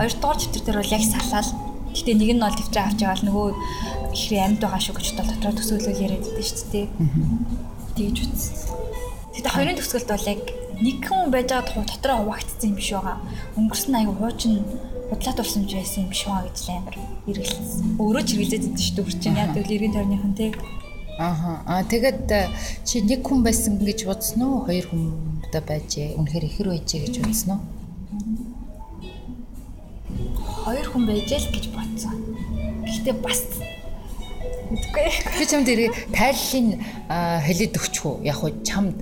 хоёрдугаар 0.00 0.38
дэвтэр 0.40 0.64
дээр 0.64 0.78
бол 0.80 0.96
яг 0.96 1.04
салаал. 1.04 1.50
Гэтэ 1.92 2.12
нэг 2.16 2.30
нь 2.32 2.40
бол 2.40 2.56
дэвтрээ 2.56 2.84
авч 2.88 2.98
байгаа 3.04 3.18
л 3.20 3.26
нөгөө 3.28 3.48
ихрээ 4.16 4.42
амьд 4.48 4.60
байгаа 4.64 4.80
шүү 4.80 4.94
гэж 4.96 5.08
бол 5.12 5.28
дотроо 5.28 5.52
төсөөлөл 5.60 6.04
яриад 6.08 6.24
байдаг 6.24 6.46
шүү 6.48 6.68
дээ. 6.72 6.86
Тэгж 7.92 8.16
үтсэн. 8.24 8.54
Тэгтээ 9.36 9.52
хоёрын 9.52 9.76
төгсгөлд 9.76 10.08
бол 10.08 10.30
яг 10.32 10.40
нэг 10.80 10.96
хүн 11.04 11.28
байж 11.28 11.48
байгаа 11.52 11.84
дотроо 11.84 12.16
хуваагдсан 12.24 12.68
юм 12.72 12.76
биш 12.80 12.90
байгаа. 12.96 13.16
Өнгөрсөн 13.60 13.94
аяга 13.96 14.14
хуучин 14.16 14.54
худлаа 15.12 15.34
тулсамж 15.36 15.70
байсан 15.76 16.00
юм 16.04 16.10
биш 16.10 16.22
байгаа 16.24 16.48
гэж 16.48 16.58
амар 16.72 16.96
эргэлсэн. 17.28 18.00
Өөрөө 18.00 18.22
ч 18.24 18.28
эргэлзээд 18.32 18.64
байдаг 18.64 18.80
шүү 18.80 18.96
дээ. 18.96 19.06
Үрчин 19.12 19.36
яг 19.36 19.50
тэгвэл 19.52 19.76
эргэн 19.76 19.94
тойрныхан 19.96 20.32
тий. 20.32 20.50
Ааха. 21.18 21.60
Аа 21.66 21.82
тэгээд 21.84 22.30
э, 22.32 22.48
чи 22.84 23.04
нэг 23.04 23.20
хүн 23.20 23.44
байсан 23.44 23.76
гэж 23.76 24.08
бодсон 24.08 24.40
уу? 24.42 24.64
Хоёр 24.64 24.88
хүн 24.88 25.04
одоо 25.44 25.60
байжээ. 25.60 26.16
Үнэхээр 26.16 26.44
ихэр 26.48 26.68
байжээ 26.72 27.00
гэж 27.04 27.16
бодсон 27.20 27.50
уу? 27.52 27.60
Хоёр 30.64 30.86
хүн 30.88 31.04
байжээ 31.04 31.40
л 31.44 31.52
гэж 31.52 31.64
бодсон. 31.76 32.16
Гэхдээ 32.88 33.16
бас. 33.20 33.44
Би 34.72 35.44
чамд 35.44 35.68
ирээ 35.68 35.90
тайллын 36.16 36.80
хэлээд 37.44 37.76
өгчих 37.76 38.04
үү? 38.08 38.24
Яг 38.24 38.40
хуу 38.40 38.50
чамд 38.64 38.96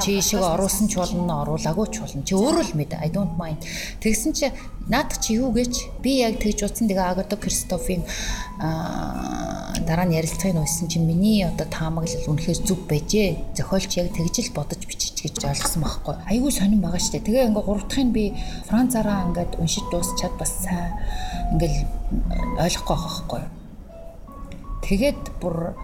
чи 0.00 0.16
шиг 0.24 0.40
оруулсан 0.40 0.88
ч 0.88 0.96
болно, 0.96 1.44
оруулаагүй 1.44 1.86
ч 1.92 2.00
болно. 2.00 2.24
Чи 2.24 2.32
өөрөө 2.32 2.64
л 2.72 2.76
мэд. 2.78 2.96
I 2.96 3.12
don't 3.12 3.36
mind. 3.36 3.60
Тэгсэн 4.00 4.32
чи 4.32 4.48
наадах 4.88 5.20
чи 5.20 5.36
юу 5.36 5.52
гэж 5.52 6.00
би 6.00 6.24
яг 6.24 6.40
тэгж 6.40 6.64
утсан 6.64 6.88
тэгээ 6.88 7.04
Агато 7.04 7.36
Кристофийн 7.36 8.00
дараа 9.84 10.08
нь 10.08 10.16
ярилцлагыг 10.16 10.56
нуусан 10.56 10.88
чи 10.88 10.96
миний 10.96 11.44
одоо 11.44 11.68
таамаглал 11.68 12.32
үнэхээр 12.32 12.64
зүв 12.64 12.88
байжээ. 12.88 13.56
Зохиолч 13.60 14.00
яг 14.00 14.16
тэгж 14.16 14.48
л 14.48 14.56
бодож 14.56 14.80
бичиж 14.88 15.20
гэж 15.20 15.36
ойлгосон 15.44 15.84
байхгүй. 15.84 16.16
Айгүй 16.32 16.52
сонирн 16.52 16.80
байгаа 16.80 17.00
штэ. 17.00 17.20
Тэгээ 17.20 17.52
ингээ 17.52 17.64
гурав 17.68 17.84
дахьыг 17.84 18.08
би 18.08 18.32
Францаараа 18.72 19.28
ингээд 19.28 19.60
уншиж 19.60 19.84
дуусчаад 19.92 20.34
бас 20.40 20.52
сайн 20.64 20.96
ингээл 21.52 21.84
ойлгохгүй 22.56 22.96
байхгүй 22.96 23.59
Тэгээд 24.80 25.22
бүр 25.40 25.76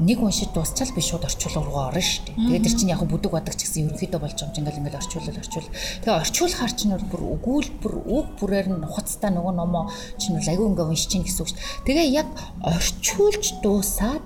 нэг 0.00 0.18
уншиж 0.18 0.50
дуусчаал 0.50 0.90
би 0.96 1.02
шууд 1.04 1.28
орчуулга 1.28 1.62
руу 1.62 1.78
орно 1.92 2.00
шүү 2.00 2.32
дээ. 2.32 2.36
Тэгээд 2.48 2.64
тэр 2.64 2.74
чинь 2.74 2.90
яг 2.90 3.04
бүдэг 3.04 3.30
бадаг 3.30 3.54
ч 3.54 3.68
гэсэн 3.68 3.92
ерөнхийдөө 3.92 4.20
болж 4.20 4.34
байгаа 4.34 4.56
юм 4.56 4.64
ингээл 4.64 4.80
ингээл 4.80 5.00
орчуулал 5.04 5.40
орчуул. 5.40 5.68
Тэгээ 6.00 6.20
орчуулахаар 6.24 6.72
чинь 6.74 6.94
бүр 7.06 7.22
өгүүлбэр 7.36 7.94
үг 8.08 8.26
бүрээр 8.40 8.68
нь 8.72 8.80
нухацтай 8.80 9.30
нөгөө 9.30 9.54
номоо 9.54 9.92
чинь 10.16 10.40
агүй 10.40 10.66
ингээ 10.72 10.88
уншиж 10.90 11.08
чинь 11.12 11.24
гэсэн 11.28 11.42
үг 11.44 11.50
шүү 11.52 11.60
дээ. 11.60 11.86
Тэгээ 11.86 12.08
яг 12.18 12.28
орчуулж 12.64 13.44
дуусаад 13.62 14.24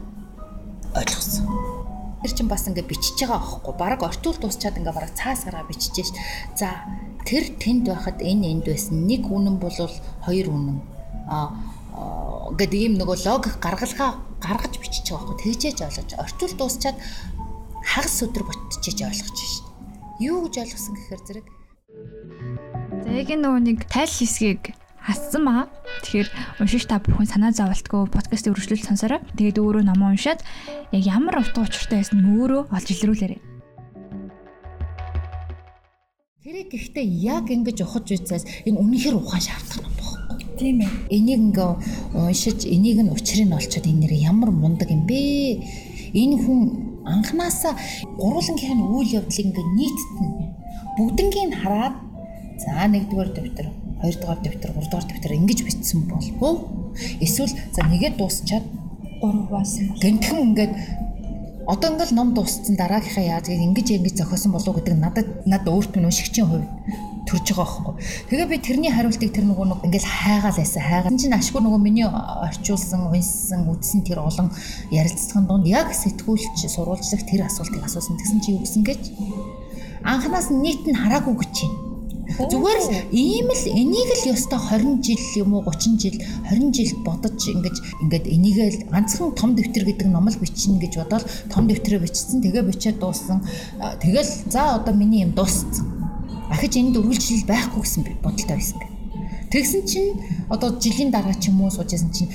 ойлгосон. 0.94 1.44
Тэр 2.22 2.32
чинь 2.32 2.48
бас 2.48 2.64
ингээ 2.70 2.88
бичиж 2.88 3.18
байгаа 3.20 3.42
аахгүй. 3.42 3.74
Бараг 3.76 4.00
орчуул 4.06 4.38
дуусчаад 4.38 4.78
ингээ 4.78 4.96
бараг 4.96 5.12
цаас 5.12 5.44
гараа 5.44 5.66
бичиж 5.68 6.08
ш. 6.08 6.14
За 6.56 6.88
тэр 7.26 7.52
тэнд 7.58 7.90
байхад 7.90 8.22
энэ 8.22 8.48
энд 8.48 8.64
байсан. 8.64 9.04
Нэг 9.04 9.28
үнэн 9.28 9.58
бол 9.60 9.76
хоёр 10.24 10.46
үнэн. 10.48 10.78
А 11.28 11.52
гэдэг 12.58 12.80
ийм 12.80 12.94
нөгөө 12.98 13.16
логик 13.26 13.54
гаргалгаа 13.62 14.18
гаргаж 14.42 14.74
бичиж 14.82 15.10
байгаа 15.10 15.34
байхгүй 15.34 15.38
тэгжээж 15.42 15.78
ойлгож 15.86 16.10
орчуул 16.18 16.54
дуусчаад 16.58 16.96
хагас 17.82 18.16
өдөр 18.26 18.44
ботчихж 18.46 18.98
ойлгож 19.02 19.38
шин. 19.38 19.66
Юу 20.20 20.46
гэж 20.46 20.54
ойлгосон 20.62 20.94
гэхээр 20.98 21.22
зэрэг 21.26 21.46
За 23.04 23.10
яг 23.12 23.30
нөгөө 23.30 23.60
нэг 23.62 23.78
тайл 23.86 24.10
хэсгийг 24.10 24.74
хассан 24.98 25.44
маа. 25.44 25.68
Тэгэхээр 26.02 26.28
уншиж 26.58 26.88
та 26.88 26.98
бүхэн 26.98 27.28
санаа 27.28 27.52
зовлтгүй 27.52 28.08
подкастыг 28.08 28.56
үргэлжлүүл 28.56 28.88
сонсороо. 28.88 29.20
Тэгээд 29.36 29.60
өөрөө 29.60 29.84
номоо 29.84 30.16
уншаад 30.16 30.40
яг 30.90 31.02
ямар 31.04 31.44
утга 31.44 31.62
учиртай 31.68 32.00
байсан 32.00 32.24
нь 32.24 32.30
өөрөө 32.40 32.72
олж 32.72 32.88
илрүүлээрэй. 32.90 33.40
Тэрийг 36.42 36.68
гэхдээ 36.72 37.06
яг 37.28 37.46
ингэж 37.52 37.78
ухаж 37.84 38.08
үзээс 38.08 38.64
энэ 38.64 38.80
үнэхээр 38.80 39.16
ухаан 39.20 39.44
байна. 39.44 39.93
Тийм 40.58 40.80
ээ. 40.86 40.90
Энийг 41.10 41.40
ингээ 41.50 41.70
уншиж 42.14 42.62
энийг 42.66 42.98
нь 43.02 43.10
учрыг 43.10 43.46
нь 43.46 43.56
олцоод 43.58 43.86
энэ 43.90 44.00
нэр 44.06 44.14
ямар 44.30 44.50
мундаг 44.54 44.90
юм 44.90 45.02
бэ? 45.06 45.58
Энэ 46.14 46.36
хүн 46.42 46.60
анханасаа 47.04 47.74
гурвуулангийнхын 48.18 48.80
үйл 48.94 49.18
явдлыг 49.18 49.46
ингээ 49.50 49.66
нийттэн 49.78 50.28
бүгднгийн 50.96 51.52
хараад 51.58 51.96
за 52.62 52.86
нэгдүгээр 52.86 53.30
дэвтэр, 53.34 53.66
хоёрдугаар 54.00 54.40
дэвтэр, 54.40 54.70
гуравдугаар 54.72 55.06
дэвтэр 55.10 55.36
ингэж 55.42 55.58
бичсэн 55.66 56.06
болов 56.06 56.70
эсвэл 57.20 57.52
за 57.74 57.80
нэгээд 57.90 58.14
дуусчаад 58.16 58.64
гурваас 59.20 59.82
гэнтхэн 60.02 60.38
ингээд 60.54 60.72
одоо 61.66 61.88
ингээл 61.90 62.14
ном 62.14 62.34
дууссан 62.34 62.76
дараагийнхаа 62.78 63.24
яаж 63.24 63.50
ингэж 63.50 63.88
ингэж 63.98 64.14
зохиосон 64.22 64.52
болов 64.52 64.76
гэдэг 64.76 64.94
надад 64.94 65.28
над 65.46 65.64
өөрт 65.66 65.96
нь 65.98 66.06
уншигчийн 66.06 66.46
хувьд 66.46 66.68
төрж 67.24 67.56
байгаа 67.56 67.80
байхгүй. 67.84 67.94
Тэгээ 68.28 68.48
би 68.48 68.58
тэрний 68.60 68.92
хариултыг 68.92 69.32
тэр 69.32 69.48
нөгөө 69.48 69.66
нэг 69.72 69.80
ингээл 69.88 70.08
хайгаал 70.08 70.58
байсан. 70.60 70.82
Хайгаал 70.84 71.16
чинь 71.16 71.36
ашгүй 71.36 71.60
нөгөө 71.64 71.80
миний 71.80 72.06
орчуулсан, 72.06 73.08
унссан, 73.08 73.68
үдсэн 73.72 74.04
тэр 74.04 74.20
олон 74.20 74.52
ярилцлагын 74.92 75.48
донд 75.48 75.66
яг 75.66 75.88
сэтгүүлч 75.96 76.68
сурвалжлагч 76.68 77.24
тэр 77.24 77.48
асуултыг 77.48 77.80
асуусан. 77.80 78.20
Тэгсэн 78.20 78.40
чи 78.44 78.52
юу 78.52 78.62
гэсэн 78.62 78.82
гэж? 78.84 79.02
Анханаас 80.04 80.52
нийт 80.52 80.84
нь 80.84 80.96
хараагүй 81.00 81.34
гэж 81.40 81.50
чинь. 81.56 81.76
Зүгээр 82.24 82.80
л 82.80 82.90
ийм 83.12 83.48
л 83.52 83.64
энийг 83.68 84.10
л 84.10 84.32
ёстой 84.32 84.58
20 84.58 85.04
жил 85.04 85.44
юм 85.44 85.54
уу 85.54 85.62
30 85.68 86.00
жил 86.00 86.16
20 86.48 86.72
жил 86.72 86.92
бодож 87.04 87.36
ингэж 87.36 87.76
ингээд 88.00 88.26
энийг 88.26 88.58
л 88.58 88.78
ганцхан 88.90 89.36
том 89.36 89.52
дэвтэр 89.54 89.84
гэдэг 89.84 90.08
ном 90.08 90.32
л 90.32 90.40
бичнэ 90.40 90.80
гэж 90.80 91.04
бодоод 91.04 91.24
том 91.52 91.68
дэвтрээ 91.68 92.00
бичсэн 92.00 92.40
тэгээ 92.40 92.64
бичээд 92.64 92.98
дууссан. 92.98 93.44
Тэгэл 94.00 94.30
за 94.48 94.80
одоо 94.80 94.96
миний 94.96 95.22
юм 95.22 95.36
дууссан 95.36 95.93
ахиж 96.54 96.74
энд 96.78 96.94
үргэлжлэл 96.96 97.50
байхгүй 97.50 97.80
гэсэн 97.82 98.02
бодолтой 98.22 98.56
байсан. 98.56 98.80
Тэгсэн 99.54 99.82
чинь 99.86 100.10
одоо 100.50 100.78
жилийн 100.82 101.10
дараа 101.14 101.34
ч 101.34 101.50
юм 101.50 101.62
уу 101.62 101.70
суужсэн 101.70 102.10
чинь 102.14 102.30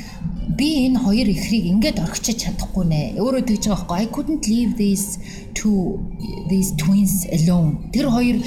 би 0.60 0.88
энэ 0.88 1.00
хоёр 1.00 1.28
ихрийг 1.30 1.66
ингээд 1.72 2.02
орхичиж 2.02 2.38
чадахгүй 2.44 2.86
нэ. 2.90 3.02
Өөрөө 3.22 3.44
тэгж 3.46 3.64
байгаа 3.70 3.86
байхгүй. 3.86 3.98
I 4.02 4.08
couldn't 4.10 4.44
leave 4.50 4.72
these 4.82 5.22
two 5.54 6.02
these 6.50 6.74
twins 6.74 7.30
alone. 7.30 7.92
Тэр 7.94 8.10
хоёр 8.10 8.42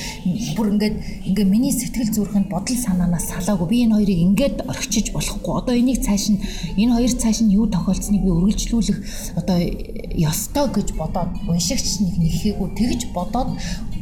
бүр 0.57 0.67
ингээд 0.75 0.97
ингээ 1.31 1.47
миний 1.47 1.71
сэтгэл 1.71 2.11
зүрхэнд 2.11 2.51
бодол 2.51 2.75
санаанаас 2.75 3.31
салаагүй. 3.31 3.69
Би 3.71 3.79
энэ 3.87 3.95
хоёрыг 3.97 4.19
ингээд 4.29 4.57
орхичиж 4.67 5.07
болохгүй. 5.15 5.53
Одоо 5.63 5.75
энийг 5.79 6.03
цааш 6.03 6.25
нь 6.35 6.43
энэ 6.75 6.93
хоёр 6.97 7.13
цааш 7.15 7.39
нь 7.47 7.55
юу 7.55 7.71
тохиолдсныг 7.71 8.23
би 8.27 8.31
үргэлжлүүлэх 8.35 8.99
одоо 9.39 9.59
ёстой 10.17 10.67
гэж 10.75 10.89
бодоод 10.99 11.31
уншигч 11.47 12.03
нэг 12.03 12.15
нэхээгүй 12.19 12.69
тэгж 12.77 13.01
бодоод 13.15 13.55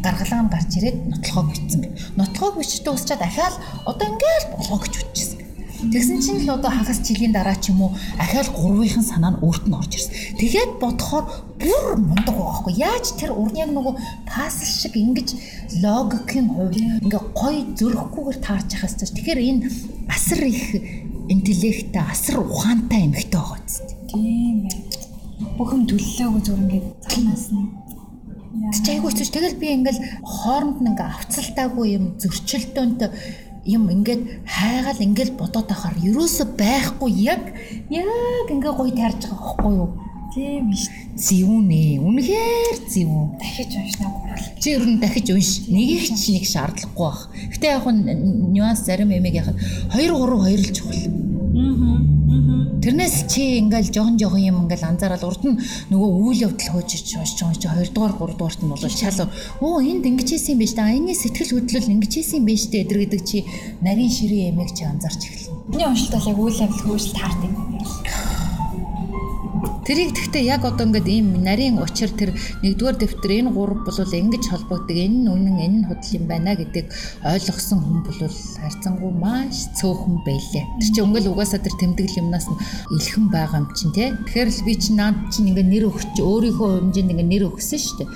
гаргалгаа 0.05 0.43
нь 0.45 0.53
гарч 0.53 0.71
ирээд 0.79 0.99
нотлохоо 1.13 1.45
бичсэн 1.49 1.81
бэ. 1.81 1.89
Нотлохоо 2.17 2.59
бичиж 2.59 2.81
дуусчаад 2.85 3.23
ахаал 3.25 3.57
одоо 3.87 4.07
ингээл 4.09 4.47
болгоо 4.57 4.79
гэж 4.83 4.95
үтчихсэн. 5.01 5.41
Тэгсэн 5.81 6.21
чинь 6.21 6.45
л 6.45 6.53
одоо 6.61 6.69
хагас 6.69 7.01
жилийн 7.01 7.33
дараа 7.33 7.57
ч 7.57 7.73
юм 7.73 7.81
уу 7.81 7.97
ахаал 8.21 8.53
гурвынхан 8.53 9.01
санаа 9.01 9.33
нь 9.33 9.41
өөрт 9.41 9.65
нь 9.65 9.73
орж 9.73 9.93
ирсэн. 9.97 10.13
Тэгээд 10.37 10.77
бодохоор 10.77 11.25
бүр 11.57 11.97
мундаг 11.97 12.37
байгаа 12.37 12.57
хгүй. 12.61 12.75
Яаж 12.85 13.17
тэр 13.17 13.33
урныг 13.33 13.73
нөгөө 13.73 13.95
пазл 14.29 14.69
шиг 14.69 14.93
ингэж 15.01 15.29
логикийн 15.81 16.49
хувьд 16.53 16.77
ингээ 16.77 17.25
гой 17.33 17.57
зөрөхгүйгээр 17.81 18.39
таарч 18.45 18.69
яхаас 18.77 18.95
ч 19.01 19.09
тэгэхээр 19.09 19.41
энэ 19.41 19.73
асар 20.13 20.41
их 20.45 20.69
интеллекттэй 21.33 22.05
асар 22.05 22.45
ухаантай 22.45 23.09
эмэгтэй 23.09 23.41
байгаа 23.41 23.61
зү. 23.65 23.81
Тийм 24.13 24.69
ээ. 24.69 24.77
Бүхэн 25.57 25.89
төллөөгөө 25.89 26.43
зүр 26.45 26.61
ингээд 26.61 26.87
цаанаас 27.09 27.47
нь 27.57 27.65
Тэг 28.61 28.85
чи 28.85 28.93
айгууч 28.93 29.19
тэгэл 29.33 29.57
би 29.57 29.73
ингээл 29.73 30.01
хооронд 30.21 30.85
нь 30.85 30.93
ингээ 30.93 31.09
авцалтаагүй 31.17 31.87
юм 31.97 32.05
зөрчилдөөнтэй 32.21 33.09
юм 33.73 33.89
ингээд 33.89 34.45
хайгаал 34.45 35.01
ингээд 35.01 35.33
бодоод 35.41 35.65
байхаар 35.73 35.97
ерөөсө 35.97 36.45
байхгүй 36.61 37.11
яг 37.25 37.57
яг 37.89 38.47
ингээ 38.53 38.73
гоё 38.77 38.93
таарж 38.93 39.25
байгаа 39.25 39.41
байхгүй 39.41 39.73
юу? 39.81 39.89
Тийм 40.37 40.71
биш. 40.71 40.93
Зэвүнэ. 41.17 42.05
Үнэхээр 42.05 42.77
зэвүн. 42.85 43.41
Дахиж 43.41 43.73
уншнаа 43.81 44.13
гурал. 44.13 44.47
Чи 44.61 44.77
ер 44.77 44.85
нь 44.87 45.01
дахиж 45.01 45.27
унш. 45.33 45.65
Нэгийг 45.67 46.05
ч 46.13 46.31
нэг 46.31 46.45
шаардлагагүй 46.45 47.01
бах. 47.01 47.33
Гэтэ 47.33 47.67
яг 47.67 47.87
нь 47.89 48.05
нюанс 48.55 48.85
зарим 48.85 49.11
эмэг 49.11 49.41
яхад 49.41 49.57
2 49.97 50.05
3 50.05 50.21
2 50.21 50.55
л 50.61 50.69
чухал. 50.77 51.03
Аа. 51.57 52.60
Тэрнээс 52.81 53.29
чи 53.29 53.61
ингээл 53.61 53.93
жохон 53.93 54.17
жохон 54.17 54.41
юм 54.41 54.57
ингээл 54.65 54.89
анзаараад 54.89 55.21
урд 55.29 55.43
нь 55.45 55.61
нөгөө 55.93 56.11
үйл 56.25 56.49
явдал 56.49 56.81
хөөж 56.81 56.89
уншиж 56.89 57.41
уншиж 57.45 57.65
хоёрдугаар 57.69 58.15
гуравдугаарт 58.17 58.61
нь 58.65 58.73
бол 58.73 58.81
шал 58.81 59.29
оо 59.61 59.85
энд 59.85 60.09
ингэж 60.09 60.29
хийсэн 60.33 60.57
юм 60.57 60.61
биш 60.65 60.73
та 60.73 60.89
энэний 60.89 61.13
сэтгэл 61.13 61.61
хөдлөл 61.61 61.93
ингэж 61.93 62.13
хийсэн 62.17 62.41
юм 62.41 62.49
биш 62.49 62.73
дээ 62.73 62.89
эдэр 62.89 62.99
гэдэг 63.05 63.23
чи 63.29 63.45
нарийн 63.85 64.09
ширээ 64.09 64.57
эмээг 64.57 64.73
чи 64.73 64.89
анзаарч 64.89 65.21
эхэлнэ. 65.29 65.77
Миний 65.77 65.89
уншилт 65.93 66.17
бол 66.17 66.31
яг 66.33 66.39
үйл 66.41 66.63
явдал 66.65 66.85
хөөжл 66.89 67.13
таарт 67.13 67.41
юм. 67.45 67.55
Тэрийг 69.91 70.15
гэхдээ 70.15 70.47
яг 70.47 70.63
одоо 70.63 70.87
ингээд 70.87 71.09
ийм 71.11 71.43
нарийн 71.43 71.83
учир 71.83 72.15
тэр 72.15 72.31
нэгдүгээр 72.63 72.95
дэвтэр 72.95 73.33
энэ 73.43 73.51
гурав 73.51 73.83
бол 73.83 73.99
ингэж 73.99 74.45
холбогддог 74.47 74.95
энэ 74.95 75.19
нь 75.19 75.27
үнэн 75.27 75.59
энэ 75.67 75.79
нь 75.83 75.87
худал 75.91 76.15
юм 76.15 76.25
байна 76.31 76.55
гэдэг 76.55 76.87
ойлгосон 77.27 77.83
хүн 77.83 77.99
бол 78.07 78.21
харьцангуй 78.23 79.11
маш 79.19 79.67
цөөхөн 79.83 80.23
байлээ. 80.23 80.63
Тэр 80.79 80.91
чинь 80.95 81.05
өнгөл 81.11 81.35
угаасаа 81.35 81.59
тэр 81.59 81.75
тэмдэглэл 81.75 82.23
юмнаас 82.23 82.47
нь 82.47 82.61
илхэн 82.95 83.27
байгаа 83.35 83.67
юм 83.67 83.69
чинь 83.75 83.91
тий. 83.91 84.15
Тэгэхээр 84.15 84.51
л 84.55 84.63
би 84.63 84.73
чинь 84.79 84.95
наад 85.03 85.19
чинь 85.35 85.51
ингээд 85.51 85.71
нэр 85.75 85.85
өгч 85.91 86.23
өөрийнхөө 86.23 86.71
хэмжээнд 86.71 87.11
ингээд 87.11 87.31
нэр 87.35 87.45
өгсөн 87.51 87.81
шүү 87.83 87.97
дээ. 87.99 88.11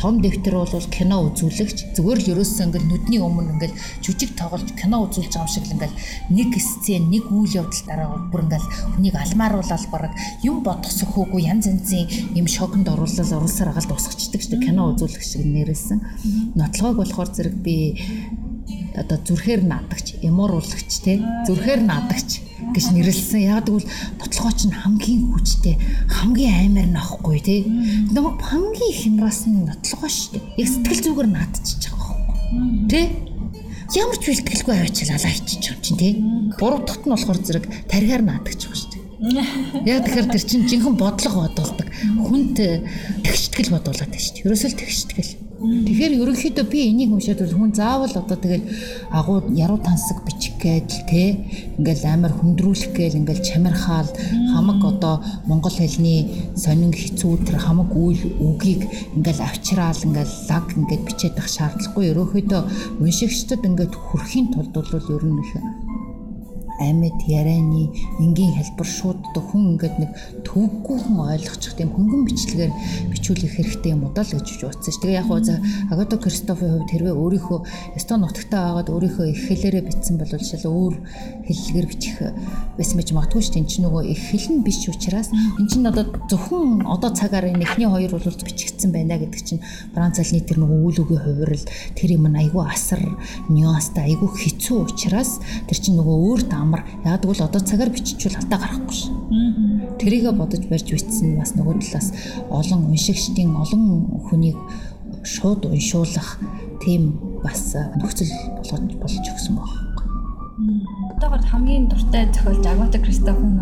Том 0.00 0.20
дэвтэр 0.24 0.56
бол 0.56 0.88
кино 0.88 1.16
үзүүлэгч 1.28 1.92
зүгээр 1.92 2.18
л 2.24 2.30
ерөөсөө 2.32 2.64
ингээл 2.72 2.88
нүдний 2.88 3.20
өмнө 3.20 3.52
ингээл 3.60 3.76
жүжиг 4.00 4.32
тоглож 4.32 4.72
кино 4.72 5.04
үзүүлж 5.04 5.32
байгаа 5.36 5.52
шиг 5.52 5.68
л 5.68 5.74
ингээл 5.76 6.00
нэг 6.32 6.50
сцен 6.56 7.12
нэг 7.12 7.28
үйл 7.28 7.60
явдал 7.60 7.84
дараа 7.84 8.16
бүр 8.32 8.48
ингээл 8.48 8.68
хүнийг 8.96 9.16
алмааруулаад 9.20 9.84
бараг 9.92 10.12
юм 10.40 10.64
бодох 10.64 10.88
сөхөөгүй 10.88 11.44
янз 11.44 11.68
янзын 11.68 12.08
юм 12.32 12.46
шоконд 12.48 12.88
оруулаад 12.88 13.36
оруулсаар 13.36 13.76
агаал 13.76 13.92
дуусчихдаг 13.92 14.40
шүү 14.40 14.52
дээ 14.56 14.66
кино 14.72 14.82
үзүүлэх 14.96 15.20
шиг 15.20 15.44
нэрсэн. 15.44 15.98
Нотлогоог 16.56 17.04
болохоор 17.04 17.28
зэрэг 17.28 17.56
би 17.60 17.76
одоо 18.96 19.18
зүрхээр 19.22 19.62
наадагч, 19.64 20.18
эмууруулагч 20.22 20.90
те 21.04 21.22
зүрхээр 21.46 21.82
наадагч 21.86 22.42
гэж 22.74 22.86
нэрлсэн. 22.94 23.40
Яг 23.46 23.66
тэгвэл 23.66 23.86
нотлогоо 24.18 24.52
чинь 24.54 24.74
хамгийн 24.74 25.30
хүчтэй, 25.30 25.76
хамгийн 26.08 26.54
аймаар 26.74 26.90
нөхгүй 26.94 27.38
те. 27.42 27.56
Намайг 28.14 28.38
хамгийн 28.42 28.94
хямраас 28.94 29.46
нь 29.46 29.66
нотлогоо 29.66 30.10
шүү 30.10 30.38
дээ. 30.38 30.42
Яг 30.62 30.68
сэтгэл 30.68 31.04
зүгээр 31.06 31.28
наадчихж 31.30 31.82
байгаа 31.90 32.14
байхгүй. 32.18 32.90
Тэ? 32.90 33.00
Ямар 33.90 34.18
ч 34.18 34.24
бэлтгэлгүй 34.30 34.74
аваачаал 34.78 35.14
алаа 35.18 35.32
хийчих 35.34 35.66
юм 35.66 35.78
чинь 35.82 35.98
те. 35.98 36.08
Гурав 36.58 36.86
дахьт 36.86 37.04
нь 37.06 37.12
болохоор 37.14 37.38
зэрэг 37.42 37.64
тарихаар 37.90 38.22
наадагч 38.22 38.60
байгаа 38.66 38.78
шүү 38.78 38.90
дээ. 38.94 39.00
Яг 39.90 40.06
тэгэхээр 40.06 40.28
тэр 40.30 40.44
чинь 40.46 40.68
жинхэнэ 40.70 40.96
бодлого 40.96 41.44
бодуулдаг. 41.50 41.88
Хүнд 42.24 42.56
тэгштгэл 43.26 43.74
бодуулаад 43.74 44.08
байна 44.08 44.22
шүү 44.22 44.34
дээ. 44.38 44.44
Ерөөсөө 44.46 44.70
л 44.70 44.78
тэгштгэл. 44.78 45.49
Тэгэхээр 45.60 46.24
ерөнхийдөө 46.24 46.66
би 46.72 46.88
энийг 46.88 47.12
уншаад 47.12 47.44
бол 47.44 47.52
хүн 47.52 47.72
заавал 47.76 48.14
одоо 48.16 48.38
тэгэл 48.40 48.64
агуу 49.12 49.44
яруу 49.52 49.76
тансаг 49.76 50.24
бичих 50.24 50.56
гээд 50.56 50.88
те 51.04 51.36
ингээл 51.76 52.08
амар 52.08 52.32
хүндрүүлэх 52.32 52.96
гээл 52.96 53.20
ингээл 53.20 53.44
чамирхаал 53.44 54.08
хамаг 54.56 54.80
одоо 54.80 55.20
монгол 55.44 55.76
хэлний 55.76 56.48
сонин 56.56 56.96
хэцүү 56.96 57.44
тэр 57.44 57.60
хамаг 57.60 57.92
үйл 57.92 58.40
үгийг 58.40 58.88
ингээл 59.12 59.44
авчраал 59.44 60.00
ингээл 60.00 60.34
лаг 60.48 60.64
ингээд 60.80 61.04
бичээд 61.04 61.36
ах 61.36 61.48
шаардлагагүй. 61.52 62.08
Ерөнхийдөө 62.08 62.60
уншигчдад 63.04 63.60
ингээд 63.60 63.92
хүрхийн 63.92 64.48
тулд 64.56 64.72
бол 64.72 65.12
ер 65.12 65.24
нь 65.28 65.40
их 65.44 65.52
амьд 66.80 67.20
ярианы 67.28 67.92
энгийн 68.18 68.56
хэлбэр 68.56 68.88
шууд 68.88 69.20
хүн 69.36 69.76
ингээд 69.76 69.96
нэг 70.00 70.10
төвггүй 70.48 70.98
хүн 71.04 71.18
ойлгочих 71.36 71.76
тийм 71.76 71.92
хөнгөн 71.92 72.24
бичлэгээр 72.24 72.72
бичүүлэх 73.12 73.52
хэрэгтэй 73.60 73.92
юм 73.92 74.08
удаа 74.08 74.24
л 74.24 74.34
гэж 74.34 74.64
бодсон 74.64 74.90
ш. 74.90 74.98
Тэгээ 74.98 75.20
яг 75.20 75.28
хоо 75.28 75.44
за 75.44 75.60
Агато 75.92 76.16
Кристофийн 76.16 76.72
хувьд 76.80 76.90
хэрвээ 76.90 77.14
өөрийнхөө 77.14 77.58
Эстон 78.00 78.24
нутагтаа 78.24 78.80
байгаад 78.80 78.88
өөрийнхөө 78.88 79.26
их 79.28 79.40
хэлээрээ 79.46 79.84
бичсэн 79.84 80.16
бол 80.16 80.32
шал 80.32 80.64
өөр 80.66 80.94
хэллэгээр 81.44 81.86
бичих 81.86 82.16
байсан 82.74 82.96
мэж 82.96 83.08
магадгүй 83.12 83.42
ш. 83.44 83.52
Энд 83.60 83.68
чинь 83.68 83.84
нөгөө 83.84 84.02
их 84.08 84.20
хэл 84.32 84.48
нь 84.56 84.64
биш 84.64 84.88
учраас 84.88 85.28
эн 85.30 85.66
чинь 85.68 85.86
одоо 85.86 86.08
зөвхөн 86.26 86.88
одоо 86.88 87.10
цагаар 87.12 87.52
энэ 87.52 87.68
эхний 87.68 87.86
хоёр 87.86 88.16
бол 88.16 88.24
бичигдсэн 88.24 88.90
байна 88.90 89.20
гэдэг 89.20 89.42
чинь 89.44 89.62
Франц 89.92 90.18
алны 90.18 90.40
тэр 90.40 90.58
нөгөө 90.64 90.78
үйл 90.88 90.98
үгийн 91.04 91.20
хувирал 91.20 91.66
тэр 91.94 92.10
юм 92.16 92.24
айгүй 92.30 92.64
асар 92.64 93.02
нюанстай 93.52 94.14
айгүй 94.14 94.30
хэцүү 94.30 94.78
учраас 94.88 95.38
тэр 95.68 95.78
чинь 95.78 95.98
нөгөө 96.00 96.16
өөр 96.24 96.40
дам 96.48 96.69
амар. 96.70 96.86
Яг 97.04 97.20
тэгвэл 97.26 97.42
одоо 97.42 97.60
цагаар 97.60 97.90
биччихвэл 97.90 98.38
алдаа 98.38 98.58
гарахгүй 98.62 98.94
ш. 98.94 99.10
Тэрийгэ 99.98 100.30
бодож 100.32 100.62
барьж 100.70 100.86
бичсэн 100.86 101.36
бас 101.42 101.58
нөгөө 101.58 101.82
талаас 101.82 102.14
олон 102.46 102.94
уншигчдын 102.94 103.50
олон 103.58 103.82
хүнийг 104.30 104.56
шууд 105.26 105.66
уншуулах 105.66 106.38
тийм 106.80 107.18
бас 107.42 107.74
нөхцөл 107.98 108.30
болгож 108.56 108.94
болж 109.02 109.26
өгсөн 109.34 109.58
байна. 109.58 109.90
Одоогор 111.16 111.42
хамгийн 111.44 111.88
дуртай 111.88 112.28
зохиолч 112.32 112.64
Агата 112.66 112.98
Кристоф 112.98 113.38
нь 113.40 113.60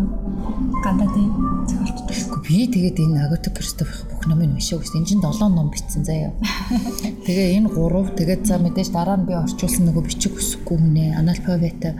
гандаа 0.83 1.07
тийм 1.15 1.31
зохиолчтой. 1.67 2.43
Би 2.47 2.67
тэгээд 2.67 2.99
энэ 2.99 3.23
Агата 3.25 3.49
Кристоф 3.51 3.87
бүх 4.11 4.27
номыг 4.27 4.55
уншаа 4.55 4.79
гэсэн. 4.79 4.99
Энд 5.03 5.07
чинь 5.07 5.23
7 5.23 5.47
ном 5.51 5.71
бичсэн 5.71 6.03
заяа. 6.03 6.31
Тэгээ 7.27 7.59
энэ 7.59 7.69
3 7.71 8.15
тэгээд 8.19 8.41
за 8.47 8.59
мэдээж 8.59 8.89
дараа 8.91 9.17
нь 9.19 9.27
би 9.27 9.33
орчуулсан 9.35 9.87
нөгөө 9.87 10.03
бичих 10.07 10.35
хүсэхгүй 10.35 10.77
хүнээ 10.79 11.15
аналфабета 11.19 11.99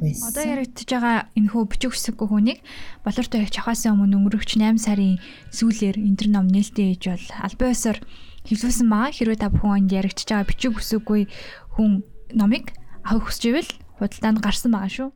байсан. 0.00 0.28
Одоо 0.30 0.44
яригдчихэж 0.44 0.90
байгаа 0.90 1.18
энэ 1.36 1.50
хөө 1.50 1.64
бичих 1.70 1.90
хүсэггүй 1.92 2.28
хүнийг 2.30 2.58
болортой 3.04 3.40
их 3.44 3.54
чахаасан 3.54 3.98
өмнө 3.98 4.16
өнгөрөгч 4.18 4.50
8 4.58 4.78
сарын 4.80 5.18
сүүлээр 5.54 5.96
энэ 6.00 6.18
төр 6.18 6.28
ном 6.32 6.46
нээлттэй 6.50 6.94
ээж 6.94 7.02
бол 7.10 7.26
албан 7.44 7.74
ёсоор 7.74 7.98
хэвлүүлсэн 8.48 8.88
байгаа. 8.90 9.12
Хэрвээ 9.14 9.38
та 9.40 9.48
бүхэн 9.52 9.78
энд 9.84 9.92
яригдчихэж 9.94 10.30
байгаа 10.30 10.50
бичих 10.50 10.72
хүсэггүй 10.74 11.22
хүн 11.78 11.90
номыг 12.34 12.74
авах 13.04 13.28
хүсч 13.28 13.42
ивэл 13.48 13.70
худалдаанд 13.98 14.40
гарсан 14.42 14.72
байгаа 14.72 14.92
шүү. 14.92 15.08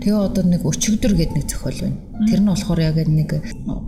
Тэгээ 0.00 0.16
одоо 0.16 0.44
нэг 0.48 0.62
өчигдөр 0.64 1.12
гэдэг 1.12 1.36
нэг 1.36 1.46
зохиол 1.52 1.80
байна. 1.84 2.11
Тэр 2.28 2.40
нь 2.40 2.50
болохоор 2.50 2.80
яг 2.80 2.96
нэг 3.08 3.30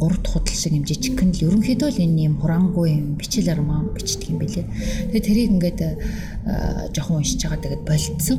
гурд 0.01 0.24
худал 0.26 0.55
шиг 0.55 0.72
юм 0.74 0.85
жижигхэн 0.85 1.30
л 1.30 1.45
ерөнхийдөө 1.49 1.91
л 1.91 2.03
энэ 2.05 2.26
юм 2.28 2.35
хураангүй 2.41 2.87
юм 2.91 3.14
бичил 3.20 3.49
армаа 3.51 3.87
бичдэг 3.95 4.30
юм 4.30 4.39
билээ. 4.43 4.66
Тэгээ 5.12 5.26
тэрийг 5.26 5.51
ингээд 5.55 5.80
жоохон 6.95 7.22
уншиж 7.22 7.41
байгаа 7.47 7.62
тэгээд 7.62 7.82
болцсон. 7.87 8.39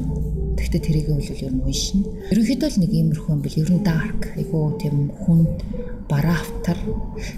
Тэгтээ 0.56 0.82
тэрийг 0.84 1.08
бол 1.12 1.20
ер 1.20 1.54
нь 1.54 1.64
уншина. 1.64 2.06
Ерөнхийдөө 2.32 2.70
л 2.72 2.82
нэг 2.84 2.91
иймэрхүү 2.91 3.32
юм 3.36 3.41
бил 3.43 3.60
ер 3.60 3.72
нь 3.72 3.84
дарк 3.84 4.22
айгуу 4.39 4.80
тийм 4.80 5.12
хүнд 5.12 5.58
бараа 6.06 6.38
автар 6.38 6.78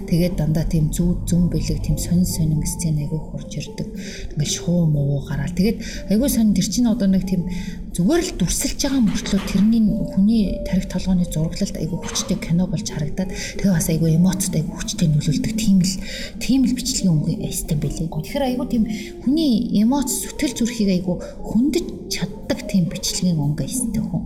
тэгээд 0.06 0.36
дандаа 0.36 0.64
тийм 0.68 0.92
зүуд 0.92 1.24
зүн 1.24 1.48
бэлэг 1.48 1.80
тийм 1.80 1.96
сонин 1.96 2.28
сонин 2.28 2.60
сцен 2.68 3.00
айгүй 3.00 3.18
хурж 3.18 3.50
ирдэг. 3.56 3.88
Ингээл 4.36 4.54
шуу 4.60 4.84
муу 4.84 5.24
гараал. 5.24 5.56
Тэгээд 5.56 6.12
айгүй 6.12 6.28
сонин 6.28 6.52
тэр 6.52 6.68
чинь 6.68 6.86
одоо 6.86 7.08
нэг 7.08 7.24
тийм 7.24 7.48
зүгээр 7.96 8.22
л 8.22 8.32
дүрсэлж 8.38 8.78
байгаа 8.84 9.02
мөртлөө 9.08 9.40
тэрний 9.48 9.82
хүний 10.12 10.42
тарих 10.68 10.86
толгойн 10.92 11.24
зураглалт 11.24 11.76
айгүй 11.80 11.98
хүчтэй 11.98 12.38
кино 12.48 12.66
болж 12.66 12.88
харагдаад 12.88 13.30
тэгээ 13.60 13.76
бас 13.76 13.88
айгүй 13.92 14.16
эмоцтой 14.16 14.62
хүчтэй 14.64 15.08
нөлөөлдөг 15.12 15.52
тийм 15.54 15.78
л 15.84 15.94
тийм 16.40 16.60
л 16.64 16.72
бичлэгийн 16.72 17.12
өнгө 17.12 17.32
эстэн 17.44 17.78
байлээ. 17.78 18.08
Тэгэхээр 18.08 18.48
айгүй 18.48 18.66
тийм 18.72 18.84
хүний 19.22 19.52
эмоц 19.84 20.08
сүтгэл 20.24 20.56
зүрхийг 20.56 20.90
айгүй 20.96 21.16
хүндэж 21.44 21.86
чаддаг 22.08 22.58
тийм 22.66 22.88
бичлэгийн 22.88 23.38
өнгө 23.38 23.64
эстэн 23.68 24.04
хүн. 24.08 24.24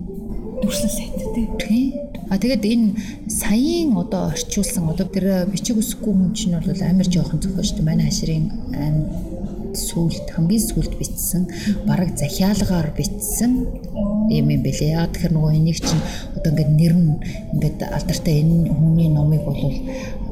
Дүрслэл 0.62 0.94
сайтай 0.94 1.46
тий. 1.58 1.84
А 2.30 2.38
тэгээд 2.38 2.64
энэ 2.64 2.88
саяын 3.28 3.98
одоо 3.98 4.30
орчуулсан 4.32 4.88
одоо 4.88 5.04
тэр 5.10 5.50
бичиг 5.50 5.76
үсэхгүй 5.76 6.14
хүн 6.14 6.32
чинь 6.32 6.56
бол 6.56 6.80
амар 6.80 7.08
жоохон 7.10 7.42
зөхөө 7.42 7.66
шүү 7.66 7.82
дээ. 7.82 7.90
Манай 7.90 8.06
хаширын 8.08 8.46
сүлд 9.76 10.28
хамгийн 10.32 10.62
сүлд 10.62 10.92
битсэн 11.00 11.48
бараг 11.88 12.16
захиалгаар 12.16 12.92
битсэн 12.96 13.52
юм 14.40 14.48
юм 14.54 14.62
бэлээ. 14.62 14.96
Яг 14.96 15.12
тэгэхээр 15.12 15.34
нөгөө 15.36 15.52
энийг 15.52 15.78
чинь 15.82 16.02
одоо 16.36 16.50
ингээд 16.52 16.72
нэр 16.72 16.94
нь 16.96 17.10
ингээд 17.52 17.78
алдартай 17.92 18.34
энэ 18.40 18.72
хүний 18.72 19.08
номыг 19.12 19.42
бол 19.44 19.60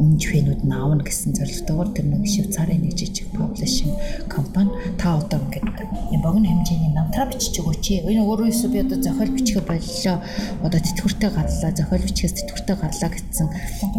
үнж 0.00 0.22
фэнүүд 0.32 0.62
нь 0.64 0.72
аавна 0.72 1.04
гэсэн 1.04 1.36
зорилготойгоор 1.36 1.90
тэр 1.92 2.06
нэг 2.08 2.24
Швейцарын 2.24 2.80
нэг 2.80 2.96
жижиг 2.96 3.28
паблишинг 3.36 3.92
компани 4.32 4.72
та 4.96 5.20
одоо 5.20 5.44
ингээд 5.44 5.68
юм 6.08 6.20
богино 6.24 6.48
хэмжээний 6.48 6.92
намтраа 6.96 7.28
бичиж 7.28 7.60
өгөөч. 7.60 8.08
Энэ 8.08 8.24
өөрөөсөө 8.24 8.68
би 8.72 8.80
одоо 8.80 8.96
зохиол 8.96 9.36
бичихэ 9.36 9.60
боллоо. 9.60 10.16
Одоо 10.64 10.80
тэтгэвртэй 10.80 11.30
гарлаа, 11.30 11.70
зохиол 11.76 12.04
бичгээс 12.08 12.34
тэтгэвртэй 12.40 12.76
гарлаа 12.80 13.10
гэсэн. 13.12 13.48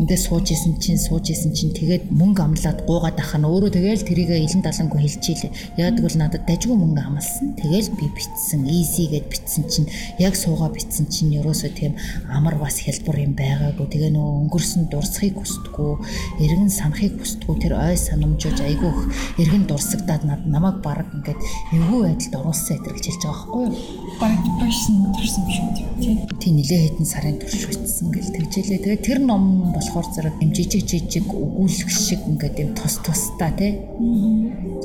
Эндээ 0.02 0.18
сууж 0.18 0.48
исэн 0.50 0.74
чинь 0.82 0.98
сууж 0.98 1.30
исэн 1.30 1.54
чинь 1.54 1.76
тэгээд 1.78 2.10
мөнгө 2.10 2.42
амлаад 2.42 2.80
гуугаад 2.90 3.22
ахаа 3.22 3.38
нь 3.38 3.46
өөрөө 3.46 3.72
тэгээл 3.78 4.08
тэрийг 4.08 4.32
илэн 4.34 4.66
далангүй 4.66 5.00
хэлчихээ. 5.06 5.78
Яадаг 5.78 6.02
бол 6.02 6.18
надад 6.18 6.44
дажгүй 6.50 6.78
мөнгө 6.82 7.02
амлсан. 7.06 7.54
Тэгээл 7.62 7.94
би 7.94 8.06
битсэн, 8.10 8.66
easy 8.66 9.06
гэд 9.12 9.30
битсэн 9.30 9.64
чинь 9.70 9.91
яг 10.20 10.36
суугаа 10.36 10.70
битсэн 10.72 11.08
чинь 11.08 11.36
ерөөсөө 11.40 11.72
тийм 11.76 11.94
амар 12.30 12.56
бас 12.62 12.80
хэлбэр 12.82 13.24
юм 13.26 13.34
байгаагүй. 13.36 13.88
Тэгээ 13.92 14.12
нөгөө 14.16 14.34
өнгөрсөн 14.48 14.88
дурсахыг 14.92 15.36
хүсдэггүй, 15.40 15.92
эргэн 16.44 16.72
санахыг 16.72 17.16
хүсдэггүй. 17.20 17.56
Тэр 17.62 17.74
ой 17.78 17.96
санамжууж 17.98 18.60
айгүйх 18.62 19.00
эргэн 19.42 19.66
дурсагдаад 19.68 20.24
над 20.28 20.42
намайг 20.48 20.82
баг 20.82 21.08
ингээд 21.14 21.40
эвгүй 21.76 22.00
байдалд 22.08 22.36
оруулсан 22.42 22.78
эдрэлж 22.80 23.06
хэлж 23.06 23.24
байгаа 23.26 23.40
байхгүй 23.42 23.64
юу? 23.68 23.76
Баг 24.22 24.34
depression 24.46 24.96
төрсэн 25.16 25.44
биш 25.48 25.58
үү 25.62 25.72
тий. 25.76 26.16
Тий 26.42 26.52
нилээ 26.56 26.82
хэдэн 26.90 27.08
сарын 27.08 27.38
турш 27.42 27.64
битсэн 27.70 28.08
гэл 28.12 28.34
тэгжээлээ. 28.36 28.80
Тэгээ 28.84 29.06
тэр 29.06 29.20
ном 29.22 29.74
болохоор 29.74 30.08
зэрэг 30.14 30.36
юм 30.42 30.52
жижиг 30.54 30.84
жижиг 30.86 31.28
өгүүлэх 31.30 31.90
шиг 31.90 32.22
ингээд 32.28 32.56
юм 32.62 32.72
тос 32.78 33.00
тостаа 33.06 33.52
тий. 33.58 33.82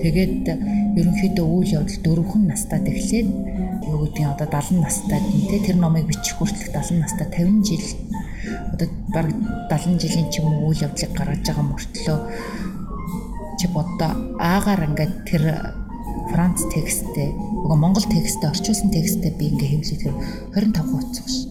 Тэгээд 0.00 0.48
ерөнхийдөө 0.96 1.46
үйл 1.46 1.70
явдал 1.80 2.00
дөрвөн 2.04 2.42
настад 2.52 2.84
эхлээд 2.88 3.28
юу 3.88 3.98
гэдгийг 4.04 4.28
одоо 4.32 4.48
70 4.48 4.85
настай 4.86 5.20
тий 5.50 5.60
тэр 5.66 5.76
номыг 5.82 6.06
бичих 6.06 6.38
хүртэл 6.38 6.70
70 6.70 7.02
настай 7.02 7.26
50 7.26 7.66
жил 7.66 7.86
одоо 8.72 8.88
баг 9.10 9.26
70 9.70 9.98
жилийн 9.98 10.30
ч 10.30 10.38
юм 10.38 10.54
уу 10.54 10.70
үйл 10.70 10.86
явдлыг 10.86 11.10
гаргаж 11.10 11.42
байгаа 11.42 11.66
мөртлөө 11.66 12.18
чи 13.58 13.66
бодоо 13.74 14.12
аагаар 14.38 14.86
ингээд 14.86 15.14
тэр 15.26 15.42
Франц 16.30 16.62
тексттэй 16.74 17.30
уг 17.34 17.72
Монгол 17.74 18.06
тексттэй 18.06 18.50
орчуулсан 18.50 18.90
тексттэй 18.90 19.30
би 19.34 19.50
ингээ 19.50 19.70
хэвлэхээр 19.74 20.16
25 20.54 20.90
хуудас 20.90 21.26
ш. 21.26 21.48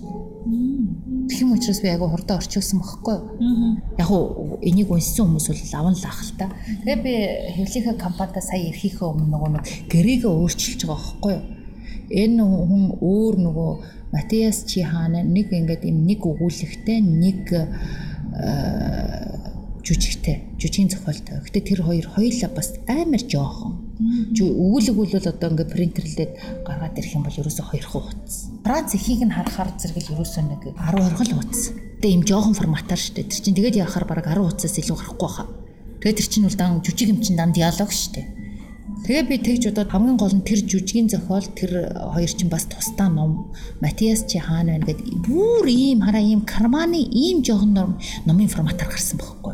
Тэгм 1.31 1.55
учраас 1.55 1.79
би 1.81 1.89
агай 1.89 2.09
хурдан 2.11 2.37
орчуулсан 2.37 2.79
байхгүй 2.79 3.15
юу? 3.15 3.79
Яг 3.97 4.09
уу 4.11 4.59
энийг 4.61 4.91
унссан 4.91 5.25
хүмүүс 5.31 5.47
бол 5.47 5.79
аван 5.79 5.95
л 5.95 6.05
ах 6.05 6.21
л 6.21 6.33
та. 6.37 6.51
Тэгээ 6.83 7.01
би 7.01 7.13
хэвлийнхээ 7.55 7.95
компанида 7.97 8.41
сая 8.43 8.61
ирэхийнхээ 8.67 9.07
өмнө 9.09 9.31
нөгөө 9.31 9.51
нэг 9.55 9.63
гэрээгээ 9.89 10.31
өөрчилж 10.31 10.81
байгаа 10.85 10.99
байхгүй 11.01 11.31
юу? 11.33 11.43
Энэ 12.09 12.43
хүн 12.43 12.83
өөр 13.01 13.35
нөгөө 13.45 13.71
Матиас 14.15 14.63
чи 14.63 14.81
хаана 14.85 15.23
нэг 15.23 15.51
ингээд 15.51 15.83
юм 15.89 16.05
нэг 16.07 16.23
өгүүлэгтэй 16.23 16.99
нэг 17.03 17.51
жүжигтэй, 19.85 20.57
жүжигийн 20.57 20.89
зохиолтой. 20.89 21.45
Гэтэ 21.45 21.61
тэр 21.61 21.85
хоёр 21.85 22.09
хоёулаа 22.09 22.49
бас 22.57 22.73
амар 22.89 23.21
жоохон. 23.21 23.77
Өгүүлэг 24.33 24.95
бол 24.97 25.13
одоо 25.13 25.49
ингээ 25.53 25.69
принтерлээд 25.69 26.31
гаргаад 26.65 26.97
ирэх 26.97 27.13
юм 27.13 27.23
бол 27.29 27.37
ерөөсөө 27.37 27.65
2 27.69 27.85
хуудас. 27.85 28.49
Франц 28.65 28.97
эхийг 28.97 29.21
нь 29.29 29.35
харахаар 29.35 29.77
зэрэгэл 29.77 30.17
ерөөсөө 30.17 30.43
нэг 30.49 30.61
10 30.73 31.05
20 31.21 31.37
хуудас. 31.37 31.63
Гэтэ 32.01 32.07
ийм 32.09 32.25
жоохон 32.25 32.57
форматаар 32.57 32.97
дээ. 32.97 33.29
Тэр 33.29 33.41
чинь 33.45 33.57
тэгээд 33.61 33.77
яхаар 33.85 34.05
бараг 34.09 34.25
10 34.25 34.41
хуудасаас 34.41 34.79
илүү 34.81 34.97
гарахгүй 34.97 35.29
хаа. 35.29 35.47
Тэгээд 36.01 36.17
тэр 36.17 36.29
чинь 36.33 36.47
бол 36.49 36.57
дан 36.57 36.81
жүжиг 36.81 37.09
юм 37.13 37.19
чинь 37.21 37.37
дан 37.37 37.53
диалог 37.53 37.93
дээ. 37.93 38.25
Тэгээ 38.85 39.25
би 39.29 39.37
тэгж 39.41 39.63
удаад 39.73 39.89
хамгийн 39.89 40.17
гол 40.17 40.33
нь 40.33 40.45
тэр 40.45 40.61
жүжигийн 40.61 41.09
зохиол 41.09 41.45
тэр 41.57 41.89
хоёр 42.13 42.29
чинь 42.29 42.53
бас 42.53 42.69
тусдаа 42.69 43.09
ном 43.09 43.49
Матиас 43.81 44.25
чи 44.29 44.37
хаана 44.37 44.77
байна 44.77 44.85
гэд 44.85 45.25
бүр 45.25 45.65
ийм 45.65 46.05
хараа 46.05 46.21
ийм 46.21 46.45
карманы 46.45 47.01
ийм 47.01 47.41
жоохон 47.41 47.73
ном 47.73 47.89
номын 48.29 48.49
форматаар 48.49 48.93
гарсан 48.93 49.17
байхгүй. 49.17 49.53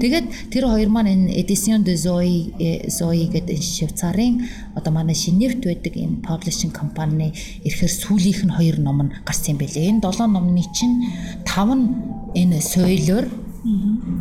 Тэгээд 0.00 0.52
тэр 0.52 0.68
хоёр 0.68 0.88
маань 0.92 1.08
энэ 1.08 1.40
Edition 1.40 1.88
de 1.88 1.96
Zoe 1.96 2.52
Zoe 2.88 3.24
гэдэг 3.32 3.56
Швейцарын 3.56 4.44
одоо 4.76 4.92
манай 4.92 5.16
Шиневт 5.16 5.64
байдаг 5.64 5.96
энэ 5.96 6.20
publishing 6.20 6.72
компани 6.72 7.32
ирэхээр 7.64 7.92
сүүлийнх 7.92 8.44
нь 8.44 8.56
хоёр 8.60 8.76
ном 8.80 9.08
нь 9.08 9.12
гарсан 9.24 9.56
юм 9.56 9.58
байлээ. 9.60 9.88
Энэ 9.88 10.04
долоо 10.04 10.28
номны 10.28 10.64
чинь 10.76 11.04
тав 11.48 11.68
нь 11.72 11.96
энэ 12.36 12.60
соёлоор 12.60 13.24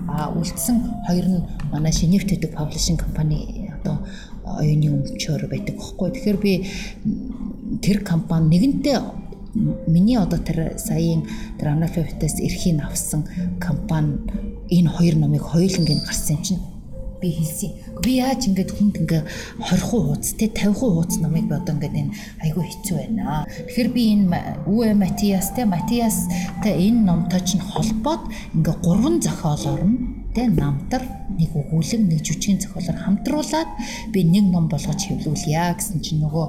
а 0.07 0.31
үлдсэн 0.31 0.75
хоёр 1.07 1.25
нь 1.27 1.39
манай 1.71 1.91
Шиневт 1.91 2.31
байдаг 2.31 2.51
publishing 2.55 2.95
компани 2.99 3.64
одоо 3.85 4.01
оюуны 4.45 4.89
өмчөөр 4.89 5.45
байдаг 5.45 5.77
байхгүй. 5.77 6.09
Тэгэхээр 6.09 6.37
би 6.41 6.53
тэр 7.85 8.01
компани 8.01 8.57
нэгэнтээ 8.57 8.97
миний 9.87 10.17
одоо 10.17 10.39
тэр 10.41 10.75
саяын 10.77 11.23
тэр 11.59 11.77
аналфабетаас 11.77 12.41
эрхийг 12.41 12.81
авсан 12.81 13.23
компани 13.61 14.19
энэ 14.69 14.89
хоёр 14.89 15.15
номыг 15.15 15.45
хоёулангийн 15.45 16.01
гарсан 16.03 16.37
юм 16.37 16.43
чинь 16.43 16.63
би 17.21 17.31
хэлсэн. 17.31 17.71
Би 18.03 18.19
яаж 18.19 18.51
ингэж 18.51 18.69
хүнд 18.75 18.95
ингээ 18.99 19.23
20% 19.63 19.79
хуудас 19.87 20.35
те 20.35 20.51
50% 20.51 20.75
хуудас 20.75 21.17
номыг 21.23 21.47
би 21.47 21.55
одоо 21.55 21.73
ингээд 21.79 21.95
энэ 21.95 22.15
айгүй 22.43 22.63
хэцүү 22.67 22.95
байна. 22.99 23.47
Тэгэхээр 23.47 23.89
би 23.95 24.03
энэ 24.13 24.67
Үе 24.67 24.91
Матиас 24.93 25.55
те 25.55 25.63
Матиастай 25.63 26.75
энэ 26.75 27.05
номтой 27.07 27.41
чинь 27.47 27.63
холбоод 27.63 28.27
ингээ 28.51 28.75
гурван 28.83 29.23
зохиол 29.23 29.63
орно 29.79 30.24
тэ 30.35 30.51
намтар 30.51 31.03
нэг 31.39 31.55
өгүүлэг 31.55 32.01
нэг 32.03 32.19
жүжигний 32.21 32.59
зохиолоор 32.59 32.99
хамтруулад 33.01 33.69
би 34.11 34.27
нэг 34.27 34.51
ном 34.51 34.67
болгож 34.67 35.07
хэвлүүлъя 35.07 35.71
гэсэн 35.73 36.03
чинь 36.03 36.21
нөгөө 36.21 36.45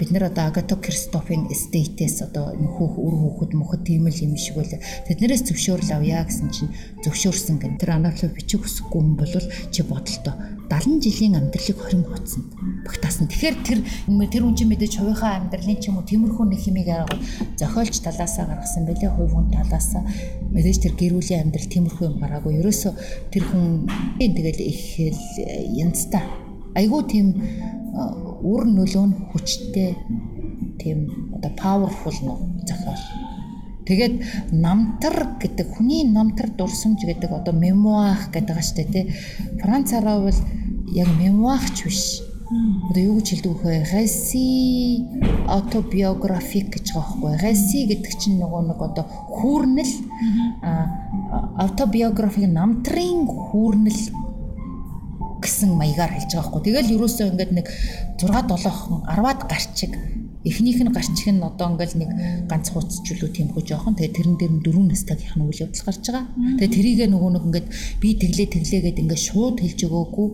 бид 0.00 0.10
нар 0.10 0.32
одоо 0.32 0.48
Агато 0.48 0.80
Кристофийн 0.80 1.46
эстейтээс 1.52 2.24
одоо 2.26 2.56
нөхөх 2.56 2.96
үр 2.96 3.14
хүүхэд 3.20 3.52
мөхөд 3.52 3.82
тийм 3.84 4.08
л 4.08 4.22
юм 4.24 4.34
шиг 4.40 4.56
байл 4.56 4.80
тэднэрээс 5.06 5.44
зөвшөөрөл 5.44 5.92
авъя 5.92 6.24
гэсэн 6.24 6.48
чинь 6.50 6.72
зөвшөөрсөн 7.04 7.56
гэн 7.60 7.76
тэр 7.76 8.00
анаглав 8.00 8.32
бичих 8.32 8.64
хүсэхгүй 8.64 9.00
юм 9.04 9.14
бол 9.20 9.34
чи 9.68 9.80
бодолтой 9.84 10.34
70 10.72 11.04
жилийн 11.04 11.36
амьдралыг 11.36 11.76
20 11.76 12.08
хуудсанд 12.08 12.48
багтаасан. 12.88 13.28
Тэгэхээр 13.28 13.56
тэр 13.60 13.78
тэр 14.32 14.42
хүн 14.48 14.56
чинь 14.56 14.72
мэдээж 14.72 14.96
хувийнхаа 14.96 15.44
амьдралын 15.44 15.76
ч 15.76 15.92
юм 15.92 16.00
уу 16.00 16.08
тиймэрхүү 16.08 16.46
нэг 16.48 16.60
хэмиг 16.64 16.88
арга 16.88 17.16
зохиолч 17.60 18.00
талаасаа 18.00 18.48
гаргасан 18.48 18.88
байлээ 18.88 19.12
хувь 19.12 19.36
хүн 19.36 19.52
талаасаа 19.52 20.02
мэдээж 20.48 20.78
тэр 20.80 20.94
гэр 20.96 21.12
бүлийн 21.20 21.42
амьдрал 21.44 21.68
тиймэрхүү 21.68 22.04
юм 22.08 22.16
гараагүй. 22.24 22.56
Ерөөсө 22.64 22.88
тэр 23.28 23.44
хүн 23.52 23.84
тэгэл 24.16 24.60
их 24.64 24.80
янзтай. 25.76 26.24
Айгуу 26.72 27.04
тийм 27.04 27.36
үр 28.40 28.64
нөлөө 28.64 29.04
нь 29.12 29.16
хүчтэй 29.28 29.92
тийм 30.80 30.98
одоо 31.36 31.52
powerful 31.60 32.16
нөө 32.24 32.64
зохиол. 32.64 33.04
Тэгээд 33.86 34.54
намтар 34.54 35.38
гэдэг 35.42 35.74
хүний 35.74 36.06
намтар 36.06 36.50
дурсамж 36.54 37.02
гэдэг 37.02 37.30
одоо 37.34 37.54
мемуах 37.54 38.30
гэдэг 38.30 38.56
шүү 38.62 38.76
дээ 38.78 38.88
тий. 38.94 39.04
Францаараа 39.58 40.22
бол 40.22 40.38
яг 40.94 41.08
мемуахч 41.18 41.82
биш. 41.82 42.22
Одоо 42.52 43.02
юу 43.02 43.16
гэж 43.18 43.42
хэлдэг 43.42 43.58
вэ? 43.64 43.82
Реси 43.90 45.08
автобиографик 45.48 46.68
гэж 46.78 46.94
байгаа 46.94 47.10
байхгүй. 47.10 47.32
Реси 47.42 47.78
гэдэг 47.90 48.12
чинь 48.20 48.38
нөгөө 48.38 48.62
нэг 48.70 48.78
одоо 48.78 49.04
хүүрнэл 49.08 49.94
автобиографик 51.58 52.46
намтрын 52.52 53.24
хүүрнэл 53.26 54.00
гэсэн 55.42 55.70
маягаар 55.74 56.12
хэлж 56.12 56.30
байгаа 56.38 56.44
байхгүй. 56.44 56.62
Тэгэл 56.70 56.94
ерөөсөө 57.00 57.26
ингээд 57.34 57.52
нэг 57.56 57.66
6 58.20 58.30
7 58.30 59.10
10-аад 59.10 59.40
гарчиг 59.48 59.92
Эхнийх 60.42 60.82
нь 60.82 60.90
гарчих 60.90 61.30
нь 61.30 61.42
одоо 61.42 61.70
ингээл 61.70 61.98
нэг 62.02 62.10
ганц 62.50 62.74
хууц 62.74 63.02
ч 63.06 63.14
үлүү 63.14 63.30
тийм 63.30 63.48
хөө 63.54 63.62
жоохон. 63.62 63.94
Тэгээ 63.94 64.16
тэрэн 64.18 64.36
дээр 64.38 64.52
нь 64.58 64.64
дөрөв 64.66 64.84
настайгийнх 64.90 65.36
нь 65.38 65.46
үйл 65.46 65.62
явдал 65.62 65.86
гарч 65.86 66.02
байгаа. 66.02 66.24
Тэгээ 66.58 66.74
тэрийгэ 66.74 67.06
нөгөө 67.14 67.30
нэг 67.30 67.44
ингээд 67.46 67.68
би 68.02 68.08
тэглээ 68.18 68.48
тэглээгээд 68.50 69.00
ингээд 69.06 69.22
шууд 69.22 69.56
хэлж 69.62 69.80
өгөөгүй. 69.86 70.28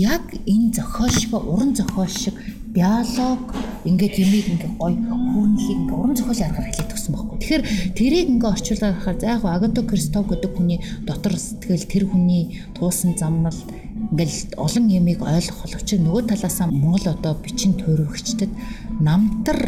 Яг 0.00 0.24
энэ 0.48 0.72
зохиол 0.72 1.12
шиг 1.12 1.32
уран 1.36 1.72
зохиол 1.76 2.08
шиг 2.08 2.36
биолог 2.72 3.42
ингээд 3.84 4.14
юмыг 4.22 4.46
ингээд 4.48 4.74
гой 4.78 4.94
хүүнлийг 4.94 5.76
ингээд 5.76 5.98
уран 5.98 6.16
зохиолын 6.16 6.46
аргаар 6.46 6.68
хэлээд 6.70 6.94
өгсөн 6.94 7.12
байхгүй. 7.18 7.38
Тэгэхээр 7.40 7.64
тэрийг 7.98 8.28
ингээд 8.30 8.52
орчуулаад 8.54 8.94
харахаар 8.94 9.18
за 9.18 9.26
яг 9.34 9.44
Агато 9.44 9.82
Кристоф 9.82 10.24
гэдэг 10.30 10.52
хүний 10.54 10.78
дотор 11.02 11.34
сэтгэл 11.34 11.90
тэр 11.90 12.04
хүний 12.06 12.62
туусан 12.78 13.18
замнал 13.18 13.58
ингээл 14.10 14.58
олон 14.58 14.86
ямиг 14.90 15.22
ойлгох 15.22 15.62
боловч 15.62 15.88
нөгөө 15.94 16.22
талаасаа 16.30 16.66
Монгол 16.66 17.06
одоо 17.14 17.34
бичин 17.38 17.78
төрөвчдөд 17.78 18.50
намтар 18.98 19.58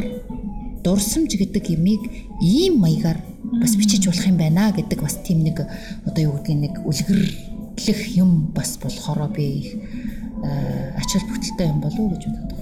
дурсамж 0.82 1.30
гэдэг 1.38 1.70
ямиг 1.78 2.02
ийм 2.42 2.82
маягаар 2.82 3.22
бас 3.62 3.76
бичиж 3.78 4.06
болох 4.06 4.26
юм 4.26 4.36
байна 4.36 4.72
гэдэг 4.74 4.98
бас 4.98 5.14
тийм 5.22 5.46
нэг 5.46 5.62
одоо 6.06 6.22
юу 6.22 6.34
гэдгийг 6.42 6.58
нэг 6.58 6.74
үлгэрлэх 6.82 8.00
юм 8.18 8.50
бас 8.54 8.78
болохоро 8.82 9.30
би 9.30 9.44
их 9.62 9.68
ачаал 10.98 11.26
бүтэлтэй 11.30 11.68
юм 11.70 11.80
болов 11.80 12.00
уу 12.00 12.10
гэж 12.10 12.22
боддог. 12.26 12.58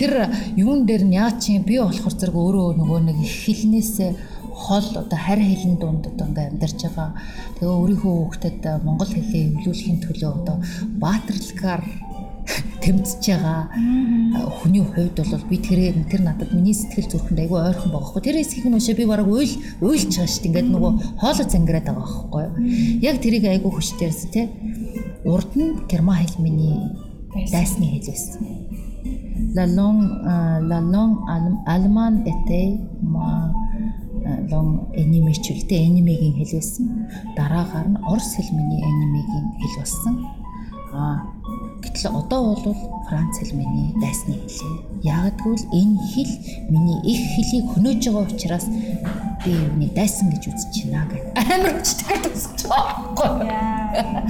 Тэр 0.00 0.12
юун 0.56 0.86
дээр 0.86 1.04
нь 1.04 1.16
яа 1.16 1.28
чи 1.36 1.58
би 1.60 1.76
болохоор 1.76 2.16
зэрэг 2.16 2.36
өөрөө 2.36 2.68
нөгөө 2.80 3.00
нэг 3.04 3.16
их 3.20 3.32
хилнээсээ 3.44 4.10
хол 4.54 4.86
одоо 5.02 5.18
харь 5.18 5.42
хэлэн 5.42 5.76
дунд 5.82 6.06
одоо 6.06 6.26
ингээм 6.30 6.50
амьдарч 6.54 6.78
байгаа. 6.86 7.10
Тэгээ 7.58 7.74
өөрийнхөө 7.74 8.14
хүүхдэд 8.14 8.60
монгол 8.86 9.10
хэлээ 9.12 9.44
эвлүүлэхийн 9.50 9.98
төлөө 10.06 10.30
одоо 10.38 10.56
баатарлагаар 11.02 11.82
тэмцэж 12.84 13.22
байгаа 13.32 13.60
хүний 14.60 14.84
хувьд 14.84 15.16
бол 15.16 15.44
би 15.48 15.56
тэрээр 15.58 15.96
тэр 16.06 16.22
надад 16.22 16.52
миний 16.52 16.76
сэтгэл 16.76 17.10
зүрхэнд 17.10 17.40
айгүй 17.40 17.60
ойрхон 17.60 17.90
байгаа 17.90 18.08
хгүй. 18.12 18.22
Тэр 18.22 18.36
хэсгийг 18.38 18.66
нь 18.68 18.76
уушаа 18.76 18.96
би 18.96 19.04
бараг 19.08 19.28
уйл 19.28 19.54
уйлж 19.80 20.12
байгаа 20.12 20.28
шүү 20.28 20.42
дээ. 20.44 20.48
Ингээд 20.52 20.68
нөгөө 20.70 20.92
хоолой 21.20 21.46
зангираад 21.48 21.86
байгаа 21.88 22.04
байхгүй. 22.04 22.44
Яг 23.00 23.16
тэрийг 23.24 23.44
айгүй 23.48 23.72
хүчтээрсэн 23.72 24.30
тий. 24.30 24.46
Урд 25.24 25.50
нь 25.56 25.88
герман 25.88 26.20
хэл 26.20 26.44
миний 26.44 26.76
дайсны 27.50 27.86
хэл 27.96 28.08
байсан. 28.12 28.42
La 29.54 29.66
langue 29.66 30.08
la 30.68 30.78
langue 30.80 31.20
allemand 31.66 32.26
était 32.26 32.78
ma 33.02 33.52
лон 34.50 34.88
энимэчүүлтэй 34.94 35.80
энимегийн 35.88 36.34
хэл 36.38 36.52
байсан. 36.56 36.84
Дараагаар 37.36 37.88
нь 37.92 38.00
орос 38.12 38.30
хэл 38.36 38.50
миний 38.56 38.80
энимегийн 38.80 39.46
хэл 39.60 39.74
болсон. 39.80 40.14
Аа 40.92 41.33
гэтэл 41.84 42.16
одоо 42.16 42.56
бол 42.56 42.76
франц 43.08 43.38
хэл 43.38 43.60
миний 43.60 43.92
дайсны 44.00 44.34
хэлээ. 44.40 44.74
Ягдгүй 45.04 45.54
л 45.60 45.66
энэ 45.76 45.96
хэл 46.10 46.32
миний 46.72 47.00
их 47.04 47.20
хэлийг 47.36 47.66
хөнөөж 47.76 48.00
байгаа 48.08 48.24
учраас 48.24 48.66
би 49.44 49.52
юуны 49.52 49.88
дайсан 49.92 50.32
гэж 50.32 50.42
үзэж 50.48 50.74
байна 50.88 51.04
гэх. 51.12 51.24
Амар 51.36 51.72
хүчтэй 51.76 52.18
тусч 52.24 52.60
байгаа. 52.64 54.24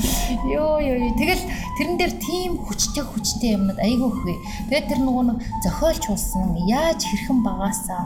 Йоо 0.50 0.82
ёо 0.82 1.08
тэгэл 1.14 1.44
тэрэн 1.78 1.96
дээр 1.96 2.14
тийм 2.18 2.50
хүчтэй 2.58 3.04
хүчтэй 3.06 3.54
юмнууд 3.54 3.78
айгүй 3.78 4.10
хөө. 4.10 4.36
Тэгээд 4.68 4.88
тэр 4.90 5.00
нөгөө 5.06 5.24
нэг 5.30 5.38
зохиолч 5.62 6.02
болсон 6.10 6.58
яаж 6.66 7.00
хэрхэн 7.06 7.38
багаасаа 7.46 8.02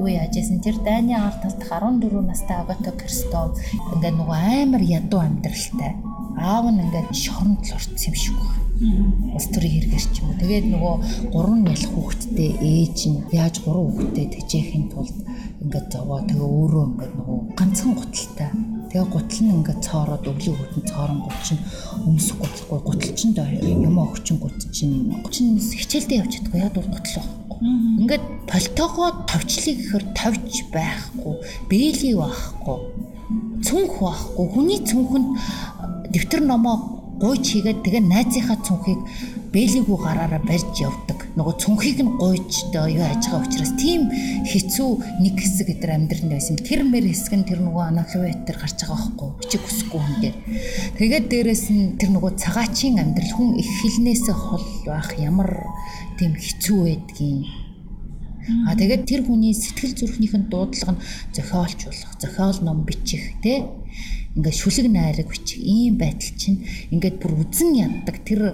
юу 0.00 0.08
яаж 0.08 0.32
яасан 0.36 0.60
тэр 0.64 0.76
дайны 0.80 1.16
ард 1.16 1.40
талд 1.44 1.60
14 1.60 2.24
настай 2.24 2.56
Агато 2.56 2.92
Кристо 2.96 3.52
ингээд 3.96 4.16
нөгөө 4.16 4.38
амар 4.64 4.82
ядуу 4.84 5.20
амьдралтай 5.24 5.92
аав 6.36 6.64
нь 6.70 6.82
ингээд 6.84 7.08
шоронд 7.12 7.60
л 7.64 7.74
орцсон 7.76 8.06
юм 8.08 8.16
шиг 8.16 8.36
байна 8.36 8.66
улс 8.76 9.48
төрийн 9.52 9.88
хэрэгэрч 9.88 10.14
юм. 10.20 10.36
Тэгээд 10.36 10.66
нөгөө 10.68 10.94
гурван 11.32 11.64
ялах 11.64 11.92
хүүхэдтэй 11.96 12.50
ээж 12.60 12.98
нь 13.08 13.18
яаж 13.32 13.64
гурван 13.64 13.88
хүүхэдтэй 13.88 14.26
тэжээхийн 14.36 14.86
тулд 14.92 15.16
ингээд 15.64 15.86
зовоо 15.88 16.20
тэгээ 16.28 16.44
өөрөө 16.44 16.84
ингээд 16.92 17.14
нөгөө 17.16 17.38
ганцхан 17.56 17.92
гуталтай. 17.96 18.50
Тэгээ 18.92 19.08
гутал 19.08 19.40
нь 19.40 19.54
ингээд 19.56 19.80
цоороод 19.80 20.24
өвлийн 20.28 20.56
хүүхэн 20.60 20.84
цоорон 20.92 21.20
гут 21.24 21.38
чинь 21.40 21.62
өмсөх 22.04 22.36
гуталгүй 22.36 22.80
гутал 22.84 23.12
чинь 23.16 23.34
юм 23.88 23.96
өгчин 23.96 24.36
гут 24.36 24.56
чинь 24.76 25.08
чинь 25.32 25.56
хичээлдээ 25.56 26.20
явж 26.20 26.32
чадахгүй 26.36 26.60
яа 26.60 26.72
дур 26.72 26.84
гутал 26.84 27.16
байхгүй. 27.16 27.60
Ингээд 28.04 28.24
пальтогоо 28.44 29.08
товчлыг 29.24 29.76
гэхээр 29.80 30.04
товч 30.12 30.52
байхгүй, 30.68 31.34
бэлий 31.72 32.14
байхгүй, 32.20 32.76
цүнх 33.64 33.96
байхгүй. 33.96 34.44
Хүний 34.52 34.80
цүнхэнд 34.84 35.28
дэвтэр 36.12 36.42
номоо 36.44 36.76
гуйч 37.16 37.44
хийгээд 37.56 37.80
тэгээ 37.80 38.04
найзынхаа 38.04 38.58
цүнхийг 38.60 39.00
бэлийгүү 39.52 39.96
гараараа 39.96 40.42
барьж 40.44 40.76
явдаг. 40.84 41.18
нөгөө 41.36 41.54
цүнхийг 41.60 42.00
нь 42.04 42.16
гуйж 42.20 42.52
одоо 42.68 42.88
юу 42.92 43.04
яаж 43.04 43.24
байгаа 43.24 43.44
учраас 43.48 43.72
тийм 43.80 44.08
хэцүү 44.44 44.90
нэг 45.24 45.34
хэсэг 45.40 45.68
өдр 45.72 45.90
амьдрал 45.96 46.28
байсан. 46.28 46.56
Тэр 46.60 46.84
мэр 46.84 47.08
хэсэг 47.08 47.32
нь 47.40 47.48
тэр 47.48 47.60
нөгөө 47.64 47.84
аналогиат 47.88 48.44
тэр 48.44 48.56
гарч 48.60 48.76
байгаа 48.84 49.00
байхгүй 49.00 49.28
бичиг 49.40 49.62
хүсэхгүй 49.64 50.00
хүн 50.00 50.16
дээр. 50.20 50.36
Тэгээд 51.00 51.24
дээрэс 51.32 51.64
нь 51.72 51.96
тэр 51.96 52.10
нөгөө 52.12 52.32
цагаачийн 52.36 53.00
амьдрал 53.00 53.32
хүн 53.32 53.50
их 53.60 53.70
хилнээсээ 53.80 54.36
хол 54.36 54.66
байх 54.84 55.10
ямар 55.16 55.50
тийм 56.20 56.36
хэцүү 56.36 56.78
байдгийг 56.84 57.48
А 58.46 58.78
тэгээд 58.78 59.10
тэр 59.10 59.20
хүний 59.26 59.50
сэтгэл 59.50 59.98
зүрхнийх 59.98 60.34
нь 60.38 60.46
дуудлага 60.46 60.94
нь 60.94 61.02
зохиолчулах, 61.34 62.14
зохиол 62.22 62.58
ном 62.62 62.86
бичих 62.86 63.34
тий 63.42 63.66
ингээд 64.36 64.56
шүлэг 64.60 64.86
найраг 64.92 65.28
бичих 65.32 65.64
ийм 65.64 65.96
байдал 65.96 66.32
чинь 66.36 66.68
ингээд 66.92 67.16
бүр 67.18 67.40
үзэн 67.40 67.72
яддаг. 67.72 68.20
Тэр 68.22 68.52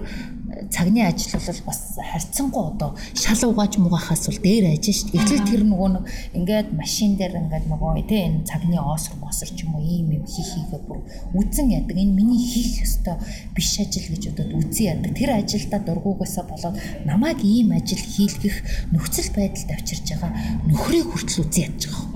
цагны 0.69 1.01
ажил 1.05 1.39
бол 1.39 1.59
бас 1.65 1.97
харьцангуй 1.97 2.63
одоо 2.73 2.95
шал 3.13 3.49
угааж 3.49 3.77
муугахаас 3.77 4.27
бол 4.27 4.39
дээр 4.39 4.73
ажиж 4.73 5.03
шүү 5.03 5.09
дээ. 5.11 5.21
Гэтэл 5.23 5.49
тэр 5.49 5.61
нөгөө 5.65 5.89
нэг 5.93 6.03
ингээд 6.37 6.67
машин 6.73 7.15
дээр 7.17 7.33
ингээд 7.41 7.65
нөгөө 7.69 7.91
тий 8.07 8.21
энэ 8.27 8.45
цагны 8.45 8.77
оосор 8.77 9.15
мосор 9.21 9.49
ч 9.49 9.65
юм 9.65 9.75
уу 9.75 9.83
ийм 9.83 10.11
юм 10.13 10.25
хийх 10.25 10.49
хийгээ 10.53 10.81
бүр 10.87 10.99
үзэн 11.33 11.67
ядаг. 11.73 11.97
Энэ 11.97 12.13
миний 12.13 12.41
хийх 12.41 12.85
ёстой 12.85 13.17
биш 13.55 13.79
ажил 13.79 14.07
гэж 14.09 14.23
бодоод 14.33 14.51
үзэн 14.53 14.85
ядаг. 14.99 15.11
Тэр 15.17 15.31
ажилдаа 15.37 15.79
дургуугаасаа 15.81 16.45
болоод 16.47 16.75
намайг 17.05 17.39
ийм 17.43 17.71
ажил 17.73 18.01
хийлгэх 18.01 18.91
нөхцөл 18.93 19.29
байдалд 19.35 19.69
авчирж 19.73 20.05
байгаа 20.13 20.31
нөхрийг 20.69 21.07
хүртэл 21.09 21.43
үзэн 21.45 21.63
ядж 21.69 21.81
байгаа. 21.89 22.13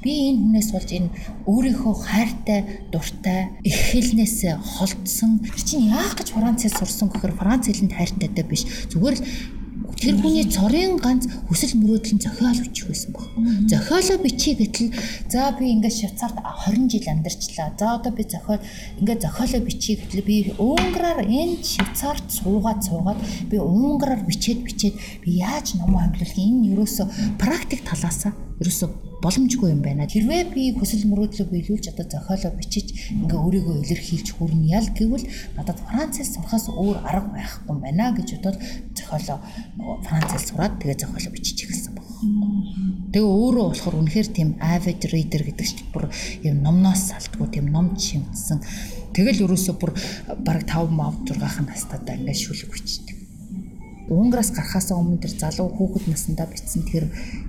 Би 0.00 0.12
энэ 0.32 0.40
хүнээс 0.42 0.70
болж 0.74 0.90
энэ 0.90 1.08
өөрийнхөө 1.46 1.94
хайртай, 1.96 2.60
дуртай, 2.92 3.52
их 3.64 3.76
хэлнээс 3.92 4.58
холдсон. 4.58 5.40
Чи 5.56 5.76
яах 5.88 6.16
гэж 6.18 6.32
Францаас 6.34 6.74
сурсан 6.76 7.08
гэхээр 7.08 7.36
Франц 7.50 7.66
хэлэнд 7.66 7.98
хайртайтай 7.98 8.46
биш. 8.46 8.62
Зүгээр 8.94 9.16
л 9.18 9.26
тэр 9.98 10.14
хүний 10.22 10.46
цорын 10.46 11.02
ганц 11.02 11.26
хүсэл 11.50 11.82
мөрөөдлийн 11.82 12.22
зохиол 12.22 12.62
бичих 12.62 12.86
байсан 12.86 13.10
баг. 13.10 13.26
Зохиолоо 13.66 14.22
бичиж 14.22 14.54
гэтэл 14.62 14.94
за 15.26 15.50
би 15.58 15.74
ингээд 15.74 15.98
Швейцарт 15.98 16.38
20 16.38 16.86
жил 16.94 17.10
амьдарчлаа. 17.10 17.74
За 17.74 17.98
одоо 17.98 18.14
би 18.14 18.22
зохиол 18.22 18.62
ингээд 19.02 19.26
зохиолоо 19.26 19.60
бичиж 19.66 19.98
гэтэл 19.98 20.22
би 20.22 20.54
уунгараар 20.62 21.26
энэ 21.26 21.58
Швейцарт 21.66 22.30
суугаад 22.30 22.86
суугаад 22.86 23.18
би 23.50 23.58
уунгараар 23.58 24.22
бичээд 24.22 24.62
бичээд 24.62 24.94
би 25.26 25.42
яаж 25.42 25.74
ном 25.74 25.98
амлуулах 25.98 26.38
энэ 26.38 26.70
ерөөсө 26.70 27.10
практик 27.42 27.82
талаасаа 27.82 28.30
ерөөсө 28.62 29.09
боломжгүй 29.20 29.70
юм 29.70 29.80
байна. 29.84 30.08
Хэрвээ 30.08 30.42
би 30.52 30.62
хүсэл 30.72 31.04
мөрөөдлөө 31.08 31.46
биелүүлж 31.52 31.92
одоо 31.92 32.06
зохиолоо 32.08 32.52
бичиж 32.56 32.86
ингээ 33.12 33.36
өөрийгөө 33.36 33.76
илэрхийлж 33.84 34.28
хүрнэ 34.32 34.72
ял 34.72 34.88
гэвэл 34.96 35.28
надад 35.56 35.78
Францээс 35.84 36.34
сурахаас 36.34 36.72
өөр 36.72 36.98
арга 37.04 37.30
байхгүй 37.36 37.68
юм 37.68 37.80
байна 37.84 38.16
гэж 38.16 38.28
бодоод 38.40 38.58
зохиолоо 38.96 39.38
нөгөө 39.76 39.96
Францээс 40.08 40.44
сураад 40.48 40.74
тэгээ 40.80 41.00
зохиолоо 41.04 41.32
бичиж 41.36 41.58
эхэлсэн 41.68 41.92
баг. 41.96 42.06
Тэгээ 43.12 43.28
өөрөө 43.28 43.66
болохоор 43.72 43.96
үнэхээр 44.00 44.28
тийм 44.32 44.48
avid 44.60 45.00
reader 45.12 45.42
гэдэг 45.44 45.66
чинь 45.68 45.92
бүр 45.92 46.04
юм 46.44 46.56
номноос 46.64 47.12
салтгүй 47.12 47.48
тийм 47.52 47.72
ном 47.72 47.96
шимтсэн. 47.96 48.60
Тэгэл 49.16 49.44
ерөөсөө 49.44 49.74
бүр 49.80 49.90
бараг 50.44 50.64
5 50.68 50.92
мав 50.94 51.14
6 51.26 51.66
настайдаа 51.66 52.14
ингээд 52.14 52.40
шүлэг 52.44 52.70
бичдэг. 52.70 53.09
Унграас 54.10 54.50
гарахаас 54.50 54.90
өмнө 54.90 55.22
тэр 55.22 55.32
залуу 55.38 55.70
хүүхэд 55.70 56.10
насндаа 56.10 56.50
бичсэн 56.50 56.82
тэр 56.82 57.06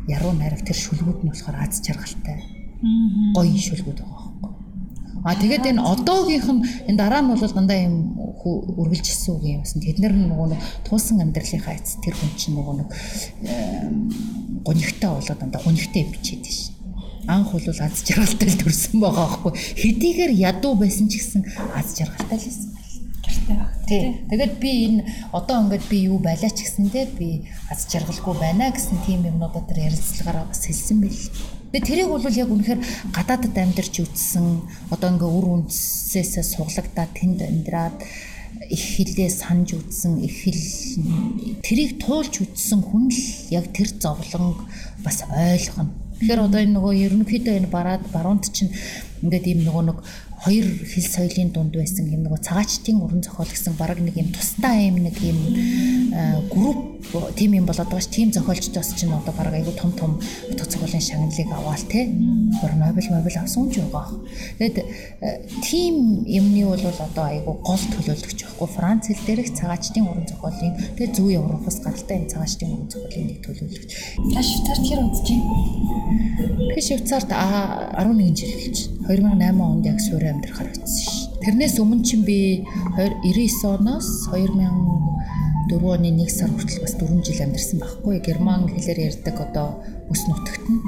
яруу 0.08 0.34
найраг 0.38 0.62
тэр 0.62 0.78
шүлгүүд 0.78 1.26
нь 1.26 1.30
болохоор 1.34 1.58
аз 1.58 1.82
жаргалтай. 1.82 2.38
Гоё 3.34 3.58
шүлгүүд 3.58 4.00
байгаа 4.00 4.30
байхгүй. 4.30 4.52
А 5.26 5.36
тэгээд 5.38 5.70
энэ 5.74 5.82
одоогийнх 5.82 6.50
нь 6.54 6.62
энэ 6.90 6.98
дараа 7.02 7.22
нь 7.26 7.30
бол 7.34 7.42
дандаа 7.42 7.80
юм 7.82 8.14
үргэлжилсэн 8.46 9.32
үг 9.36 9.44
юм 9.46 9.62
байна. 9.66 9.86
Тэд 9.86 9.98
нар 10.02 10.14
нөгөө 10.14 10.48
нэг 10.54 10.62
туусан 10.86 11.22
амьдралынхаа 11.22 11.78
эц 11.78 11.98
тэр 12.02 12.14
хүн 12.14 12.32
чинь 12.38 12.56
нөгөө 12.58 12.76
нэг 12.78 12.90
гонигтай 14.62 15.10
болоод 15.10 15.40
дандаа 15.42 15.62
гонигтай 15.66 16.06
бичээд 16.10 16.46
шин 16.46 16.74
анх 17.28 17.52
бол 17.54 17.62
аз 17.62 18.02
жаргалтай 18.06 18.50
л 18.50 18.62
төрсэн 18.62 18.98
байгаа 19.02 19.28
байхгүй 19.30 19.54
хэдийгээр 19.78 20.32
ядуу 20.42 20.74
байсан 20.76 21.06
ч 21.10 21.22
гэсэн 21.22 21.42
аз 21.78 21.94
жаргалтай 21.98 22.38
л 22.38 22.46
байсан 22.50 22.81
гэртэй 23.32 23.56
баг. 23.56 23.72
Тий. 23.88 24.04
Тэгээд 24.28 24.54
би 24.60 24.72
энэ 24.92 25.00
одоо 25.32 25.56
ингээд 25.64 25.86
би 25.88 25.98
юу 26.12 26.20
байлаа 26.20 26.52
ч 26.52 26.68
гэсэндээ 26.68 27.06
би 27.16 27.48
аз 27.72 27.88
жаргалгүй 27.88 28.36
байна 28.36 28.76
гэсэн 28.76 29.00
тийм 29.08 29.24
юмнуудаа 29.24 29.64
тэр 29.64 29.88
ярилцлагаараа 29.88 30.52
бас 30.52 30.68
хэлсэн 30.68 31.00
байл. 31.00 31.24
Тэгээ 31.72 31.88
тэрийг 31.88 32.10
бол 32.12 32.28
яг 32.28 32.50
үнэхээр 32.52 32.82
гадаадд 33.16 33.56
амьдарч 33.56 33.96
үтсэн 34.04 34.46
одоо 34.92 35.10
ингээ 35.16 35.32
үр 35.32 35.46
үндсээсээ 35.64 36.44
суглагдаад 36.44 37.12
тэнд 37.16 37.40
амьдраад 37.48 37.96
их 38.68 38.84
хилээ 39.00 39.30
санаж 39.32 39.80
үтсэн 39.80 40.20
их 40.20 40.36
хил 40.44 40.62
тэрийг 41.64 42.04
туулж 42.04 42.44
үтсэн 42.44 42.84
хүн 42.84 43.08
л 43.08 43.24
яг 43.56 43.72
тэр 43.72 43.88
зовлон 43.96 44.68
бас 45.00 45.24
ойлгоно. 45.32 45.96
Тэгэхээр 46.20 46.46
одоо 46.46 46.60
энэ 46.62 46.76
нөгөө 46.78 46.94
ерөнхийдөө 47.08 47.56
энэ 47.58 47.74
бараад 47.74 48.04
баруунд 48.14 48.46
чинь 48.54 48.70
ингээд 49.24 49.46
ийм 49.48 49.60
нөгөө 49.66 49.84
нэг 49.90 49.98
хоёр 50.42 50.66
хэл 50.66 51.06
соёлын 51.06 51.50
дунд 51.54 51.74
байсан 51.78 52.10
юм 52.10 52.26
нэг 52.26 52.42
цагаачтын 52.42 52.98
уран 52.98 53.22
зохиол 53.22 53.46
гэсэн 53.54 53.78
баг 53.78 54.00
нэг 54.02 54.18
юм 54.18 54.34
тусдаа 54.34 54.74
юм 54.74 54.98
нэг 55.06 55.18
юм 55.22 55.38
групп 56.50 56.92
тим 57.38 57.54
юм 57.54 57.66
болоод 57.70 57.90
байгаа 57.90 58.02
ш 58.02 58.10
тийм 58.10 58.34
зохиолчдоос 58.34 58.98
чинь 58.98 59.14
одоо 59.14 59.34
баг 59.38 59.54
айгу 59.54 59.72
том 59.78 59.92
том 59.94 60.18
утга 60.50 60.66
зохиолын 60.66 61.02
шагналыг 61.02 61.50
аваал 61.54 61.86
те 61.86 62.10
бүр 62.62 62.74
Нобель 62.74 63.12
Нобель 63.14 63.38
авсан 63.38 63.70
ч 63.70 63.80
байгаа. 63.86 64.18
Тэгэд 64.58 64.78
тим 65.62 66.26
юмны 66.26 66.66
бол 66.66 66.82
одоо 66.82 67.26
айгу 67.26 67.54
гол 67.62 67.84
төлөөлөгч 67.94 68.40
байхгүй 68.42 68.68
Франц 68.76 69.08
хэл 69.08 69.26
дээрх 69.28 69.54
цагаачтын 69.54 70.10
уран 70.10 70.26
зохиолын 70.26 70.74
тэгээ 70.98 71.14
зүү 71.16 71.30
Европоос 71.38 71.78
гаралтай 71.86 72.18
энэ 72.18 72.32
цагаачтын 72.34 72.70
уран 72.74 72.90
зохиолын 72.90 73.28
нэг 73.30 73.40
төлөөлөгч. 73.46 73.92
Та 74.34 74.40
Швейцарт 74.42 74.84
хэр 74.90 75.00
удаж 75.06 75.28
байна? 75.30 76.74
Би 76.76 76.82
Швейцарт 76.82 77.30
11 77.30 78.36
жил 78.38 78.54
хэлж 78.58 78.80
2008 79.12 79.60
онд 79.60 79.86
яг 79.86 80.00
суурь 80.00 80.32
амьдрахаар 80.32 80.72
очсон 80.72 80.88
ш. 80.88 81.28
Тэрнээс 81.44 81.76
өмнө 81.84 82.06
чинь 82.08 82.24
би 82.24 82.64
99 82.96 83.76
оноос 83.76 84.08
2004 84.32 85.84
оны 85.84 86.10
1 86.16 86.30
сар 86.32 86.48
хүртэл 86.48 86.84
бас 86.86 86.96
4 86.96 87.20
жил 87.20 87.44
амьдарсан 87.44 87.80
байхгүй. 87.84 88.24
Герман 88.24 88.72
хэлээр 88.72 89.12
ярьдаг 89.12 89.36
одоо 89.36 89.84
өс 90.08 90.24
нутагт 90.28 90.64
нь. 90.72 90.80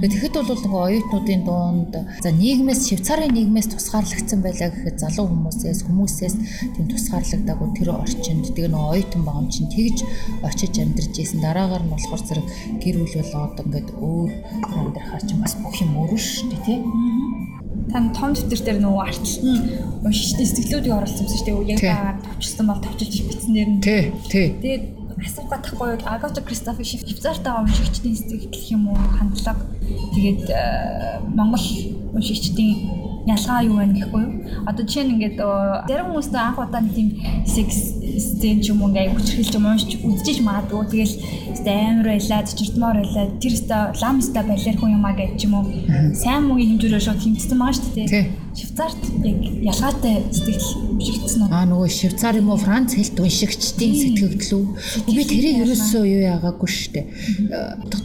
Тэгэхэд 0.00 0.34
бол 0.36 0.60
нөгөө 0.60 0.82
оюутнуудын 0.88 1.42
дунд 1.44 1.92
за 2.24 2.30
нийгмээс 2.30 2.88
Швейцарын 2.88 3.32
нийгмээс 3.34 3.68
тусгаарлагдсан 3.72 4.40
байлаа 4.44 4.70
гэхэд 4.70 4.96
залуу 5.02 5.26
хүмүүсээс 5.28 5.80
хүмүүсээс 5.84 6.34
тийм 6.76 6.86
тусгаарлагдаагүй 6.88 7.68
тэр 7.74 7.88
орчинд 7.96 8.44
тэгээ 8.54 8.70
нөгөө 8.70 8.92
оюутан 8.94 9.22
байгаа 9.24 9.42
юм 9.42 9.50
чинь 9.50 9.72
тэгж 9.72 9.98
очиж 10.46 10.74
амьдарч 10.78 11.14
исэн. 11.16 11.40
Дараагаар 11.42 11.84
нь 11.84 11.92
болохоор 11.92 12.22
зэрэг 12.22 12.46
гэр 12.82 12.96
бүл 13.02 13.16
болоод 13.18 13.56
ингээд 13.64 13.88
өөр 13.98 14.30
амьдрахаар 14.78 15.24
чинь 15.26 15.42
бас 15.42 15.54
бүх 15.58 15.74
юм 15.82 15.92
өөрөө 15.98 16.20
шүү 16.22 16.46
дээ 16.50 16.62
тий 16.64 16.78
тань 17.92 18.14
том 18.14 18.32
дэвтэр 18.32 18.60
дээр 18.64 18.78
нөгөө 18.80 19.02
арталт 19.04 19.42
нь 19.44 19.62
уншигчдын 20.06 20.48
сэтгэлүүдийг 20.48 20.94
оруулсан 20.96 21.26
юм 21.26 21.30
шүү 21.30 21.44
дээ. 21.46 21.70
Яг 21.74 21.80
байгаа 21.82 22.14
товчлсон 22.24 22.66
бол 22.66 22.80
товчилж 22.84 23.14
бичсэн 23.26 23.52
нэр 23.54 23.68
нь. 23.68 23.80
Тий, 23.84 24.02
тий. 24.30 24.46
Тэгээд 24.62 24.84
асуух 25.20 25.48
гатахгүй 25.50 25.90
Агата 26.06 26.40
Кристофер 26.40 26.84
Швейцартай 26.84 27.52
уншигчдын 27.60 28.16
сэтгэл 28.16 28.72
юм 28.72 28.88
уу 28.88 28.96
хандлага 28.96 29.66
тэгээд 30.16 30.48
э, 30.48 31.20
Монгол 31.28 31.66
уншигчдын 32.16 33.19
ялгаа 33.26 33.60
юу 33.64 33.76
байна 33.76 33.94
гэхгүй 33.96 34.22
юу? 34.22 34.32
Одоо 34.66 34.82
жишээ 34.86 35.04
нь 35.04 35.12
ингээд 35.16 35.36
зарим 35.88 36.08
хүмүүст 36.12 36.34
анх 36.34 36.58
удаа 36.58 36.80
нэг 36.80 36.94
тийм 36.94 37.08
секс 37.44 38.00
сцен 38.20 38.60
ч 38.60 38.72
юм 38.72 38.82
уу 38.82 38.88
ингээд 38.90 39.14
хүчрхэлж 39.16 39.54
юм 39.56 39.66
уншиж 39.68 39.92
үдчихэж 40.00 40.38
магадгүй. 40.44 40.84
Тэгэл 40.90 41.14
амар 41.70 42.06
байлаа, 42.16 42.40
чичирдмор 42.48 42.96
байлаа. 43.00 43.26
Тэр 43.40 43.52
өстө 43.56 43.76
ламста 44.00 44.40
балер 44.42 44.76
хүн 44.76 44.96
юмаа 44.96 45.14
гэж 45.16 45.30
ч 45.36 45.42
юм 45.46 45.54
уу. 45.60 45.64
Сайн 46.16 46.48
муугийн 46.48 46.76
хэмжүүрээ 46.76 47.02
шууд 47.04 47.20
хэмтсэн 47.20 47.58
байгаа 47.60 47.76
шүү 47.76 47.94
дээ. 47.96 48.50
Швейцарт 48.50 49.02
яг 49.22 49.38
ялгаатай 49.62 50.14
сэтгэл 50.34 50.98
бишигдсэн 50.98 51.40
үү? 51.46 51.54
Аа 51.54 51.64
нөгөө 51.70 51.86
Швейцар 51.86 52.34
юм 52.34 52.50
уу 52.50 52.58
Франц 52.58 52.98
хэлт 52.98 53.14
уншигчдын 53.22 53.94
сэтгэгдлүү. 53.94 54.62
Би 55.06 55.22
тэрийг 55.22 55.62
ерөөсөө 55.62 56.02
юу 56.02 56.22
яагаагүй 56.34 56.68
шүү 56.68 56.90
дээ. 56.98 57.06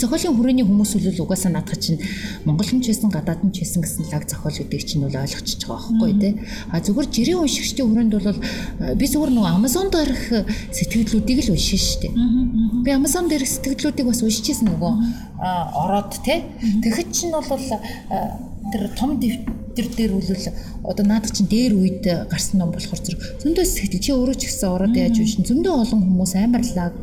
Зохиолын 0.06 0.38
хүрээний 0.38 0.66
хүмүүс 0.70 0.92
үл 1.02 1.26
угаасаа 1.26 1.50
наадах 1.50 1.82
чинь 1.82 1.98
монголчин 2.46 2.78
ч 2.86 2.94
байсан 2.94 3.10
гадаад 3.10 3.42
нь 3.42 3.54
ч 3.58 3.66
байсан 3.66 3.82
гэсэн 3.82 4.06
лаг 4.14 4.30
зохиол 4.30 4.54
гэдэг 4.54 4.86
чинь 4.86 5.02
бол 5.02 5.15
ойлгочихж 5.24 5.62
байгаа 5.68 5.92
байхгүй 5.96 6.14
тий. 6.20 6.34
А 6.72 6.80
зүгээр 6.84 7.08
жирийн 7.16 7.40
уншигчдын 7.44 7.88
хүрээнд 7.88 8.14
бол 8.16 8.40
би 9.00 9.06
зүгээр 9.06 9.32
нөгөө 9.36 9.52
Amazon 9.56 9.88
дээрх 9.94 10.24
сэтгэгдлүүдийг 10.76 11.40
л 11.46 11.54
уншиж 11.56 11.82
шүү 11.86 12.00
дээ. 12.04 12.14
Би 12.84 12.90
Amazon 12.92 13.26
дээрх 13.32 13.48
сэтгэгдлүүдийг 13.48 14.08
бас 14.08 14.22
уншижсэн 14.26 14.68
нөгөө 14.72 14.94
ороод 15.40 16.14
тий. 16.26 16.40
Тэгэхэд 16.84 17.10
чинь 17.12 17.34
бол 17.36 17.46
тэр 18.72 18.90
том 18.98 19.22
дэвтэр 19.22 19.88
дээр 19.94 20.12
үлэл 20.18 20.50
одоо 20.84 21.06
наад 21.06 21.30
чинь 21.30 21.46
дээр 21.46 21.74
үед 21.78 22.04
гарсан 22.30 22.60
ном 22.60 22.74
болохоор 22.74 22.98
зэрэг 22.98 23.22
зөндөө 23.46 23.66
сэтгэл 23.66 24.02
чи 24.02 24.12
өөрөө 24.12 24.36
ч 24.42 24.44
гэсэн 24.50 24.74
ороод 24.74 24.96
яаж 24.98 25.22
вэ? 25.22 25.46
Зөндөө 25.46 25.74
олон 25.86 26.02
хүмүүс 26.02 26.34
амарлаг 26.34 26.94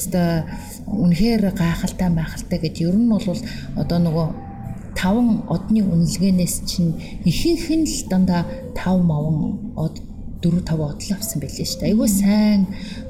өстой 0.00 0.48
үнэхээр 0.88 1.52
гайхалтай 1.52 2.08
байхалтай 2.08 2.58
гэж 2.64 2.74
ер 2.88 2.96
нь 2.96 3.10
бол 3.12 3.24
одоо 3.76 3.98
нөгөө 4.00 4.49
таван 5.00 5.48
одны 5.48 5.80
үнэлгээнээс 5.80 6.56
чинь 6.68 6.92
ихэнх 7.24 7.66
нь 7.72 7.88
л 7.88 8.04
дандаа 8.12 8.44
5 8.76 9.00
маван 9.00 9.72
од 9.80 9.96
4 10.44 10.60
5 10.60 10.72
одлоо 10.72 11.16
авсан 11.16 11.40
байлээ 11.40 11.68
шүү 11.68 11.80
дээ. 11.80 11.90
Айгүй 11.92 12.08
сайн 12.08 12.60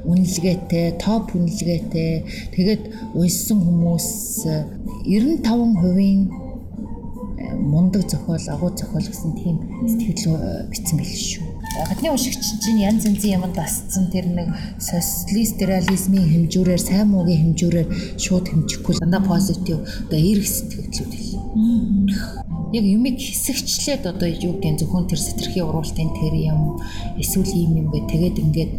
үнэлгээтэй, 0.07 0.87
топ 1.03 1.35
үнэлгээтэй. 1.35 2.13
Тэгээд 2.55 2.83
уншсан 3.15 3.59
хүмүүс 3.63 4.09
95%-ийн 5.07 6.21
мундаг 7.71 8.03
зохиол, 8.11 8.47
агуу 8.55 8.71
зохиол 8.75 9.07
гэсэн 9.07 9.33
тийм 9.39 9.57
сэтгэл 9.87 10.71
бичсэн 10.71 10.97
байл 10.99 11.15
шүү. 11.15 11.47
Гадны 11.71 12.11
уншигч 12.11 12.43
чинь 12.63 12.83
янз 12.83 13.07
янзын 13.07 13.35
юмд 13.39 13.55
басцсан 13.55 14.11
тэр 14.11 14.27
нэг 14.27 14.51
социалист 14.83 15.59
реализмын 15.63 16.27
хэмжүүрээр, 16.27 16.83
сайн 16.83 17.15
муугийн 17.15 17.55
хэмжүүрээр 17.55 17.89
шууд 18.19 18.47
хэмжихгүй 18.51 18.99
дандаа 18.99 19.23
позитив 19.23 19.79
одоо 20.11 20.19
эерэг 20.19 20.47
сэтгэлдлүүд 20.51 21.15
хэл 21.15 21.30
яг 22.73 22.85
юмыг 22.87 23.19
хэсэгчлээд 23.19 24.07
одоо 24.07 24.29
юу 24.31 24.55
гэдэг 24.63 24.87
зөвхөн 24.87 25.11
тэр 25.11 25.19
сэтэрхий 25.19 25.63
уруултын 25.67 26.15
тэр 26.15 26.35
юм 26.39 26.79
эсвэл 27.19 27.51
ийм 27.51 27.73
юм 27.83 27.87
гэ 27.91 28.07
тэгээд 28.07 28.37
ингээд 28.39 28.73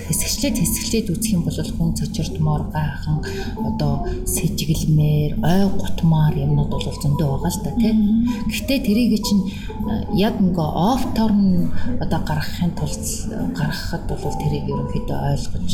хэсэгчлээд 0.00 0.56
хэсэгчлээд 0.58 1.06
үзэх 1.12 1.36
юм 1.36 1.42
бол 1.44 1.54
хүн 1.54 1.94
цочирдмоор 1.94 2.72
гайхан 2.72 3.20
одоо 3.62 4.08
сэжиглэмээр 4.26 5.32
ой 5.38 5.62
гутмаар 5.76 6.34
юмнууд 6.34 6.70
бол 6.72 6.82
зөндөө 6.82 7.28
байгаа 7.28 7.52
л 7.52 7.62
да 7.62 7.70
тийм. 7.78 7.98
Гэхдээ 8.50 8.80
тэрийг 8.80 9.22
чинь 9.22 9.44
яг 10.18 10.34
ингээ 10.40 10.70
оф 10.72 11.02
торн 11.14 11.70
одоо 12.00 12.20
гаргахын 12.26 12.72
тулд 12.74 13.04
гаргахад 13.54 14.08
бол 14.08 14.36
тэрийг 14.42 14.66
ерөнхийдөө 14.72 15.18
ойлгож 15.30 15.70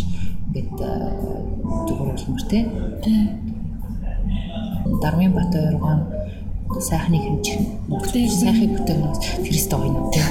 ингээд 0.51 0.71
зүгээр 1.87 2.11
болмор 2.19 2.45
тийм. 2.51 2.67
Дармын 5.01 5.33
бат 5.33 5.55
ойргоо 5.55 6.20
сайхныг 6.79 7.23
хэмжих. 7.27 7.59
Бүтээл 7.91 8.31
сайхыг 8.31 8.71
бүтээх 8.79 8.99
нь 9.03 9.15
Христ 9.47 9.73
ойно 9.75 10.11
тийм. 10.15 10.29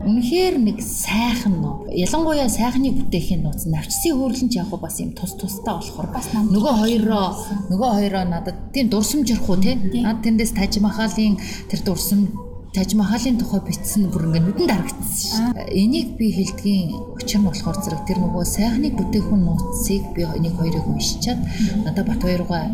Үнэхээр 0.00 0.56
нэг 0.58 0.78
сайхан 0.80 1.60
нуу. 1.60 1.84
Ялангуяа 1.92 2.48
сайхныг 2.48 2.96
бүтээхийн 2.96 3.44
нууц 3.44 3.68
навчсын 3.68 4.16
хөөрлөнч 4.16 4.56
яг 4.56 4.72
бас 4.80 4.96
юм 5.04 5.12
тус 5.12 5.36
тустай 5.36 5.76
болохоор 5.76 6.08
бас 6.08 6.32
нөгөө 6.32 6.74
хоёроо 6.82 7.26
нөгөө 7.68 7.90
хоёроо 8.00 8.24
надад 8.24 8.56
тийм 8.72 8.88
дурсамж 8.88 9.28
уу 9.36 9.60
тийм. 9.60 9.78
Над 10.00 10.24
тэндээс 10.24 10.56
тажмахалын 10.56 11.36
тэр 11.68 11.80
дурсамж 11.84 12.32
Таж 12.70 12.94
Махалын 12.94 13.34
тухай 13.34 13.58
бичсэн 13.66 14.04
бүр 14.14 14.30
ингээд 14.30 14.46
нүдэнд 14.46 14.70
харагдсан 14.70 15.10
шүү. 15.10 15.74
Энийг 15.74 16.14
би 16.14 16.30
хэлдгийн 16.30 16.94
нь 17.18 17.42
болохоор 17.42 17.78
зэрэг 17.82 18.06
тэр 18.06 18.22
нөгөө 18.22 18.46
сайхныг 18.46 18.94
бүтээх 18.94 19.26
нууцыг 19.26 20.14
би 20.14 20.22
нэг 20.22 20.54
хоёрыг 20.54 20.86
уншичаад 20.86 21.42
надад 21.82 22.06
бат 22.06 22.22
хоёргаа 22.22 22.70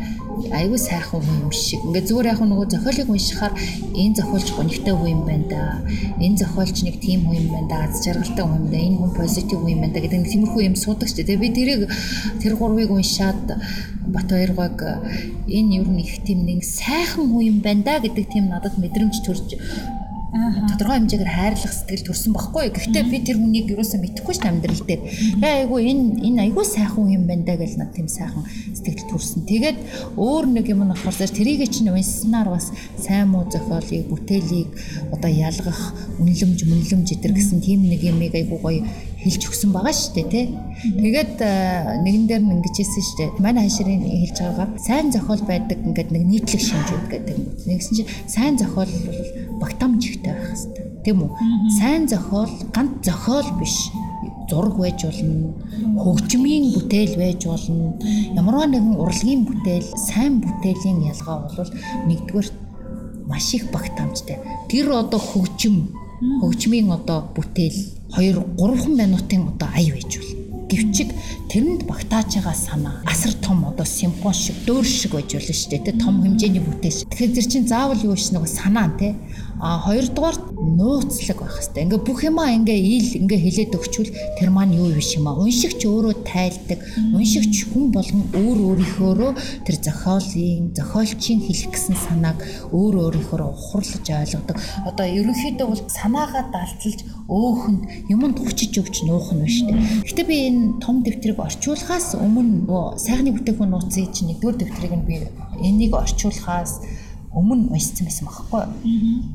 айгүй 0.53 0.79
сайхан 0.79 1.21
хүн 1.23 1.49
юм 1.49 1.53
шиг. 1.53 1.81
Ингээд 1.87 2.09
зүгээр 2.09 2.31
яг 2.33 2.41
нөгөө 2.45 2.67
зохиолыг 2.73 3.09
уншихаар 3.09 3.55
энэ 3.97 4.17
зохиолч 4.21 4.49
гонигтай 4.53 4.95
хүн 4.95 5.11
юм 5.17 5.23
байна 5.25 5.47
да. 5.49 5.63
Энэ 6.21 6.41
зохиолч 6.43 6.77
нэг 6.85 6.97
тийм 7.01 7.25
хүн 7.25 7.37
юм 7.41 7.49
байна 7.55 7.69
да. 7.69 7.79
Аз 7.89 8.05
жаргалтай 8.05 8.45
хүн 8.45 8.59
юм 8.61 8.69
да. 8.71 8.79
Энэ 8.79 8.99
хүн 9.01 9.13
позитив 9.17 9.59
хүн 9.61 9.73
юм 9.73 9.81
байна 9.81 9.95
да 9.97 10.01
гэдэг 10.05 10.19
нэг 10.21 10.31
тиймэрхүү 10.33 10.63
юм 10.69 10.77
суудаг 10.77 11.09
ч 11.09 11.25
тийм. 11.25 11.41
Би 11.41 11.49
тэрийг 11.51 11.83
тэр 12.41 12.53
гурвыг 12.61 12.91
уншаад 12.91 13.45
бат 14.07 14.29
хоёргоог 14.31 14.81
энэ 15.49 15.83
юу 15.83 15.89
нэг 15.91 16.09
тийм 16.27 16.45
нэг 16.47 16.63
сайхан 16.63 17.27
хүн 17.33 17.43
юм 17.51 17.59
байна 17.65 17.83
да 17.83 17.95
гэдэг 18.05 18.27
тийм 18.29 18.53
надад 18.53 18.79
мэдрэмж 18.79 19.17
төрж 19.25 19.57
тодорхой 20.71 20.97
хэмжээгээр 21.01 21.33
хайрлах 21.33 21.73
сэтгэл 21.73 22.07
төрсэн 22.07 22.33
байхгүй. 22.33 22.65
Гэхдээ 22.73 23.05
би 23.11 23.19
тэр 23.25 23.37
хүнийг 23.41 23.67
юусаа 23.73 24.01
мэдэхгүй 24.01 24.35
ш 24.37 24.41
амьдрал 24.45 24.83
дээр. 24.85 25.03
Тэгээ 25.41 25.57
айгу 25.65 25.77
энэ 25.81 26.05
энэ 26.27 26.41
айгу 26.49 26.63
сайхан 26.65 27.07
юм 27.11 27.25
байна 27.27 27.45
да 27.47 27.55
гэж 27.57 27.73
над 27.81 27.91
тийм 27.97 28.09
сайхан 28.09 28.45
сэтгэл 28.75 29.11
төрсэн. 29.11 29.49
Тэгээд 29.49 29.79
өөр 30.21 30.45
нэг 30.53 30.67
юм 30.69 30.85
нь 30.85 30.93
болохоор 30.93 31.33
тэрийг 31.33 31.67
чинь 31.71 31.91
унснаар 31.91 32.49
бас 32.53 32.71
сайн 33.01 33.33
муу 33.33 33.49
зохиолыг, 33.49 34.07
бүтээлийг 34.11 34.69
одоо 35.13 35.31
ялгах, 35.31 35.95
үнэлэмж, 36.21 36.59
мөнлөмж 36.67 37.09
идэр 37.17 37.33
гэсэн 37.35 37.61
тийм 37.65 37.89
нэг 37.89 38.03
юмыг 38.05 38.35
айгу 38.35 38.59
гоё 38.61 38.85
хэлж 39.27 39.43
өгсөн 39.51 39.71
байгаа 39.75 39.95
шүү 39.95 40.13
дээ 40.15 40.29
тий. 40.31 40.47
Тэгээд 41.03 41.35
нэгэн 42.07 42.25
дээр 42.31 42.43
нь 42.47 42.55
ингэж 42.63 42.77
хэлсэн 42.79 43.03
шүү 43.03 43.19
дээ. 43.19 43.31
Манай 43.43 43.67
хаширын 43.67 44.07
хэлж 44.07 44.37
байгаагаар 44.39 44.71
сайн 44.79 45.07
зохиол 45.11 45.43
байдаг 45.43 45.79
ингээд 45.83 46.11
нэг 46.15 46.23
нийтлэг 46.31 46.63
шинжүүд 46.63 47.05
гэдэг. 47.11 47.37
Нэгсэн 47.67 47.95
чинь 47.99 48.11
сайн 48.31 48.55
зохиол 48.55 48.87
бол 48.87 49.21
багтаамжигтай 49.67 50.31
байх 50.31 50.47
хэрэгтэй. 50.55 50.85
Тийм 51.03 51.19
үү? 51.27 51.31
Сайн 51.75 52.07
зохиол 52.07 52.53
ганц 52.71 53.03
зохиол 53.03 53.51
биш 53.59 53.91
зураг 54.47 54.79
байж 54.79 55.03
болно, 55.03 55.55
хөгжмийн 55.99 56.71
бүтээл 56.75 57.19
байж 57.19 57.43
болно. 57.51 57.99
Ямарваа 58.39 58.71
нэгэн 58.71 58.95
урлагийн 58.95 59.43
бүтээл, 59.43 59.91
сайн 59.99 60.39
бүтээлийн 60.39 61.03
ялгаа 61.11 61.51
бол 61.51 61.71
нэгдүгээр 62.07 62.49
маш 63.27 63.55
их 63.55 63.71
багтаамжтай. 63.75 64.39
Тэр 64.71 64.95
одоо 64.95 65.19
хөгжим, 65.19 65.91
хөгжмийн 66.43 66.95
одоо 66.95 67.27
бүтээл 67.35 67.96
2 68.15 68.33
3 68.59 68.87
минутын 68.95 69.49
одоо 69.51 69.69
ая 69.75 69.91
байж 69.91 70.13
болно. 70.19 70.35
Гэвчиг 70.71 71.09
тэрэнд 71.51 71.83
багтааж 71.91 72.31
байгаа 72.39 72.55
санаа 72.55 72.97
асар 73.07 73.33
том 73.43 73.65
одоо 73.67 73.87
симфон 73.87 74.35
шиг 74.35 74.57
дөөр 74.67 74.87
шиг 74.87 75.13
байж 75.15 75.35
болно 75.35 75.55
шүү 75.55 75.71
дээ. 75.71 75.87
Тэ 75.87 75.93
том 76.03 76.23
хэмжээний 76.23 76.63
бүтээл. 76.63 77.07
Тэгэхээр 77.11 77.35
тэр 77.35 77.47
чинь 77.51 77.69
заавал 77.71 78.03
юу 78.03 78.17
ш 78.17 78.35
нэг 78.35 78.47
санаа 78.47 78.91
те 78.99 79.15
А 79.61 79.81
хоёрдугаар 79.81 80.37
нууцлаг 80.53 81.39
байх 81.41 81.57
хэвээр. 81.57 81.85
Ингээ 81.89 82.01
бүх 82.05 82.21
юмаа 82.29 82.53
ингээ 82.53 82.77
ил 82.77 83.11
ингээ 83.25 83.41
хэлээд 83.41 83.77
өгчүүл 83.77 84.11
тэр 84.37 84.51
маань 84.53 84.77
юу 84.77 84.93
биш 84.93 85.17
юм 85.17 85.29
аа. 85.33 85.41
Уншигч 85.41 85.81
өөрөө 85.89 86.15
тайлдаг. 86.29 86.81
Уншигч 87.17 87.73
хүн 87.73 87.89
болгон 87.89 88.25
өөр 88.37 88.59
өөрийнхөөрөө 88.69 89.33
тэр 89.65 89.77
зохиолын, 89.81 90.77
зохиолчийн 90.77 91.41
хэлэх 91.41 91.73
гэсэн 91.73 91.97
санааг 91.97 92.39
өөр 92.77 92.95
өөрийнхөөрөө 93.17 93.49
ухарлаж 93.49 94.05
ойлгодог. 94.05 94.57
Одоо 94.85 95.07
ерөнхийдөө 95.09 95.67
бол 95.73 95.83
санаагаа 95.89 96.45
далталж 96.53 97.01
өөхөнд 97.27 97.83
юмд 98.13 98.37
хүчиж 98.39 98.73
өгч 98.77 99.09
нуух 99.09 99.33
нь 99.33 99.49
шүү 99.49 99.73
дээ. 99.73 100.05
Гэтэ 100.05 100.23
би 100.29 100.37
энэ 100.47 100.79
том 100.85 101.03
дэвтрийг 101.03 101.41
орчуулахаас 101.41 102.15
өмнө 102.15 102.69
нөгөө 102.69 102.85
сайхны 103.03 103.35
бүтээгдэхүүн 103.35 103.73
нууцыг 103.73 104.13
чинь 104.15 104.31
нэгдүгээр 104.31 104.57
дэвтрийг 104.61 104.95
нь 104.95 105.07
би 105.09 105.15
энийг 105.65 105.93
орчуулахаас 105.97 106.85
өмнө 107.37 107.69
уншсан 107.77 108.09
байсан 108.09 108.27
байхгүй. 108.27 108.65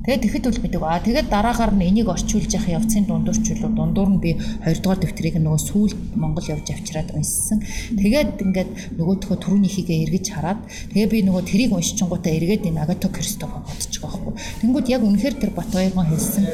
Тэгээд 0.05 0.21
тэгэхэд 0.25 0.49
үл 0.49 0.61
бидэг. 0.65 0.81
Аа 0.81 1.05
тэгээд 1.05 1.29
дараагаар 1.29 1.73
нь 1.77 1.85
энийг 1.85 2.09
орчуулж 2.09 2.49
явах 2.49 2.81
явцын 2.81 3.05
дундуурчлуу 3.05 3.69
дундуур 3.69 4.09
нь 4.17 4.21
би 4.21 4.31
2 4.65 4.81
дугаар 4.81 4.99
дэвтрийг 5.05 5.37
нөгөө 5.37 5.61
сүүл 5.61 5.93
Монгол 6.17 6.49
явж 6.49 6.65
авчираад 6.73 7.13
уншсан. 7.13 7.61
Тэгээд 7.93 8.41
ингээд 8.41 8.69
нөгөөдхөө 8.97 9.37
түрүүнийхийгээ 9.37 9.99
эргэж 10.09 10.25
хараад 10.33 10.59
тэгээ 10.91 11.09
би 11.13 11.19
нөгөө 11.29 11.43
тэрийг 11.45 11.71
уншчихгоотаа 11.77 12.33
эргээд 12.33 12.65
энэ 12.65 12.81
Агато 12.81 13.13
Кристофо 13.13 13.61
бодож 13.61 13.95
байгаа 14.01 14.33
байхгүй. 14.33 14.33
Тэнгүүд 14.65 14.87
яг 14.89 15.01
үнэхээр 15.05 15.35
тэр 15.37 15.51
Батбаяр 15.53 15.93
хэлсэн 15.93 16.45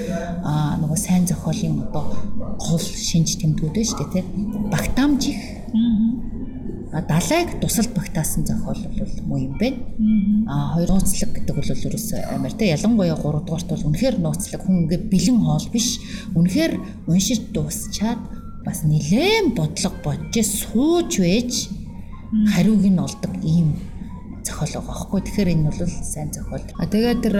аа 0.43 0.75
нөгөө 0.83 0.99
сайн 0.99 1.23
зохиолын 1.23 1.87
одоо 1.87 2.03
гол 2.59 2.83
шинж 2.83 3.39
тэмдгүүд 3.39 3.75
шүү 3.87 3.97
дээ 4.03 4.11
тий. 4.19 4.23
Багтаамжих 4.67 5.39
далайг 6.91 7.59
тусалд 7.61 7.91
багтаасан 7.93 8.45
зохиол 8.45 8.81
бол 8.99 9.13
муу 9.27 9.39
юм 9.39 9.57
байна. 9.59 9.77
Аа 10.47 10.75
хоёр 10.75 10.89
нууцлаг 10.95 11.31
гэдэг 11.35 11.55
бол 11.55 11.67
ерөөсөө 11.67 12.19
амар 12.35 12.53
те 12.53 12.71
ялангуяа 12.71 13.17
3 13.19 13.43
дугаарт 13.43 13.67
бол 13.67 13.87
үнэхээр 13.91 14.15
нууцлаг 14.23 14.61
хүн 14.63 14.87
ингээ 14.87 15.01
бэлэн 15.11 15.39
хоол 15.43 15.67
биш. 15.73 15.99
Үнэхээр 16.35 16.73
уншиж 17.07 17.51
дуусчаад 17.51 18.19
бас 18.65 18.83
нилээн 18.83 19.55
бодлого 19.55 19.95
бодож 20.03 20.47
сууж 20.47 21.11
байж 21.19 21.67
хариуг 22.55 22.83
нь 22.87 22.99
олдог 22.99 23.33
ийм 23.43 23.75
зохиол 24.47 24.79
байгаа 24.79 24.87
байхгүй. 24.87 25.21
Тэгэхээр 25.27 25.53
энэ 25.53 25.67
бол 25.67 25.83
сайн 25.85 26.29
зохиол. 26.31 26.65
А 26.79 26.85
тэгээд 26.87 27.19
тэр 27.21 27.35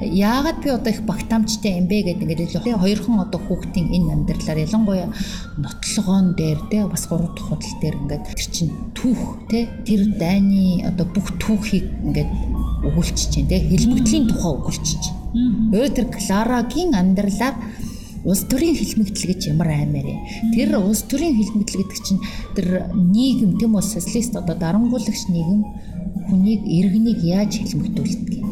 яагаад 0.00 0.58
би 0.64 0.68
одоо 0.72 0.90
их 0.90 1.02
багтаамжтай 1.04 1.76
юм 1.76 1.86
бэ 1.86 2.16
гэдэг 2.16 2.24
ингээд 2.24 2.44
илүү 2.56 2.80
хоёрхан 2.80 3.20
одоо 3.20 3.40
хүүхдийн 3.44 3.92
энэ 3.92 4.12
амьдралаар 4.16 4.64
ялангуяа 4.64 5.08
нотлогоон 5.60 6.26
дээр 6.40 6.60
те 6.72 6.78
бас 6.88 7.04
гурав 7.06 7.36
дахь 7.36 7.46
худал 7.52 7.74
дээр 7.84 7.96
ингээд 8.00 8.24
тэр 8.24 8.40
чин 8.48 8.68
түүх 8.96 9.20
те 9.52 9.68
тэр 9.84 10.00
дайны 10.16 10.80
одоо 10.88 11.04
бүх 11.04 11.28
түүхийг 11.36 11.86
ингээд 12.08 12.30
өгүүлчихэж 12.88 13.30
чинь 13.32 13.50
те 13.52 13.60
хэлбэгтлийн 13.60 14.26
тухай 14.32 14.52
өгүүлчихэж. 14.56 15.04
Өөр 15.76 15.90
тэр 15.92 16.06
Кларагийн 16.08 16.96
амьдралаар 16.96 17.56
улс 18.26 18.42
төрийн 18.50 18.74
хэлмэгдэл 18.74 19.30
гэж 19.30 19.40
ямар 19.54 19.70
аймаар 19.70 20.06
юм. 20.10 20.20
Тэр 20.50 20.74
улс 20.82 21.06
төрийн 21.06 21.38
хэлмэгдэл 21.38 21.78
гэдэг 21.78 22.00
чинь 22.02 22.20
тэр 22.58 22.90
нийгэм 22.90 23.54
тийм 23.54 23.78
үү 23.78 23.84
социалист 23.86 24.34
одоо 24.34 24.58
дарангуулагч 24.58 25.30
нийгэм 25.30 25.60
хүнийг 26.28 26.62
иргэнийг 26.66 27.20
яаж 27.22 27.52
хэлмэгдүүлдэг 27.58 28.34
юм. 28.42 28.50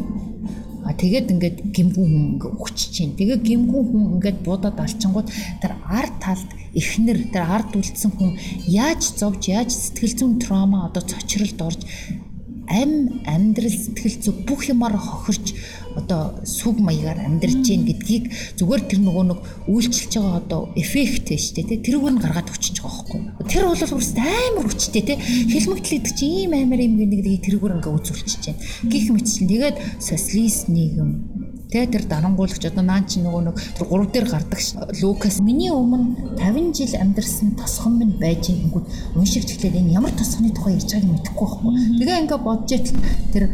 А 0.85 0.93
тэгээд 0.93 1.33
ингээд 1.33 1.59
гимгүн 1.73 2.09
хүн 2.09 2.25
ингээд 2.37 2.57
өгчөж 2.61 2.91
чинь. 2.93 3.17
Тэгээ 3.17 3.41
гимгүн 3.41 3.85
хүн 3.89 4.05
ингээд 4.21 4.39
буудаад 4.45 4.79
алчингууд 4.79 5.29
тэр 5.65 5.73
ард 5.89 6.15
талд 6.21 6.51
эхнэр 6.77 7.19
тэр 7.33 7.45
ард 7.49 7.73
үлдсэн 7.73 8.13
хүн 8.13 8.37
яаж 8.69 9.17
зовж 9.17 9.49
яаж 9.49 9.71
сэтгэл 9.73 10.15
зүйн 10.19 10.35
траума 10.43 10.87
одоо 10.91 11.03
цочролд 11.03 11.59
орж 11.63 11.81
ам 12.69 13.23
амьдрал 13.25 13.73
сэтгэл 13.73 14.17
зүй 14.25 14.35
бүх 14.47 14.69
юмараа 14.69 15.01
хохирч 15.01 15.55
одоо 15.95 16.43
сүг 16.43 16.83
маягаар 16.83 17.23
амьдарч 17.23 17.63
гин 17.63 17.87
гэдгийг 17.87 18.25
зүгээр 18.59 18.83
тэр 18.91 19.01
нөгөө 19.07 19.25
нэг 19.31 19.41
үйлчилж 19.71 20.13
байгаа 20.19 20.43
одоо 20.43 20.61
эффект 20.75 21.31
шүү 21.31 21.55
дээ 21.63 21.87
тэрүүгээр 21.87 22.15
нь 22.19 22.23
гаргаад 22.25 22.51
өчөж 22.51 22.77
байгаа 22.83 23.05
байхгүй 23.15 23.47
тэр 23.47 23.65
бол 23.71 23.95
үрс 23.95 24.11
амар 24.19 24.67
хүчтэй 24.67 25.03
те 25.07 25.15
хэлмэгдэл 25.15 25.95
гэдэг 25.95 26.15
чинь 26.19 26.35
ийм 26.51 26.53
амар 26.59 26.81
юм 26.83 26.99
гэдэг 26.99 27.47
тэрүүгээр 27.47 27.77
ингээ 27.79 27.95
үзүүлчихэж 27.95 28.45
байна. 28.49 28.63
Гих 28.91 29.07
мэтчлэн. 29.15 29.49
Тэгээд 29.51 29.77
социалист 30.03 30.67
нийгэм 30.69 31.11
Тэ 31.75 31.91
тэр 31.91 32.07
дарангуулагч 32.07 32.71
одоо 32.71 32.87
наа 32.87 33.03
чи 33.03 33.19
нөгөө 33.19 33.43
нэг 33.51 33.59
тэр 33.75 33.91
3 33.91 34.15
дээр 34.15 34.27
гардаг 34.31 34.63
Лукас. 35.03 35.43
Миний 35.43 35.75
өмнө 35.75 36.39
50 36.39 36.71
жил 36.71 36.95
амьдарсан 37.03 37.59
тосхон 37.59 37.99
минь 37.99 38.15
байж 38.15 38.47
ингүүд 38.47 39.19
уншигч 39.19 39.59
хэлээд 39.59 39.83
энэ 39.83 39.99
ямар 39.99 40.15
тосхоны 40.15 40.55
тухай 40.55 40.79
ярьж 40.79 40.95
байгааг 40.95 41.11
мэдэхгүй 41.11 41.47
байхгүй. 41.51 41.73
Тэгээ 41.99 42.21
ингээ 42.23 42.41
бодож 42.47 42.85
тэр 43.35 43.45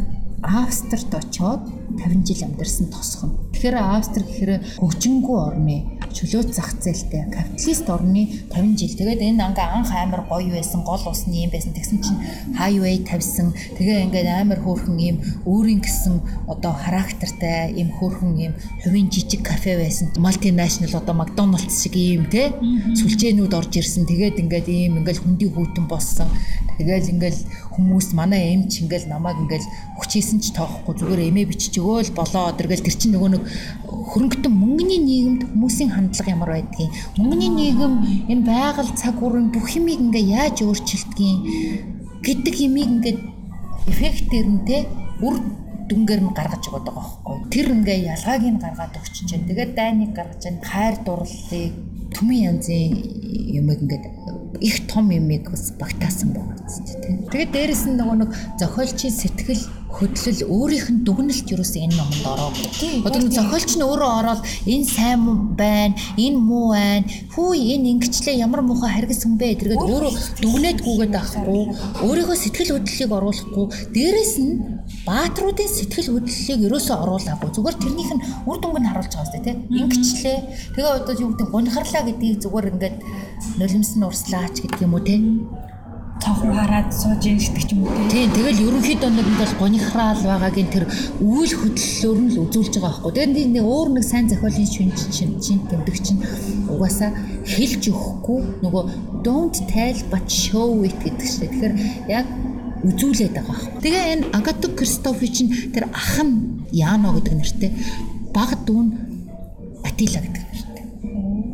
Австрид 0.45 1.09
очоод 1.16 1.80
50 2.01 2.26
жил 2.26 2.44
амьдарсан 2.48 2.86
тосхон. 2.88 3.30
Тэгэхээр 3.53 3.76
Австри 3.76 4.24
гэхээр 4.24 4.53
хөгжингүү 4.80 5.36
орны 5.36 6.01
чөлөөт 6.11 6.51
зах 6.51 6.74
зээлтэй 6.82 7.30
капиталист 7.30 7.86
орны 7.86 8.22
50 8.51 8.78
жил. 8.78 8.98
Тэгээд 8.98 9.20
энэ 9.20 9.44
анга 9.46 9.70
анх 9.70 9.92
амар 9.94 10.26
гоё 10.26 10.51
байсан, 10.51 10.82
гол 10.82 11.03
усны 11.07 11.46
юм 11.46 11.51
байсан. 11.55 11.72
Тэгсэн 11.72 11.98
чинь 12.03 12.20
хайвей 12.59 12.98
тавьсан. 13.07 13.55
Тэгээ 13.78 14.11
ингээд 14.11 14.28
амар 14.28 14.59
хөөрхөн 14.64 14.98
юм 14.98 15.16
өөрийн 15.46 15.80
гэсэн 15.80 16.48
одоо 16.51 16.72
характертай 16.74 17.70
юм 17.78 17.94
хөөрхөн 17.94 18.32
юм 18.42 18.53
хувийн 18.82 19.11
жижиг 19.11 19.46
кафе 19.46 19.78
байсан. 19.78 20.11
Multinational 20.18 20.98
одоо 20.98 21.14
McDonald's 21.14 21.78
шиг 21.78 21.94
юм 21.94 22.26
те 22.26 22.51
сүлжээнүүд 22.98 23.55
орж 23.55 23.78
ирсэн. 23.78 24.09
Тэгээд 24.11 24.42
ингээд 24.42 24.66
ийм 24.66 24.98
ингээд 25.05 25.22
хүндий 25.22 25.48
хүйтэн 25.53 25.86
болсон. 25.86 26.26
Тэгээл 26.80 27.12
ингээд 27.14 27.38
хүмүүс 27.76 28.16
манай 28.16 28.57
эмч 28.57 28.82
ингээд 28.82 29.07
намайг 29.07 29.36
ингээд 29.44 29.64
хүчээсэн 30.01 30.40
ч 30.40 30.57
тоохгүй 30.57 30.96
зүгээр 30.96 31.28
эмээ 31.28 31.46
бичиж 31.53 31.76
өгөөл 31.91 32.12
болоо. 32.14 32.55
Тэргээл 32.55 32.86
тэр 32.86 32.95
чинь 32.95 33.14
нөгөө 33.18 33.30
нэг 33.34 33.43
хөрөнгөтөн 34.11 34.55
мөнгөний 34.55 35.01
нийгэмд 35.03 35.43
хүмүүсийн 35.51 35.91
хандлага 35.91 36.30
ямар 36.30 36.51
байдгийг 36.55 36.91
мөнгөний 37.18 37.51
нийгэм 37.51 37.95
энэ 38.30 38.47
байгаль 38.47 38.93
цаг 38.95 39.18
уурын 39.18 39.51
бүх 39.51 39.66
юмыг 39.74 39.99
ингээ 39.99 40.30
яаж 40.38 40.62
өөрчилдгийг 40.62 41.38
гэдэг 42.22 42.55
юмыг 42.62 42.86
ингээ 42.95 43.16
эффектээр 43.91 44.47
нь 44.47 44.62
те 44.66 44.86
үр 45.26 45.36
дүнгээр 45.91 46.22
нь 46.22 46.34
гаргаж 46.38 46.64
байгаа 46.70 46.95
байхгүй. 46.95 47.36
Тэр 47.51 47.66
ингээ 47.74 47.99
ялгааг 48.14 48.43
нь 48.47 48.62
гаргаад 48.62 48.95
өгч 48.95 49.14
чинь. 49.26 49.47
Тэгээд 49.51 49.74
дайныг 49.74 50.14
гаргаж 50.14 50.38
чинь 50.38 50.62
хайр 50.62 50.95
дурлалыг 51.03 51.74
төмөн 52.14 52.38
янзын 52.51 52.95
юмыг 53.59 53.82
ингээд 53.82 54.05
их 54.61 54.86
том 54.86 55.11
юмыг 55.11 55.51
бас 55.51 55.72
багтаасан 55.78 56.34
байгаа 56.34 56.59
тийм. 57.03 57.28
Тэгээд 57.30 57.53
дээрэс 57.55 57.84
нь 57.86 57.98
нөгөө 57.98 58.16
нэг 58.18 58.30
зохиолчийн 58.59 59.14
сэтгэл 59.14 59.64
хөдлөл 59.90 60.42
өөрийнх 60.46 60.88
нь 60.90 61.03
дүгнэлт 61.03 61.46
юу 61.51 61.59
гэсэн 61.59 61.90
энэ 61.90 61.98
номонд 61.98 62.26
ороогүй. 62.26 62.66
Одоо 63.07 63.20
зохиолч 63.26 63.70
нь 63.74 63.86
өөрөө 63.86 64.11
ороод 64.22 64.42
энэ 64.66 64.86
сайн 64.86 65.20
байна, 65.59 65.94
энэ 66.14 66.38
муу 66.38 66.74
байна. 66.74 67.07
Хүү 67.34 67.51
энэ 67.74 67.90
ингэчлээ 67.98 68.38
ямар 68.38 68.62
муухай 68.62 68.90
харгас 68.94 69.26
хүн 69.26 69.34
бэ 69.34 69.59
гэдэргээд 69.59 69.82
өөрөө 69.82 70.12
дүгнээдгүйгээд 70.42 71.12
байхгүй. 71.14 71.62
Өөрийнхөө 72.07 72.38
сэтгэл 72.38 72.74
хөдлөлийг 72.78 73.11
оруулахгүй. 73.18 73.66
Дээрэс 73.94 74.34
нь 74.38 74.55
баатруудын 75.09 75.70
сэтгэл 75.70 76.12
хөдлөлийг 76.12 76.61
ерөөсөө 76.68 76.96
оруулаагүй. 77.05 77.51
Зүгээр 77.57 77.76
тэрнийх 77.80 78.11
нь 78.12 78.24
үр 78.44 78.59
дүнг 78.61 78.78
нь 78.80 78.88
харуулж 78.90 79.12
байгаа 79.16 79.36
юм 79.40 79.44
тийм. 79.44 79.59
Ингэчлээ. 79.80 80.38
Тэгээ 80.76 80.96
одоо 81.01 81.14
юу 81.16 81.30
гэдэг 81.32 81.48
гонхарлаа 81.48 82.03
гэдгийг 82.05 82.38
зүгээр 82.44 82.70
ингээд 82.72 82.96
нулимс 83.61 83.90
нь 83.96 84.07
урслаач 84.09 84.55
гэдэг 84.61 84.80
юм 84.84 84.94
уу 84.94 85.03
тийм 85.05 85.24
цонхор 86.20 86.53
хараад 86.53 86.92
сууж 86.92 87.24
ийн 87.24 87.40
гэдэг 87.40 87.72
юм 87.72 87.80
уу 87.88 88.09
тийм 88.12 88.28
тэгэл 88.36 88.64
ерөнхийдөө 88.68 89.11
нэг 89.11 89.26
ингээл 89.32 89.61
гонихраал 89.62 90.20
байгаагийн 90.20 90.68
тэр 90.68 90.84
үйл 91.24 91.53
хөдлөлөөр 91.57 92.18
нь 92.20 92.30
л 92.36 92.42
үзүүлж 92.44 92.74
байгаа 92.76 92.92
байхгүй 92.92 93.12
тэгээд 93.16 93.55
нэг 93.57 93.64
өөр 93.64 93.88
нэг 93.96 94.05
сайн 94.05 94.28
зохиолын 94.28 94.68
шинж 94.68 95.01
чинь 95.16 95.64
тэмдэг 95.64 95.96
чинь 95.96 96.20
угаасаа 96.68 97.11
хэлж 97.48 97.82
өгөхгүй 97.88 98.40
нөгөө 98.61 98.82
don't 99.24 99.57
tell 99.72 99.98
but 100.12 100.24
show 100.28 100.84
it 100.84 100.96
гэдэг 101.01 101.24
чинь 101.24 101.40
тэгэхээр 101.48 101.74
яг 102.12 102.26
үзүүлээд 102.87 103.33
байгаа 103.37 103.57
байхгүй 103.57 103.81
тэгээ 103.85 104.05
энэ 104.14 104.24
Агата 104.37 104.68
Кристофи 104.72 105.28
чинь 105.28 105.51
тэр 105.74 105.89
ах 105.93 106.16
нь 106.24 106.64
Яно 106.72 107.12
гэдэг 107.16 107.35
нэртэй 107.35 107.70
баг 108.33 108.51
дүүн 108.66 108.89
Атила 109.85 110.20
гэдэг 110.22 110.45
нэртэй 110.49 110.85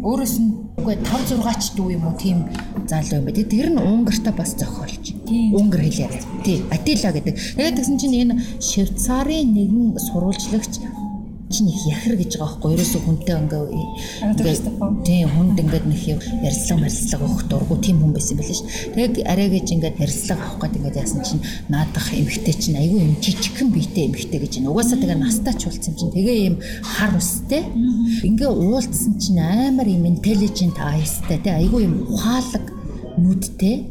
өөрөөс 0.06 0.34
нь 0.38 0.50
үгүй 0.86 0.96
5 1.02 1.34
6 1.42 1.58
ч 1.62 1.66
дүү 1.74 1.88
юм 1.98 2.04
уу 2.06 2.14
тийм 2.14 2.38
залуу 2.86 3.18
юм 3.18 3.26
байна. 3.26 3.42
Тэр 3.42 3.68
нь 3.74 3.80
Унгарта 3.80 4.30
бас 4.30 4.54
зохиолч. 4.54 5.18
Унгар 5.26 5.82
хэлээр. 5.82 6.14
Тий, 6.44 6.62
Атила 6.70 7.10
гэдэг. 7.10 7.34
Тэгээд 7.58 7.76
тэгсэн 7.80 7.98
чинь 7.98 8.18
энэ 8.22 8.34
Швейцарын 8.62 9.50
нэгэн 9.50 9.98
сурвалжлагч 9.98 10.78
чинь 11.50 11.70
их 11.70 11.80
яхар 11.86 12.14
гэж 12.18 12.38
байгаа 12.38 12.58
байхгүй 12.58 12.74
ерөөсө 12.74 12.98
хүнтэй 13.06 13.36
ингээ 13.38 13.62
тийм 15.06 15.28
хүнд 15.30 15.58
ингээд 15.62 15.86
нэг 15.86 16.00
ярилцлага 16.42 16.82
марилцлага 16.82 17.24
өгөх 17.26 17.42
дургу 17.46 17.76
тийм 17.78 17.96
хүн 18.02 18.12
байсан 18.12 18.36
байл 18.38 18.50
ш. 18.50 18.62
Тэгээд 18.94 19.14
арай 19.30 19.48
гэж 19.54 19.66
ингээд 19.78 20.00
ярилцлага 20.02 20.42
авах 20.42 20.60
гээд 20.66 20.76
ингээд 20.76 21.00
яасан 21.00 21.22
чинь 21.22 21.42
наадах 21.70 22.08
эмхтэй 22.10 22.54
чинь 22.58 22.78
айгүй 22.82 23.00
юм 23.06 23.14
жижигхэн 23.22 23.68
биетэй 23.70 24.04
эмхтэй 24.10 24.38
гэж 24.42 24.52
байна. 24.58 24.70
Угаасаа 24.74 24.98
тэгээ 24.98 25.22
настай 25.22 25.54
ч 25.54 25.62
болсон 25.70 25.94
чинь 25.94 26.14
тэгээ 26.18 26.38
юм 26.50 26.56
хар 26.82 27.12
устэй. 27.14 27.62
Ингээ 28.26 28.50
уулзсан 28.50 29.14
чинь 29.22 29.38
амар 29.38 29.86
юм 29.86 30.04
intelligent 30.10 30.76
eyesтай 30.82 31.38
тэгээ 31.38 31.62
айгүй 31.62 31.86
юм 31.86 32.10
ухаалаг 32.10 32.75
нүдтэй. 33.16 33.88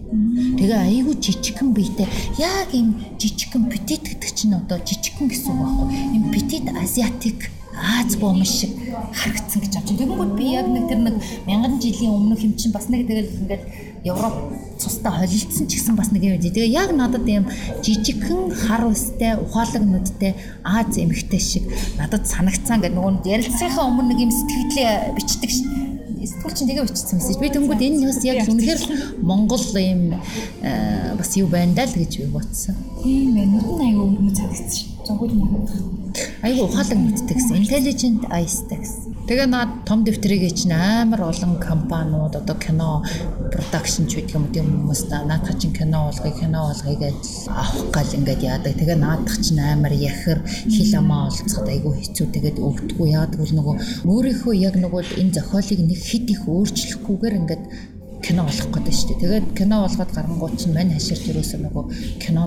Тэгээ 0.58 0.80
айгүй 0.80 1.16
жижигхэн 1.20 1.70
биетэй. 1.74 2.08
Яг 2.40 2.70
юм 2.74 2.96
жижигхэн 3.18 3.70
petit 3.70 4.02
гэдэг 4.06 4.32
чинь 4.34 4.56
одоо 4.58 4.78
жижигхэн 4.82 5.28
гэсэн 5.30 5.52
үг 5.52 5.62
байхгүй. 5.62 5.88
Им 6.16 6.24
petit 6.32 6.66
asiatic 6.74 7.50
Аз 7.76 8.16
бомж 8.16 8.48
шиг 8.48 8.72
харагдсан 9.12 9.60
гэж 9.60 9.74
авч. 9.76 9.90
Тэгэнгүүт 10.00 10.32
би 10.40 10.56
яг 10.56 10.68
нэг 10.72 10.88
тэр 10.88 11.00
нэг 11.04 11.16
мянган 11.44 11.76
жилийн 11.84 12.16
өмнөх 12.16 12.40
юм 12.40 12.56
чинь 12.56 12.72
бас 12.72 12.88
нэг 12.88 13.04
тэгэл 13.04 13.28
ингээд 13.28 13.64
Европ 14.08 14.56
цустай 14.80 15.12
холилдсон 15.12 15.68
ч 15.68 15.76
гэсэн 15.76 16.00
бас 16.00 16.12
нэг 16.16 16.24
юм. 16.24 16.40
Тэгээ 16.40 16.72
яг 16.72 16.96
надад 16.96 17.28
юм 17.28 17.52
жижигхэн 17.84 18.56
хар 18.56 18.88
устай, 18.88 19.36
ухаалаг 19.36 19.84
нүдтэй 19.84 20.40
Аз 20.64 20.96
эмэгтэй 20.96 21.40
шиг 21.40 21.68
надад 22.00 22.24
санагцсан 22.24 22.80
гэдэг 22.80 22.96
нөгөө 22.96 23.28
ярилцсанхаа 23.28 23.92
өмнө 23.92 24.08
нэг 24.08 24.20
юм 24.24 24.32
сэтгэлээ 24.32 25.12
бичдэг 25.20 25.52
сэтгүүл 26.24 26.56
чинь 26.56 26.70
тэгээ 26.72 26.88
бичсэн 26.88 27.18
мессеж. 27.20 27.38
Би 27.42 27.50
тэнгууд 27.52 27.82
энэ 27.82 28.08
бас 28.08 28.22
яг 28.24 28.48
үнэхээр 28.48 28.82
Монгол 29.20 29.66
юм 29.76 30.16
э, 30.64 31.16
бас 31.18 31.32
юу 31.36 31.48
байна 31.52 31.76
даа 31.76 31.88
л 31.90 32.00
гэж 32.00 32.12
би 32.24 32.28
бодсон. 32.32 32.76
Тийм 33.04 33.36
ээ. 33.36 33.52
Нүдэн 33.52 33.84
аягүй 33.84 34.06
өмнө 34.06 34.34
цагдсан 34.36 34.70
шүү. 34.72 34.88
Зоггүй 35.08 35.28
юм. 35.34 35.66
Айгүй 36.46 36.64
ухаалаг 36.64 37.00
мэддэг 37.00 37.36
гэсэн. 37.36 37.60
Intelligent 37.60 38.22
eyes-тай 38.32 38.80
гэсэн. 38.80 39.15
Тэгээ 39.26 39.50
наад 39.50 39.90
том 39.90 40.06
дэвтрийг 40.06 40.54
чинь 40.54 40.70
амар 40.70 41.34
олон 41.34 41.58
компаниуд 41.58 42.38
одоо 42.38 42.54
кино 42.62 43.02
production 43.50 44.06
ч 44.06 44.22
гэдэг 44.22 44.38
юм 44.38 44.46
тийм 44.54 44.70
хүмүүс 44.70 45.10
та 45.10 45.26
наадах 45.26 45.58
чинь 45.58 45.74
кино 45.74 46.14
болгоё, 46.14 46.30
кино 46.30 46.70
болгоё 46.70 46.94
гэж 46.94 47.50
авах 47.50 47.90
гал 47.90 48.12
ингээд 48.14 48.46
яадаг. 48.46 48.78
Тэгээ 48.78 49.02
наадах 49.02 49.42
чинь 49.42 49.58
амар 49.58 49.98
яхэр 49.98 50.46
хил 50.46 50.94
амаа 51.02 51.34
олцоход 51.34 51.74
айгүй 51.74 51.94
хэцүү 52.06 52.28
тэгээд 52.38 52.58
өвдгүү 52.62 53.08
яадаг 53.18 53.40
бол 53.42 53.54
нөгөө 53.58 53.76
өөрийнхөө 54.14 54.54
яг 54.62 54.76
нөгөө 54.78 55.02
энэ 55.18 55.34
зохиолыг 55.42 55.80
нэг 55.90 56.00
хит 56.06 56.30
их 56.30 56.46
өөрчлөхгүйгээр 56.46 57.40
ингээд 57.42 57.64
кино 58.26 58.44
болох 58.50 58.70
гэдэг 58.74 58.94
шүү 58.98 59.08
дээ. 59.08 59.22
Тэгээд 59.22 59.48
кино 59.54 59.76
болгоод 59.86 60.12
гарангууд 60.18 60.56
чинь 60.58 60.74
мань 60.74 60.94
хаширт 60.98 61.30
ерөөсөө 61.30 61.60
нөгөө 61.62 61.86
кино 62.18 62.44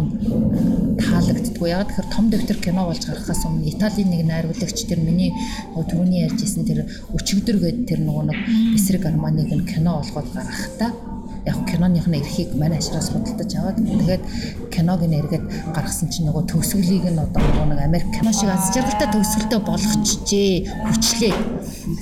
таалагддгүй. 0.99 1.68
Яг 1.70 1.89
тэгэхээр 1.95 2.09
том 2.11 2.26
дэвтэр 2.35 2.59
кино 2.59 2.83
болж 2.91 3.03
гарахаас 3.07 3.43
өмнө 3.47 3.70
Италийн 3.70 4.11
нэг 4.11 4.22
найруулагч 4.26 4.79
тэр 4.91 5.01
миний 5.07 5.31
түрүүний 5.79 6.26
ярьжсэн 6.26 6.66
тэр 6.66 6.91
өчигдөр 7.14 7.57
гээд 7.62 7.79
тэр 7.87 8.01
нөгөө 8.03 8.24
нэг 8.26 8.39
эсрэг 8.74 9.07
арманыг 9.07 9.55
нь 9.55 9.68
кино 9.70 10.03
болгоод 10.03 10.29
гаргахтаа 10.35 11.18
яг 11.49 11.59
киноныхны 11.70 12.20
эрхийг 12.20 12.53
манай 12.55 12.78
ашраас 12.78 13.09
худалдаж 13.11 13.51
аваад 13.57 13.78
тэгээд 13.80 14.22
киног 14.74 15.01
нь 15.03 15.16
эргээд 15.18 15.44
гаргасан 15.74 16.09
чинь 16.12 16.28
нөгөө 16.28 16.44
төгсгөлийг 16.53 17.09
нь 17.09 17.18
одоо 17.18 17.42
нэг 17.66 17.80
Америк 17.80 18.11
кино 18.12 18.32
шиг 18.32 18.53
аз 18.53 18.70
жаргалтай 18.74 19.09
төгсгөлтэй 19.11 19.61
болгочихжээ 19.64 20.53
хүчлээ. 20.86 21.34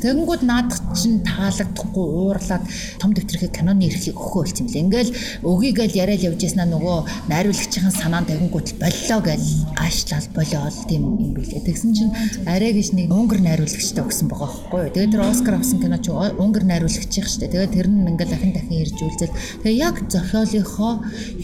Тэгэнгүүт 0.02 0.42
наадах 0.42 0.80
чинь 0.98 1.22
таалагдахгүй 1.22 2.06
уурлаад 2.06 2.64
том 2.98 3.10
дэвтрийнхээ 3.14 3.54
киноны 3.54 3.86
эрхийг 3.86 4.18
өгөхөө 4.18 4.42
болчих 4.42 4.60
юм 4.60 4.68
лээ. 4.68 4.82
Ингээл 4.86 5.12
өгийгээл 5.46 5.98
яриад 6.02 6.26
явж 6.26 6.40
яснаа 6.42 6.66
нөгөө 6.66 7.30
найруулагчийн 7.30 7.94
санаанд 7.94 8.28
тавингууд 8.28 8.68
боллоо 8.82 9.20
гэж 9.22 9.44
аашлал 9.78 10.28
болоод 10.34 10.76
тийм 10.90 11.02
юм 11.06 11.32
билээ. 11.38 11.62
Тэгсэн 11.62 11.90
чинь 11.94 12.12
арай 12.50 12.72
гэж 12.74 12.98
нэг 12.98 13.14
унгар 13.14 13.40
найруулагчтай 13.40 14.02
өгсөн 14.02 14.26
байгаа 14.28 14.50
байхгүй 14.50 14.80
юу. 14.84 14.92
Тэгээд 14.94 15.12
тэр 15.14 15.22
Оскар 15.22 15.54
авсан 15.56 15.78
кино 15.80 15.98
чи 16.02 16.10
унгар 16.10 16.64
найруулагчийн 16.66 17.26
шүү 17.26 17.40
дээ. 17.46 17.52
Тэгээд 17.54 17.74
тэр 17.76 17.86
нь 17.88 18.08
ингээл 18.10 18.32
дахин 18.34 18.52
дахин 18.52 18.80
ирж 18.82 18.98
үлзэл 19.00 19.35
Тэгээ 19.62 19.80
яг 19.88 19.96
зохиолынхоо 20.12 20.94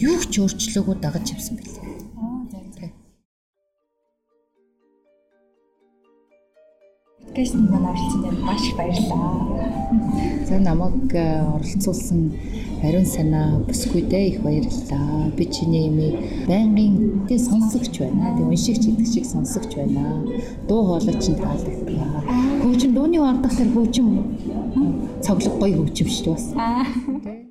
юу 0.09 0.17
ч 0.31 0.33
өөрчлөөгүй 0.41 0.95
дагаж 1.01 1.25
явсан 1.35 1.57
билээ. 1.57 1.83
Подкаст 7.33 7.55
маань 7.55 7.85
оролцсонд 7.89 8.39
маш 8.45 8.61
их 8.61 8.77
баярлалаа. 8.77 10.45
За 10.45 10.59
намайг 10.59 11.15
э, 11.15 11.41
оролцуулсан 11.41 12.31
ариун 12.83 13.05
санаа 13.05 13.57
бүсгүйдээ 13.67 14.23
их 14.29 14.41
баярлалаа. 14.45 15.31
Би 15.35 15.49
чиний 15.49 15.87
имийг 15.89 16.13
байнгын 16.47 17.25
тий 17.27 17.39
сонсогч 17.39 17.97
байна. 17.99 18.37
Тэг 18.37 18.45
уншигч 18.45 18.85
гэдэг 18.85 19.07
шиг 19.07 19.25
сонсогч 19.25 19.73
байна. 19.73 20.21
Дуу 20.67 20.85
хоолой 20.85 21.17
чинь 21.17 21.41
таалагдлаа. 21.41 22.21
Хөгжим 22.61 22.93
дууны 22.93 23.17
ордох 23.17 23.57
тэр 23.57 23.69
хөгжим 23.73 24.07
цоглог 25.25 25.57
гоё 25.57 25.77
хөгжим 25.81 26.07
шүү 26.13 26.23
дээ 26.25 26.35
бас. 26.37 27.42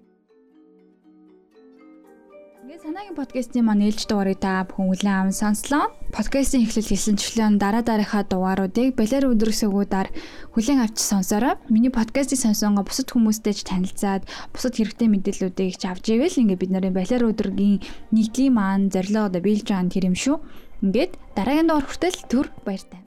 Санаагийн 2.83 3.15
подкастын 3.15 3.63
маань 3.63 3.87
ээлж 3.87 4.11
дугаарыг 4.11 4.43
та 4.43 4.67
бүхэн 4.67 4.91
хүлээн 4.91 5.15
аван 5.15 5.31
сонслоо. 5.31 5.95
Подкастын 6.11 6.67
эхлэл 6.67 6.91
хэлсэнчлэн 6.91 7.55
дараа 7.63 7.87
дараахаа 7.87 8.27
дугааруудыг 8.27 8.99
балер 8.99 9.31
өдрөсөгүүдээр 9.31 10.09
хүлээн 10.51 10.83
авч 10.83 10.99
сонсороо. 10.99 11.63
Миний 11.71 11.95
подкастыг 11.95 12.43
сонсонгоо 12.43 12.83
бусад 12.83 13.07
хүмүүстэй 13.15 13.55
ч 13.55 13.63
танилцаад 13.71 14.27
бусад 14.51 14.75
хэрэгтэй 14.75 15.09
мэдээллүүдийг 15.15 15.79
ч 15.79 15.83
авч 15.87 16.11
ивэл 16.11 16.43
ингээд 16.43 16.59
бид 16.59 16.73
нарын 16.75 16.99
балер 16.99 17.23
өдрөгийн 17.23 17.79
нийтлийн 18.11 18.59
маань 18.59 18.91
зорилго 18.91 19.31
одоо 19.31 19.39
биелж 19.47 19.71
байгаа 19.71 19.87
нь 19.87 19.95
тэр 19.95 20.11
юм 20.11 20.19
шүү. 20.19 20.43
Ингээд 20.83 21.13
дараагийн 21.39 21.71
дугаар 21.71 21.87
хүртэл 21.87 22.19
түр 22.27 22.51
баяртай. 22.67 23.02